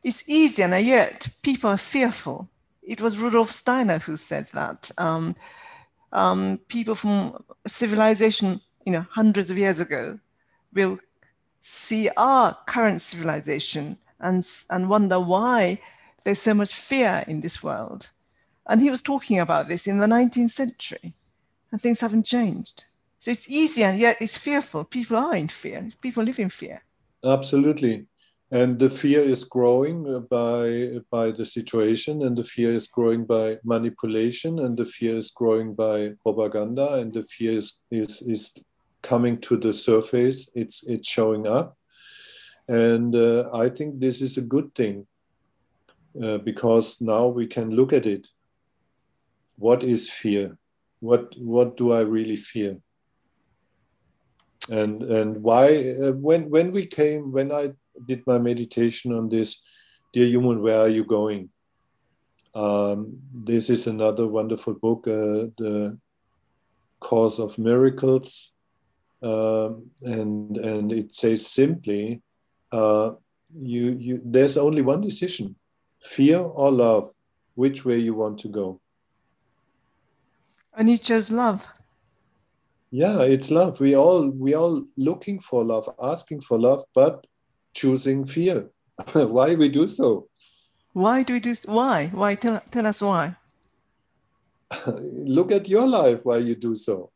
It's 0.03 0.27
easy, 0.27 0.61
and 0.63 0.85
yet 0.85 1.29
people 1.43 1.69
are 1.69 1.77
fearful. 1.77 2.49
It 2.85 3.01
was 3.01 3.17
Rudolf 3.17 3.49
Steiner 3.49 3.99
who 3.99 4.15
said 4.15 4.47
that. 4.53 4.91
Um, 4.97 5.35
um, 6.11 6.59
people 6.67 6.95
from 6.95 7.43
civilization, 7.65 8.61
you 8.85 8.91
know, 8.93 9.05
hundreds 9.09 9.49
of 9.49 9.57
years 9.57 9.79
ago, 9.79 10.19
will 10.73 10.99
see 11.59 12.09
our 12.17 12.57
current 12.67 13.01
civilization 13.01 13.97
and 14.19 14.45
and 14.69 14.89
wonder 14.89 15.19
why 15.19 15.79
there's 16.23 16.39
so 16.39 16.53
much 16.53 16.73
fear 16.73 17.23
in 17.27 17.41
this 17.41 17.63
world. 17.63 18.11
And 18.67 18.79
he 18.79 18.89
was 18.89 19.01
talking 19.01 19.39
about 19.39 19.67
this 19.67 19.87
in 19.87 19.97
the 19.97 20.07
19th 20.07 20.51
century, 20.51 21.13
and 21.71 21.81
things 21.81 21.99
haven't 21.99 22.25
changed. 22.25 22.85
So 23.19 23.31
it's 23.31 23.49
easy, 23.49 23.83
and 23.83 23.99
yet 23.99 24.17
it's 24.21 24.37
fearful. 24.37 24.85
People 24.85 25.17
are 25.17 25.35
in 25.35 25.49
fear. 25.49 25.89
People 26.01 26.23
live 26.23 26.39
in 26.39 26.49
fear. 26.49 26.81
Absolutely. 27.23 28.05
And 28.53 28.77
the 28.77 28.91
fear 28.91 29.21
is 29.21 29.45
growing 29.45 30.27
by, 30.29 30.99
by 31.09 31.31
the 31.31 31.43
situation, 31.43 32.21
and 32.21 32.37
the 32.37 32.43
fear 32.43 32.71
is 32.71 32.87
growing 32.87 33.25
by 33.25 33.57
manipulation, 33.63 34.59
and 34.59 34.77
the 34.77 34.85
fear 34.85 35.17
is 35.17 35.31
growing 35.31 35.73
by 35.73 36.11
propaganda, 36.21 36.93
and 36.99 37.11
the 37.11 37.23
fear 37.23 37.57
is, 37.57 37.79
is, 37.89 38.21
is 38.21 38.53
coming 39.01 39.41
to 39.41 39.57
the 39.57 39.73
surface. 39.73 40.51
It's, 40.53 40.83
it's 40.83 41.09
showing 41.09 41.47
up. 41.47 41.75
And 42.67 43.15
uh, 43.15 43.49
I 43.55 43.69
think 43.69 43.99
this 43.99 44.21
is 44.21 44.37
a 44.37 44.41
good 44.41 44.75
thing 44.75 45.07
uh, 46.23 46.37
because 46.37 47.01
now 47.01 47.25
we 47.25 47.47
can 47.47 47.71
look 47.71 47.91
at 47.91 48.05
it. 48.05 48.27
What 49.55 49.83
is 49.83 50.11
fear? 50.11 50.59
What, 50.99 51.33
what 51.39 51.75
do 51.75 51.91
I 51.91 52.01
really 52.01 52.37
fear? 52.37 52.77
and 54.71 55.03
and 55.03 55.43
why 55.43 55.93
uh, 56.01 56.13
when 56.13 56.49
when 56.49 56.71
we 56.71 56.85
came 56.85 57.33
when 57.33 57.51
i 57.51 57.69
did 58.05 58.25
my 58.25 58.37
meditation 58.37 59.13
on 59.13 59.29
this 59.29 59.61
dear 60.13 60.27
human 60.27 60.61
where 60.61 60.79
are 60.79 60.89
you 60.89 61.03
going? 61.03 61.49
Um, 62.55 63.17
this 63.33 63.69
is 63.69 63.87
another 63.87 64.27
wonderful 64.27 64.75
book 64.75 65.07
uh, 65.07 65.49
the 65.57 65.97
Course 66.99 67.39
of 67.39 67.57
Miracles. 67.57 68.51
Um, 69.23 69.89
and 70.01 70.57
and 70.57 70.91
it 70.91 71.15
says 71.15 71.47
simply 71.47 72.21
uh, 72.71 73.11
you 73.55 73.95
you 73.99 74.21
there's 74.23 74.57
only 74.57 74.81
one 74.81 75.01
decision. 75.01 75.55
Fear 76.01 76.39
or 76.39 76.71
love 76.71 77.09
which 77.55 77.85
way 77.85 77.97
you 77.97 78.13
want 78.13 78.39
to 78.39 78.49
go? 78.49 78.81
And 80.75 80.89
you 80.89 80.97
chose 80.97 81.31
love. 81.31 81.71
yeah 82.91 83.21
it's 83.23 83.49
love. 83.49 83.79
We 83.79 83.95
all 83.95 84.29
we 84.29 84.53
all 84.53 84.85
looking 84.97 85.39
for 85.39 85.63
love 85.63 85.89
asking 86.01 86.41
for 86.41 86.59
love 86.59 86.83
but 86.93 87.25
choosing 87.73 88.25
fear 88.25 88.69
why 89.13 89.55
we 89.55 89.69
do 89.69 89.87
so 89.87 90.27
Why 90.93 91.23
do 91.23 91.33
we 91.33 91.39
do? 91.39 91.53
Why? 91.65 92.09
Why? 92.13 92.35
Tell, 92.35 92.61
tell 92.69 92.85
us 92.85 93.01
why. 93.01 93.35
look 95.37 95.51
at 95.51 95.67
your 95.67 95.87
life 95.87 96.19
why 96.23 96.37
you 96.37 96.55
do 96.55 96.75
so 96.75 97.09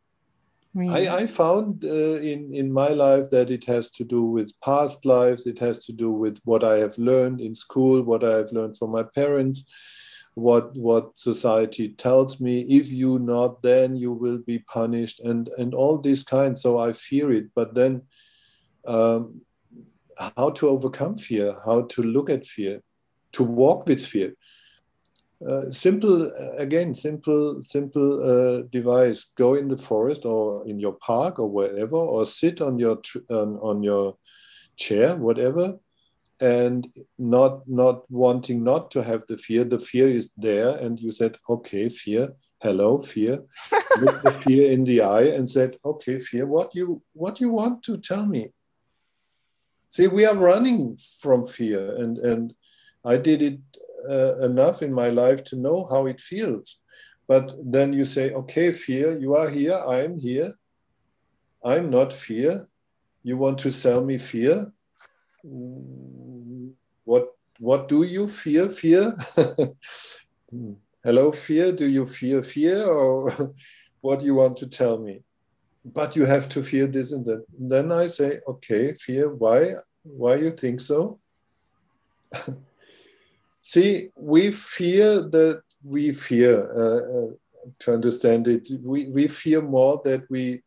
Me. 0.74 0.90
I, 0.90 1.18
I 1.22 1.28
found 1.28 1.84
uh, 1.86 2.20
in 2.22 2.54
in 2.54 2.72
my 2.72 2.90
life 2.90 3.32
that 3.32 3.50
it 3.50 3.64
has 3.66 3.90
to 3.98 4.04
do 4.04 4.22
with 4.22 4.52
past 4.62 5.06
lives. 5.06 5.48
It 5.48 5.58
has 5.60 5.86
to 5.86 5.94
do 5.94 6.12
with 6.12 6.38
what 6.44 6.64
I 6.64 6.78
have 6.78 6.98
learned 7.00 7.42
in 7.42 7.56
school, 7.56 8.04
what 8.04 8.24
I 8.24 8.38
have 8.38 8.52
learned 8.52 8.78
from 8.78 8.92
my 8.92 9.02
parents, 9.02 9.66
what 10.36 10.76
what 10.78 11.18
society 11.18 11.90
tells 11.90 12.40
me. 12.40 12.62
If 12.70 12.92
you 12.92 13.18
not, 13.18 13.64
then 13.64 13.96
you 13.96 14.12
will 14.12 14.38
be 14.38 14.60
punished, 14.60 15.20
and 15.22 15.50
and 15.58 15.74
all 15.74 15.98
these 15.98 16.24
kinds. 16.24 16.62
So 16.62 16.78
I 16.78 16.94
fear 16.94 17.32
it. 17.32 17.48
But 17.56 17.74
then, 17.74 18.04
um, 18.86 19.42
how 20.18 20.50
to 20.52 20.70
overcome 20.70 21.16
fear? 21.16 21.56
How 21.66 21.82
to 21.82 22.04
look 22.04 22.30
at 22.30 22.46
fear? 22.46 22.82
To 23.34 23.44
walk 23.44 23.88
with 23.88 24.06
fear. 24.06 24.34
Uh, 25.48 25.72
simple 25.72 26.32
uh, 26.32 26.56
again 26.58 26.96
simple 26.96 27.62
simple 27.62 28.24
uh, 28.24 28.62
device. 28.72 29.26
Go 29.38 29.54
in 29.54 29.68
the 29.68 29.78
forest 29.78 30.26
or 30.26 30.68
in 30.68 30.80
your 30.80 30.94
park 30.94 31.38
or 31.38 31.48
wherever 31.48 31.96
or 31.96 32.26
sit 32.26 32.60
on 32.60 32.80
your 32.80 32.96
tr- 32.98 33.20
on, 33.30 33.60
on 33.62 33.84
your 33.84 34.18
chair 34.76 35.16
whatever 35.16 35.78
and 36.40 36.88
not 37.20 37.68
not 37.68 38.10
wanting 38.10 38.64
not 38.64 38.90
to 38.92 39.04
have 39.04 39.26
the 39.28 39.38
fear. 39.38 39.64
The 39.64 39.78
fear 39.78 40.08
is 40.08 40.32
there 40.38 40.76
and 40.78 41.00
you 41.00 41.12
said 41.12 41.38
okay 41.48 41.90
fear. 41.90 42.34
Hello 42.60 42.98
fear. 42.98 43.44
Look 44.00 44.20
the 44.24 44.34
fear 44.44 44.72
in 44.72 44.86
the 44.86 45.02
eye 45.02 45.26
and 45.36 45.48
said 45.48 45.78
okay 45.86 46.18
fear. 46.18 46.48
What 46.48 46.74
you 46.74 47.04
what 47.14 47.40
you 47.40 47.50
want 47.50 47.84
to 47.84 47.98
tell 47.98 48.26
me 48.26 48.50
see 49.90 50.08
we 50.08 50.26
are 50.26 50.36
running 50.36 50.98
from 51.22 51.44
fear 51.44 51.96
and 51.96 52.18
and 52.18 52.54
i 53.06 53.16
did 53.18 53.42
it 53.42 53.60
uh, 54.08 54.38
enough 54.40 54.82
in 54.82 54.94
my 54.94 55.10
life 55.10 55.44
to 55.46 55.56
know 55.56 55.86
how 55.90 56.06
it 56.06 56.22
feels. 56.22 56.80
But 57.28 57.54
then 57.62 57.94
you 57.94 58.06
say, 58.06 58.32
okay, 58.32 58.72
fear, 58.72 59.18
you 59.18 59.36
are 59.36 59.50
here, 59.50 59.76
I'm 59.76 60.18
here. 60.18 60.54
I'm 61.64 61.90
not 61.90 62.14
fear. 62.14 62.68
You 63.24 63.38
want 63.38 63.58
to 63.60 63.72
sell 63.72 64.04
me 64.04 64.18
fear? 64.18 64.72
What 67.04 67.28
what 67.60 67.88
do 67.88 68.04
you 68.04 68.28
fear? 68.28 68.70
Fear? 68.70 69.18
Hello, 71.04 71.32
fear. 71.32 71.72
Do 71.72 71.88
you 71.88 72.06
fear 72.06 72.44
fear 72.44 72.86
or 72.86 73.54
what 74.02 74.20
do 74.20 74.26
you 74.26 74.36
want 74.36 74.56
to 74.58 74.70
tell 74.70 75.00
me? 75.00 75.24
But 75.94 76.16
you 76.16 76.26
have 76.26 76.50
to 76.50 76.64
fear 76.64 76.88
this 76.88 77.12
and 77.12 77.26
that. 77.26 77.46
then 77.58 77.92
I 77.92 78.08
say, 78.08 78.40
okay, 78.48 78.94
fear, 78.94 79.30
why? 79.30 79.74
Why 80.04 80.36
you 80.36 80.52
think 80.52 80.80
so? 80.80 81.20
See, 83.62 84.10
we 84.16 84.52
fear 84.52 85.22
that 85.22 85.62
we 85.84 86.14
fear. 86.14 86.70
Uh, 86.72 87.18
uh, 87.18 87.32
to 87.80 87.94
understand 87.94 88.48
it, 88.48 88.68
we, 88.82 89.08
we 89.08 89.28
fear 89.28 89.62
more 89.62 90.00
that 90.06 90.30
we 90.30 90.62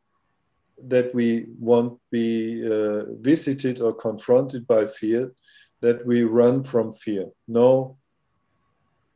that 0.89 1.15
we 1.15 1.47
won't 1.59 1.99
be 2.11 2.67
uh, 2.67 3.05
visited 3.21 3.81
or 3.81 3.93
confronted 3.93 4.67
by 4.67 4.87
fear, 4.87 5.33
that 5.81 6.07
we 6.07 6.23
run 6.25 6.63
from 6.63 6.91
fear. 6.91 7.27
No, 7.47 7.99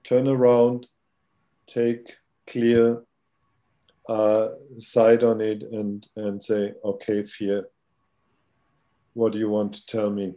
turn 0.03 0.29
around, 0.29 0.89
take 1.67 2.17
clear 2.47 3.03
uh, 4.09 4.49
side 4.79 5.23
on 5.25 5.41
it, 5.41 5.63
and 5.63 6.07
and 6.17 6.43
say, 6.43 6.75
okay, 6.85 7.23
fear. 7.23 7.69
What 9.15 9.33
do 9.33 9.39
you 9.39 9.49
want 9.49 9.75
to 9.75 9.87
tell 9.87 10.11
me? 10.11 10.35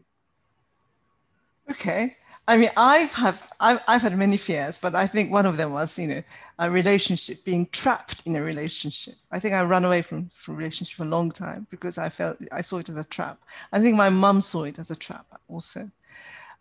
Okay. 1.71 2.15
I 2.49 2.55
mean, 2.55 2.69
I've 2.77 3.13
have 3.15 3.49
I've, 3.59 3.81
I've 3.89 4.01
had 4.01 4.17
many 4.17 4.37
fears, 4.37 4.79
but 4.79 4.95
I 4.95 5.05
think 5.05 5.31
one 5.31 5.45
of 5.45 5.57
them 5.57 5.73
was, 5.73 5.99
you 5.99 6.07
know, 6.07 6.23
a 6.59 6.71
relationship 6.71 7.43
being 7.43 7.67
trapped 7.73 8.25
in 8.25 8.37
a 8.37 8.41
relationship. 8.41 9.15
I 9.31 9.39
think 9.39 9.53
I 9.53 9.61
ran 9.63 9.83
away 9.83 10.01
from 10.01 10.29
from 10.33 10.55
relationship 10.55 10.95
for 10.95 11.03
a 11.03 11.07
long 11.07 11.29
time 11.29 11.67
because 11.69 11.97
I 11.97 12.07
felt 12.07 12.37
I 12.53 12.61
saw 12.61 12.77
it 12.77 12.87
as 12.87 12.95
a 12.95 13.03
trap. 13.03 13.37
I 13.73 13.81
think 13.81 13.97
my 13.97 14.09
mum 14.09 14.41
saw 14.41 14.63
it 14.63 14.79
as 14.79 14.91
a 14.91 14.95
trap 14.95 15.25
also. 15.49 15.91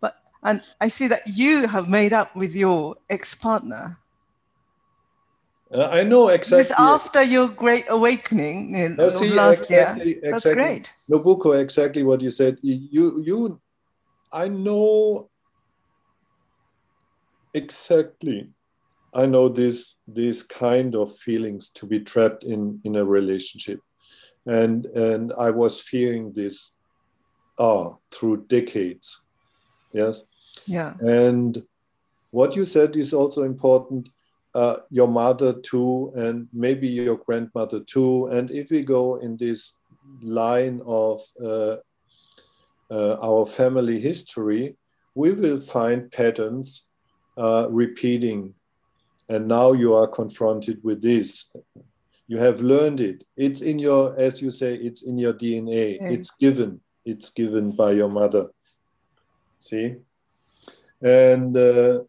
But 0.01 0.17
and 0.43 0.61
I 0.81 0.89
see 0.89 1.07
that 1.07 1.23
you 1.27 1.69
have 1.69 1.89
made 1.89 2.13
up 2.13 2.35
with 2.35 2.57
your 2.57 2.97
ex-partner. 3.09 3.97
Uh, 5.75 5.89
I 5.91 6.05
know 6.05 6.29
exactly. 6.29 6.59
This 6.63 6.71
after 6.79 7.23
your 7.23 7.49
great 7.49 7.87
awakening 7.89 8.75
you 8.77 8.89
know, 8.91 9.09
No, 9.11 9.11
see, 9.11 9.31
last 9.31 9.63
exactly- 9.63 10.07
year. 10.07 10.21
That's 10.23 10.47
exactly. 10.47 10.63
great. 10.63 10.95
Nobuko, 11.11 11.61
exactly 11.61 12.03
what 12.05 12.21
you 12.21 12.31
said. 12.31 12.59
You, 12.63 13.21
you, 13.25 13.61
I 14.33 14.47
know 14.49 15.29
exactly. 17.55 18.51
I 19.15 19.27
know 19.27 19.49
this, 19.49 19.97
these 20.07 20.43
kind 20.43 20.95
of 20.95 21.17
feelings 21.17 21.71
to 21.71 21.87
be 21.87 22.01
trapped 22.01 22.45
in 22.45 22.81
in 22.85 22.97
a 22.97 23.05
relationship, 23.05 23.81
and 24.45 24.85
and 24.87 25.33
I 25.39 25.51
was 25.51 25.81
fearing 25.81 26.33
this, 26.35 26.73
ah, 27.59 27.95
through 28.11 28.45
decades. 28.47 29.21
Yes, 29.93 30.23
Yeah. 30.67 30.95
and 31.01 31.63
what 32.31 32.57
you 32.57 32.65
said 32.67 32.95
is 32.97 33.15
also 33.15 33.43
important. 33.45 34.11
Uh, 34.57 34.79
your 34.89 35.07
mother 35.07 35.53
too, 35.53 36.11
and 36.17 36.49
maybe 36.51 36.89
your 36.89 37.19
grandmother 37.19 37.81
too. 37.81 38.27
And 38.29 38.51
if 38.51 38.71
we 38.71 38.81
go 38.81 39.17
in 39.17 39.37
this 39.37 39.75
line 40.23 40.81
of 40.87 41.21
uh, 41.39 41.77
uh, 42.91 43.17
our 43.21 43.45
family 43.45 44.01
history, 44.01 44.79
we 45.15 45.33
will 45.33 45.61
find 45.61 46.11
patterns 46.11 46.87
uh, 47.37 47.67
repeating. 47.69 48.55
And 49.29 49.47
now 49.47 49.73
you 49.73 49.95
are 49.95 50.07
confronted 50.09 50.83
with 50.83 51.03
this. 51.03 51.55
You 52.27 52.39
have 52.39 52.63
learned 52.63 53.01
it. 53.01 53.25
It's 53.37 53.61
in 53.61 53.79
your, 53.79 54.19
as 54.19 54.41
you 54.41 54.51
say, 54.51 54.75
it's 54.75 55.03
in 55.03 55.19
your 55.19 55.35
DNA. 55.35 55.99
Yeah. 56.01 56.09
It's 56.13 56.31
given. 56.31 56.81
It's 57.05 57.29
given 57.29 57.73
by 57.73 57.91
your 57.93 58.09
mother. 58.09 58.47
See? 59.59 59.97
And 61.03 61.55
uh, 61.55 62.05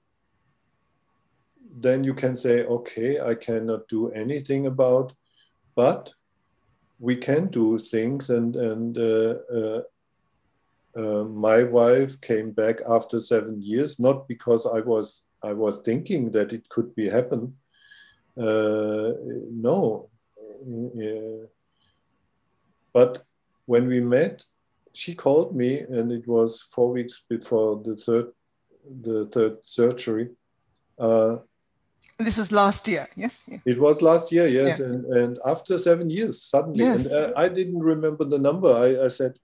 then 1.80 2.04
you 2.04 2.14
can 2.14 2.36
say, 2.36 2.66
okay, 2.66 3.20
I 3.20 3.36
cannot 3.36 3.88
do 3.88 4.10
anything 4.12 4.66
about, 4.66 5.14
but 5.76 6.14
we 7.00 7.16
can 7.16 7.48
do 7.48 7.78
things. 7.78 8.30
And 8.30 8.56
and 8.56 8.98
uh, 8.98 9.36
uh, 9.54 9.82
uh, 10.96 11.24
my 11.26 11.64
wife 11.64 12.20
came 12.22 12.52
back 12.52 12.78
after 12.90 13.20
seven 13.20 13.62
years, 13.62 14.00
not 14.00 14.28
because 14.28 14.66
I 14.66 14.80
was 14.80 15.24
I 15.44 15.54
was 15.54 15.82
thinking 15.86 16.32
that 16.32 16.54
it 16.54 16.68
could 16.70 16.96
be 16.96 17.10
happen. 17.10 17.56
Uh, 18.36 19.14
no, 19.52 20.10
but 22.94 23.24
when 23.66 23.88
we 23.88 24.00
met, 24.00 24.44
she 24.94 25.14
called 25.14 25.56
me, 25.56 25.80
and 25.82 26.12
it 26.12 26.28
was 26.28 26.62
four 26.62 26.92
weeks 26.92 27.24
before 27.30 27.82
the 27.84 27.96
third 27.96 28.28
the 29.02 29.26
third 29.26 29.58
surgery. 29.64 30.30
Uh, 30.98 31.38
This 32.20 32.38
was 32.38 32.52
last 32.52 32.88
year. 32.88 33.08
Yes. 33.16 33.46
Yeah. 33.48 33.60
it 33.66 33.80
was 33.80 34.02
last 34.02 34.32
year, 34.32 34.48
yes, 34.48 34.80
Yeah. 34.80 34.86
and, 34.88 35.06
and 35.06 35.40
after 35.46 35.78
seven 35.78 36.10
years, 36.10 36.42
suddenly, 36.42 36.80
Yes. 36.84 37.12
and 37.12 37.26
uh, 37.28 37.34
I 37.38 37.48
didn't 37.48 37.80
remember 37.80 38.26
the 38.26 38.40
number. 38.40 38.74
I, 38.74 39.06
I 39.06 39.08
said 39.08 39.38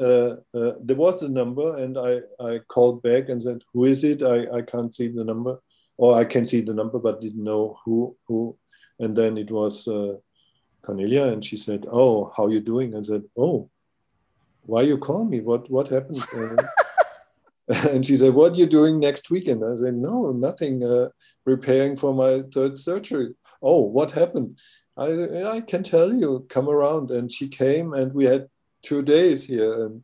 uh, 0.00 0.36
uh, 0.54 0.72
there 0.80 0.96
was 0.96 1.22
a 1.22 1.28
number, 1.28 1.76
and 1.76 1.98
I, 1.98 2.22
I 2.40 2.58
called 2.60 3.02
back 3.02 3.28
and 3.28 3.42
said, 3.42 3.62
"Who 3.72 3.84
is 3.84 4.02
it? 4.02 4.22
I, 4.22 4.58
I 4.58 4.62
can't 4.62 4.94
see 4.94 5.08
the 5.08 5.24
number, 5.24 5.60
or 5.98 6.16
I 6.16 6.24
can 6.24 6.44
see 6.46 6.62
the 6.62 6.74
number, 6.74 6.98
but 6.98 7.20
didn't 7.20 7.44
know 7.44 7.78
who 7.84 8.16
who." 8.26 8.56
And 8.98 9.14
then 9.14 9.36
it 9.38 9.50
was 9.50 9.86
uh, 9.86 10.14
Cornelia, 10.82 11.26
and 11.28 11.44
she 11.44 11.56
said, 11.56 11.86
"Oh, 11.92 12.32
how 12.36 12.48
you 12.48 12.60
doing?" 12.60 12.96
I 12.96 13.02
said, 13.02 13.24
"Oh, 13.36 13.68
why 14.66 14.82
you 14.82 14.96
call 14.98 15.24
me? 15.26 15.40
What 15.40 15.70
what 15.70 15.88
happened?" 15.88 16.18
And 17.90 18.04
she 18.04 18.16
said, 18.16 18.34
"What 18.34 18.56
you 18.56 18.66
doing 18.66 18.98
next 19.00 19.30
weekend?" 19.30 19.62
I 19.64 19.76
said, 19.76 19.94
"No, 19.94 20.32
nothing. 20.32 20.82
Uh, 20.82 21.10
preparing 21.44 21.96
for 21.96 22.14
my 22.14 22.42
third 22.52 22.78
surgery." 22.78 23.34
Oh, 23.62 23.82
what 23.82 24.12
happened? 24.12 24.58
I 24.96 25.08
I 25.56 25.60
can 25.60 25.82
tell 25.82 26.12
you. 26.12 26.46
Come 26.48 26.68
around, 26.68 27.10
and 27.10 27.30
she 27.30 27.48
came, 27.48 27.92
and 27.92 28.12
we 28.12 28.24
had 28.24 28.48
two 28.82 29.02
days 29.02 29.44
here, 29.44 29.72
and 29.84 30.02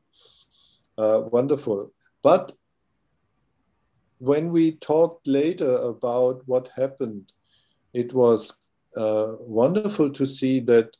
uh, 0.98 1.20
wonderful. 1.30 1.92
But 2.22 2.52
when 4.18 4.52
we 4.52 4.72
talked 4.72 5.26
later 5.26 5.76
about 5.76 6.42
what 6.46 6.68
happened, 6.76 7.32
it 7.94 8.12
was 8.12 8.56
uh, 8.96 9.28
wonderful 9.38 10.10
to 10.10 10.26
see 10.26 10.60
that 10.60 10.96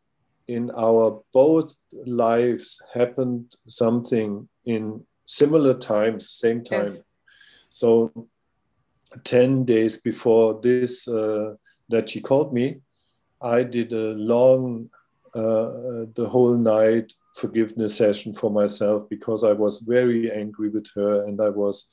in 0.48 0.70
our 0.76 1.22
both 1.32 1.76
lives 2.06 2.80
happened 2.94 3.54
something 3.68 4.48
in 4.64 5.04
similar 5.26 5.74
times, 5.74 6.30
same 6.30 6.64
time. 6.64 6.86
Yes. 6.86 7.02
So, 7.70 8.28
10 9.24 9.64
days 9.64 9.98
before 9.98 10.60
this, 10.62 11.06
uh, 11.08 11.54
that 11.88 12.10
she 12.10 12.20
called 12.20 12.52
me, 12.52 12.80
I 13.42 13.62
did 13.62 13.92
a 13.92 14.14
long, 14.14 14.90
uh, 15.34 16.06
the 16.14 16.28
whole 16.28 16.56
night 16.56 17.12
forgiveness 17.34 17.96
session 17.96 18.34
for 18.34 18.50
myself 18.50 19.08
because 19.08 19.44
I 19.44 19.52
was 19.52 19.80
very 19.80 20.30
angry 20.30 20.68
with 20.68 20.88
her 20.94 21.24
and 21.24 21.40
I 21.40 21.48
was, 21.48 21.88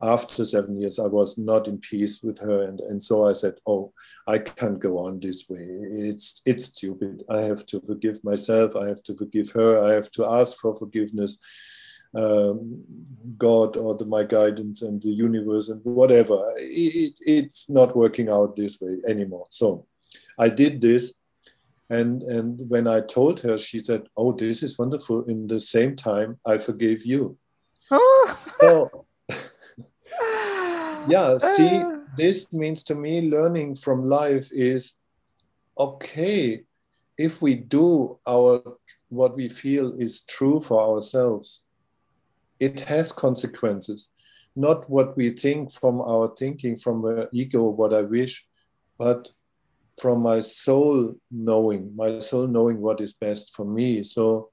after 0.00 0.44
seven 0.44 0.80
years, 0.80 0.98
I 0.98 1.06
was 1.06 1.38
not 1.38 1.66
in 1.66 1.78
peace 1.78 2.22
with 2.22 2.38
her. 2.38 2.62
And, 2.62 2.80
and 2.80 3.02
so 3.02 3.28
I 3.28 3.32
said, 3.32 3.58
Oh, 3.66 3.92
I 4.26 4.38
can't 4.38 4.78
go 4.78 4.98
on 4.98 5.18
this 5.20 5.48
way. 5.48 5.66
It's, 5.68 6.40
it's 6.46 6.66
stupid. 6.66 7.24
I 7.28 7.40
have 7.42 7.66
to 7.66 7.80
forgive 7.80 8.22
myself. 8.22 8.76
I 8.76 8.86
have 8.86 9.02
to 9.04 9.16
forgive 9.16 9.50
her. 9.50 9.82
I 9.82 9.94
have 9.94 10.10
to 10.12 10.24
ask 10.24 10.56
for 10.56 10.74
forgiveness 10.74 11.38
um, 12.14 12.84
God 13.36 13.76
or 13.76 13.94
the, 13.94 14.06
my 14.06 14.24
guidance 14.24 14.82
and 14.82 15.00
the 15.00 15.10
universe 15.10 15.68
and 15.68 15.80
whatever. 15.84 16.52
It, 16.56 17.14
it's 17.20 17.68
not 17.68 17.96
working 17.96 18.28
out 18.28 18.56
this 18.56 18.80
way 18.80 18.98
anymore. 19.06 19.46
So 19.50 19.86
I 20.38 20.48
did 20.48 20.80
this. 20.80 21.14
And, 21.90 22.22
and 22.22 22.68
when 22.68 22.86
I 22.86 23.00
told 23.00 23.40
her, 23.40 23.56
she 23.56 23.78
said, 23.78 24.08
Oh, 24.16 24.32
this 24.32 24.62
is 24.62 24.78
wonderful. 24.78 25.24
In 25.24 25.46
the 25.46 25.60
same 25.60 25.96
time, 25.96 26.38
I 26.44 26.58
forgave 26.58 27.04
you. 27.04 27.36
Oh. 27.90 28.24
So, 28.60 29.06
yeah, 31.08 31.38
see, 31.38 31.80
this 32.16 32.52
means 32.52 32.82
to 32.84 32.96
me 32.96 33.30
learning 33.30 33.76
from 33.76 34.04
life 34.04 34.50
is 34.52 34.94
okay 35.78 36.64
if 37.16 37.40
we 37.40 37.54
do 37.54 38.18
our 38.26 38.62
what 39.08 39.36
we 39.36 39.48
feel 39.48 39.94
is 39.98 40.22
true 40.22 40.60
for 40.60 40.82
ourselves 40.82 41.62
it 42.60 42.80
has 42.80 43.12
consequences. 43.12 44.10
Not 44.56 44.88
what 44.90 45.16
we 45.16 45.30
think 45.30 45.70
from 45.72 46.00
our 46.00 46.34
thinking 46.34 46.76
from 46.76 47.04
our 47.04 47.28
ego 47.32 47.68
what 47.68 47.94
i 47.94 48.02
wish 48.02 48.48
but 48.98 49.30
from 50.00 50.20
my 50.22 50.40
soul 50.40 51.14
knowing 51.30 51.94
my 51.96 52.18
soul 52.18 52.46
knowing 52.46 52.80
what 52.80 53.00
is 53.00 53.14
best 53.14 53.54
for 53.54 53.64
me. 53.64 54.02
So 54.04 54.50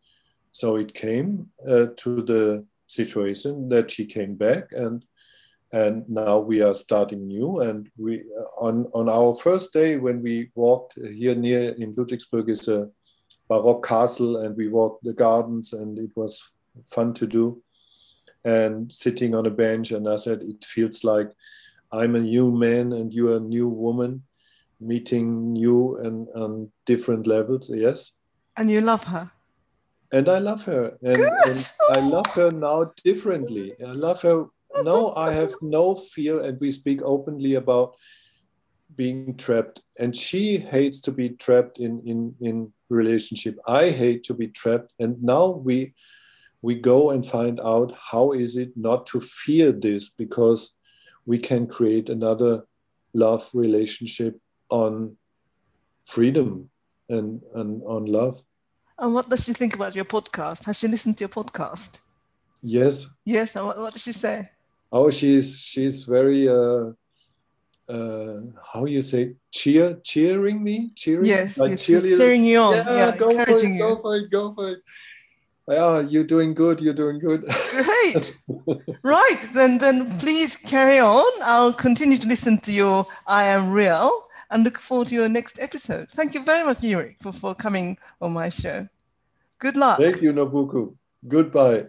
so 0.52 0.78
it 0.78 0.94
came 0.94 1.50
uh, 1.70 1.88
to 1.98 2.22
the 2.22 2.66
situation 2.88 3.68
that 3.70 3.92
she 3.92 4.06
came 4.06 4.36
back 4.36 4.72
and 4.72 5.04
and 5.74 6.08
now 6.08 6.40
we 6.40 6.62
are 6.62 6.74
starting 6.74 7.28
new. 7.28 7.60
And 7.60 7.90
we 7.98 8.24
on 8.58 8.88
on 8.94 9.10
our 9.10 9.36
first 9.36 9.74
day 9.74 9.98
when 9.98 10.22
we 10.22 10.52
walked 10.56 10.94
here 10.96 11.36
near 11.36 11.74
in 11.74 11.94
ludwigsburg 11.94 12.50
is 12.50 12.68
a 12.68 12.90
baroque 13.50 13.86
castle 13.86 14.38
and 14.38 14.56
we 14.56 14.68
walked 14.68 15.04
the 15.04 15.14
gardens 15.14 15.74
and 15.74 16.00
it 16.00 16.12
was 16.16 16.54
fun 16.84 17.14
to 17.14 17.28
do 17.28 17.62
and 18.46 18.94
sitting 18.94 19.36
on 19.36 19.46
a 19.46 19.50
bench 19.50 19.92
and 19.92 20.08
i 20.08 20.16
said 20.16 20.42
it 20.42 20.64
feels 20.64 21.04
like 21.04 21.30
i'm 21.92 22.16
a 22.16 22.20
new 22.20 22.52
man 22.52 22.94
and 22.94 23.14
you're 23.14 23.38
a 23.38 23.40
new 23.56 23.68
woman 23.68 24.22
meeting 24.80 25.54
new 25.54 25.98
and 25.98 26.28
on 26.36 26.72
different 26.86 27.28
levels. 27.28 27.72
Yes. 27.74 28.12
And 28.58 28.70
you 28.70 28.82
love 28.82 29.06
her. 29.06 29.32
and 30.14 30.30
i 30.30 30.38
love 30.38 30.64
her 30.66 30.84
and, 31.02 31.18
and 31.50 31.72
i 31.98 32.00
love 32.00 32.28
her 32.36 32.52
now 32.52 32.92
differently. 33.04 33.74
I 33.92 33.96
love 34.08 34.22
her 34.22 34.46
That's 34.74 34.86
no 34.86 35.00
i 35.18 35.34
have 35.34 35.54
no 35.62 35.96
fear 35.96 36.36
and 36.46 36.60
we 36.62 36.72
speak 36.72 37.00
openly 37.14 37.56
about 37.56 37.96
being 38.96 39.36
trapped. 39.36 39.82
And 40.00 40.16
she 40.16 40.44
hates 40.58 41.02
to 41.08 41.12
be 41.12 41.30
trapped 41.46 41.80
in 41.80 41.94
in 42.12 42.20
in 42.40 42.72
relationship. 42.90 43.56
I 43.68 43.90
hate 43.90 44.24
to 44.26 44.34
be 44.34 44.48
trapped. 44.48 44.94
And 45.00 45.22
now 45.34 45.46
we 45.68 45.78
we 46.66 46.74
go 46.74 47.12
and 47.12 47.24
find 47.24 47.60
out 47.60 47.90
how 48.12 48.32
is 48.32 48.58
it 48.58 48.72
not 48.76 49.06
to 49.06 49.20
fear 49.22 49.72
this 49.72 50.10
because 50.10 50.62
we 51.30 51.38
can 51.38 51.68
create 51.68 52.10
another 52.10 52.54
love 53.14 53.44
relationship 53.54 54.34
on 54.70 55.16
freedom 56.06 56.70
and, 57.08 57.42
and 57.54 57.72
on 57.96 58.06
love 58.20 58.36
And 58.98 59.14
what 59.14 59.30
does 59.30 59.44
she 59.46 59.54
think 59.54 59.76
about 59.76 59.94
your 59.96 60.06
podcast? 60.06 60.66
Has 60.66 60.80
she 60.80 60.88
listened 60.88 61.16
to 61.18 61.24
your 61.26 61.34
podcast? 61.40 62.02
yes 62.78 62.96
Yes. 63.26 63.56
And 63.56 63.66
what, 63.68 63.78
what 63.84 63.94
does 63.94 64.04
she 64.08 64.14
say? 64.26 64.50
Oh, 64.92 65.10
she's 65.12 65.48
she's 65.72 65.98
very 66.18 66.44
uh, 66.60 66.86
uh, 67.96 68.38
how 68.74 68.86
you 68.96 69.02
say 69.12 69.22
cheer 69.52 69.88
cheering 70.12 70.64
me 70.68 70.76
cheering 71.02 71.26
Yes, 71.36 71.58
like 71.58 71.72
yes, 71.72 71.82
she's 71.86 72.04
cheering 72.18 72.44
you 72.52 72.60
on. 72.60 72.74
yeah, 72.76 72.96
Yeah, 73.00 73.18
go 73.18 73.30
for 73.30 73.36
it, 73.36 73.40
encouraging 73.40 73.78
go 73.78 73.92
for 74.02 74.16
it, 74.20 74.26
go 74.38 74.46
for 74.56 74.66
it. 74.74 74.80
Yeah, 75.68 75.84
oh, 75.84 76.00
you're 76.00 76.24
doing 76.24 76.54
good. 76.54 76.80
You're 76.80 76.94
doing 76.94 77.18
good. 77.20 77.44
Great. 77.72 78.38
right, 79.04 79.50
then 79.54 79.80
then 79.80 80.18
please 80.20 80.56
carry 80.56 81.00
on. 81.00 81.26
I'll 81.44 81.74
continue 81.74 82.18
to 82.18 82.28
listen 82.28 82.60
to 82.60 82.72
your 82.72 83.08
I 83.26 83.46
Am 83.46 83.72
Real 83.72 84.28
and 84.52 84.64
look 84.64 84.80
forward 84.80 85.08
to 85.08 85.16
your 85.16 85.30
next 85.30 85.60
episode. 85.60 86.12
Thank 86.12 86.36
you 86.36 86.44
very 86.44 86.64
much, 86.64 86.78
Yurik, 86.78 87.18
for, 87.20 87.32
for 87.32 87.56
coming 87.56 87.98
on 88.22 88.34
my 88.34 88.50
show. 88.50 88.88
Good 89.58 89.76
luck. 89.76 89.98
Thank 89.98 90.22
you, 90.22 90.34
Nobuko. 90.34 90.94
Goodbye. 91.28 91.88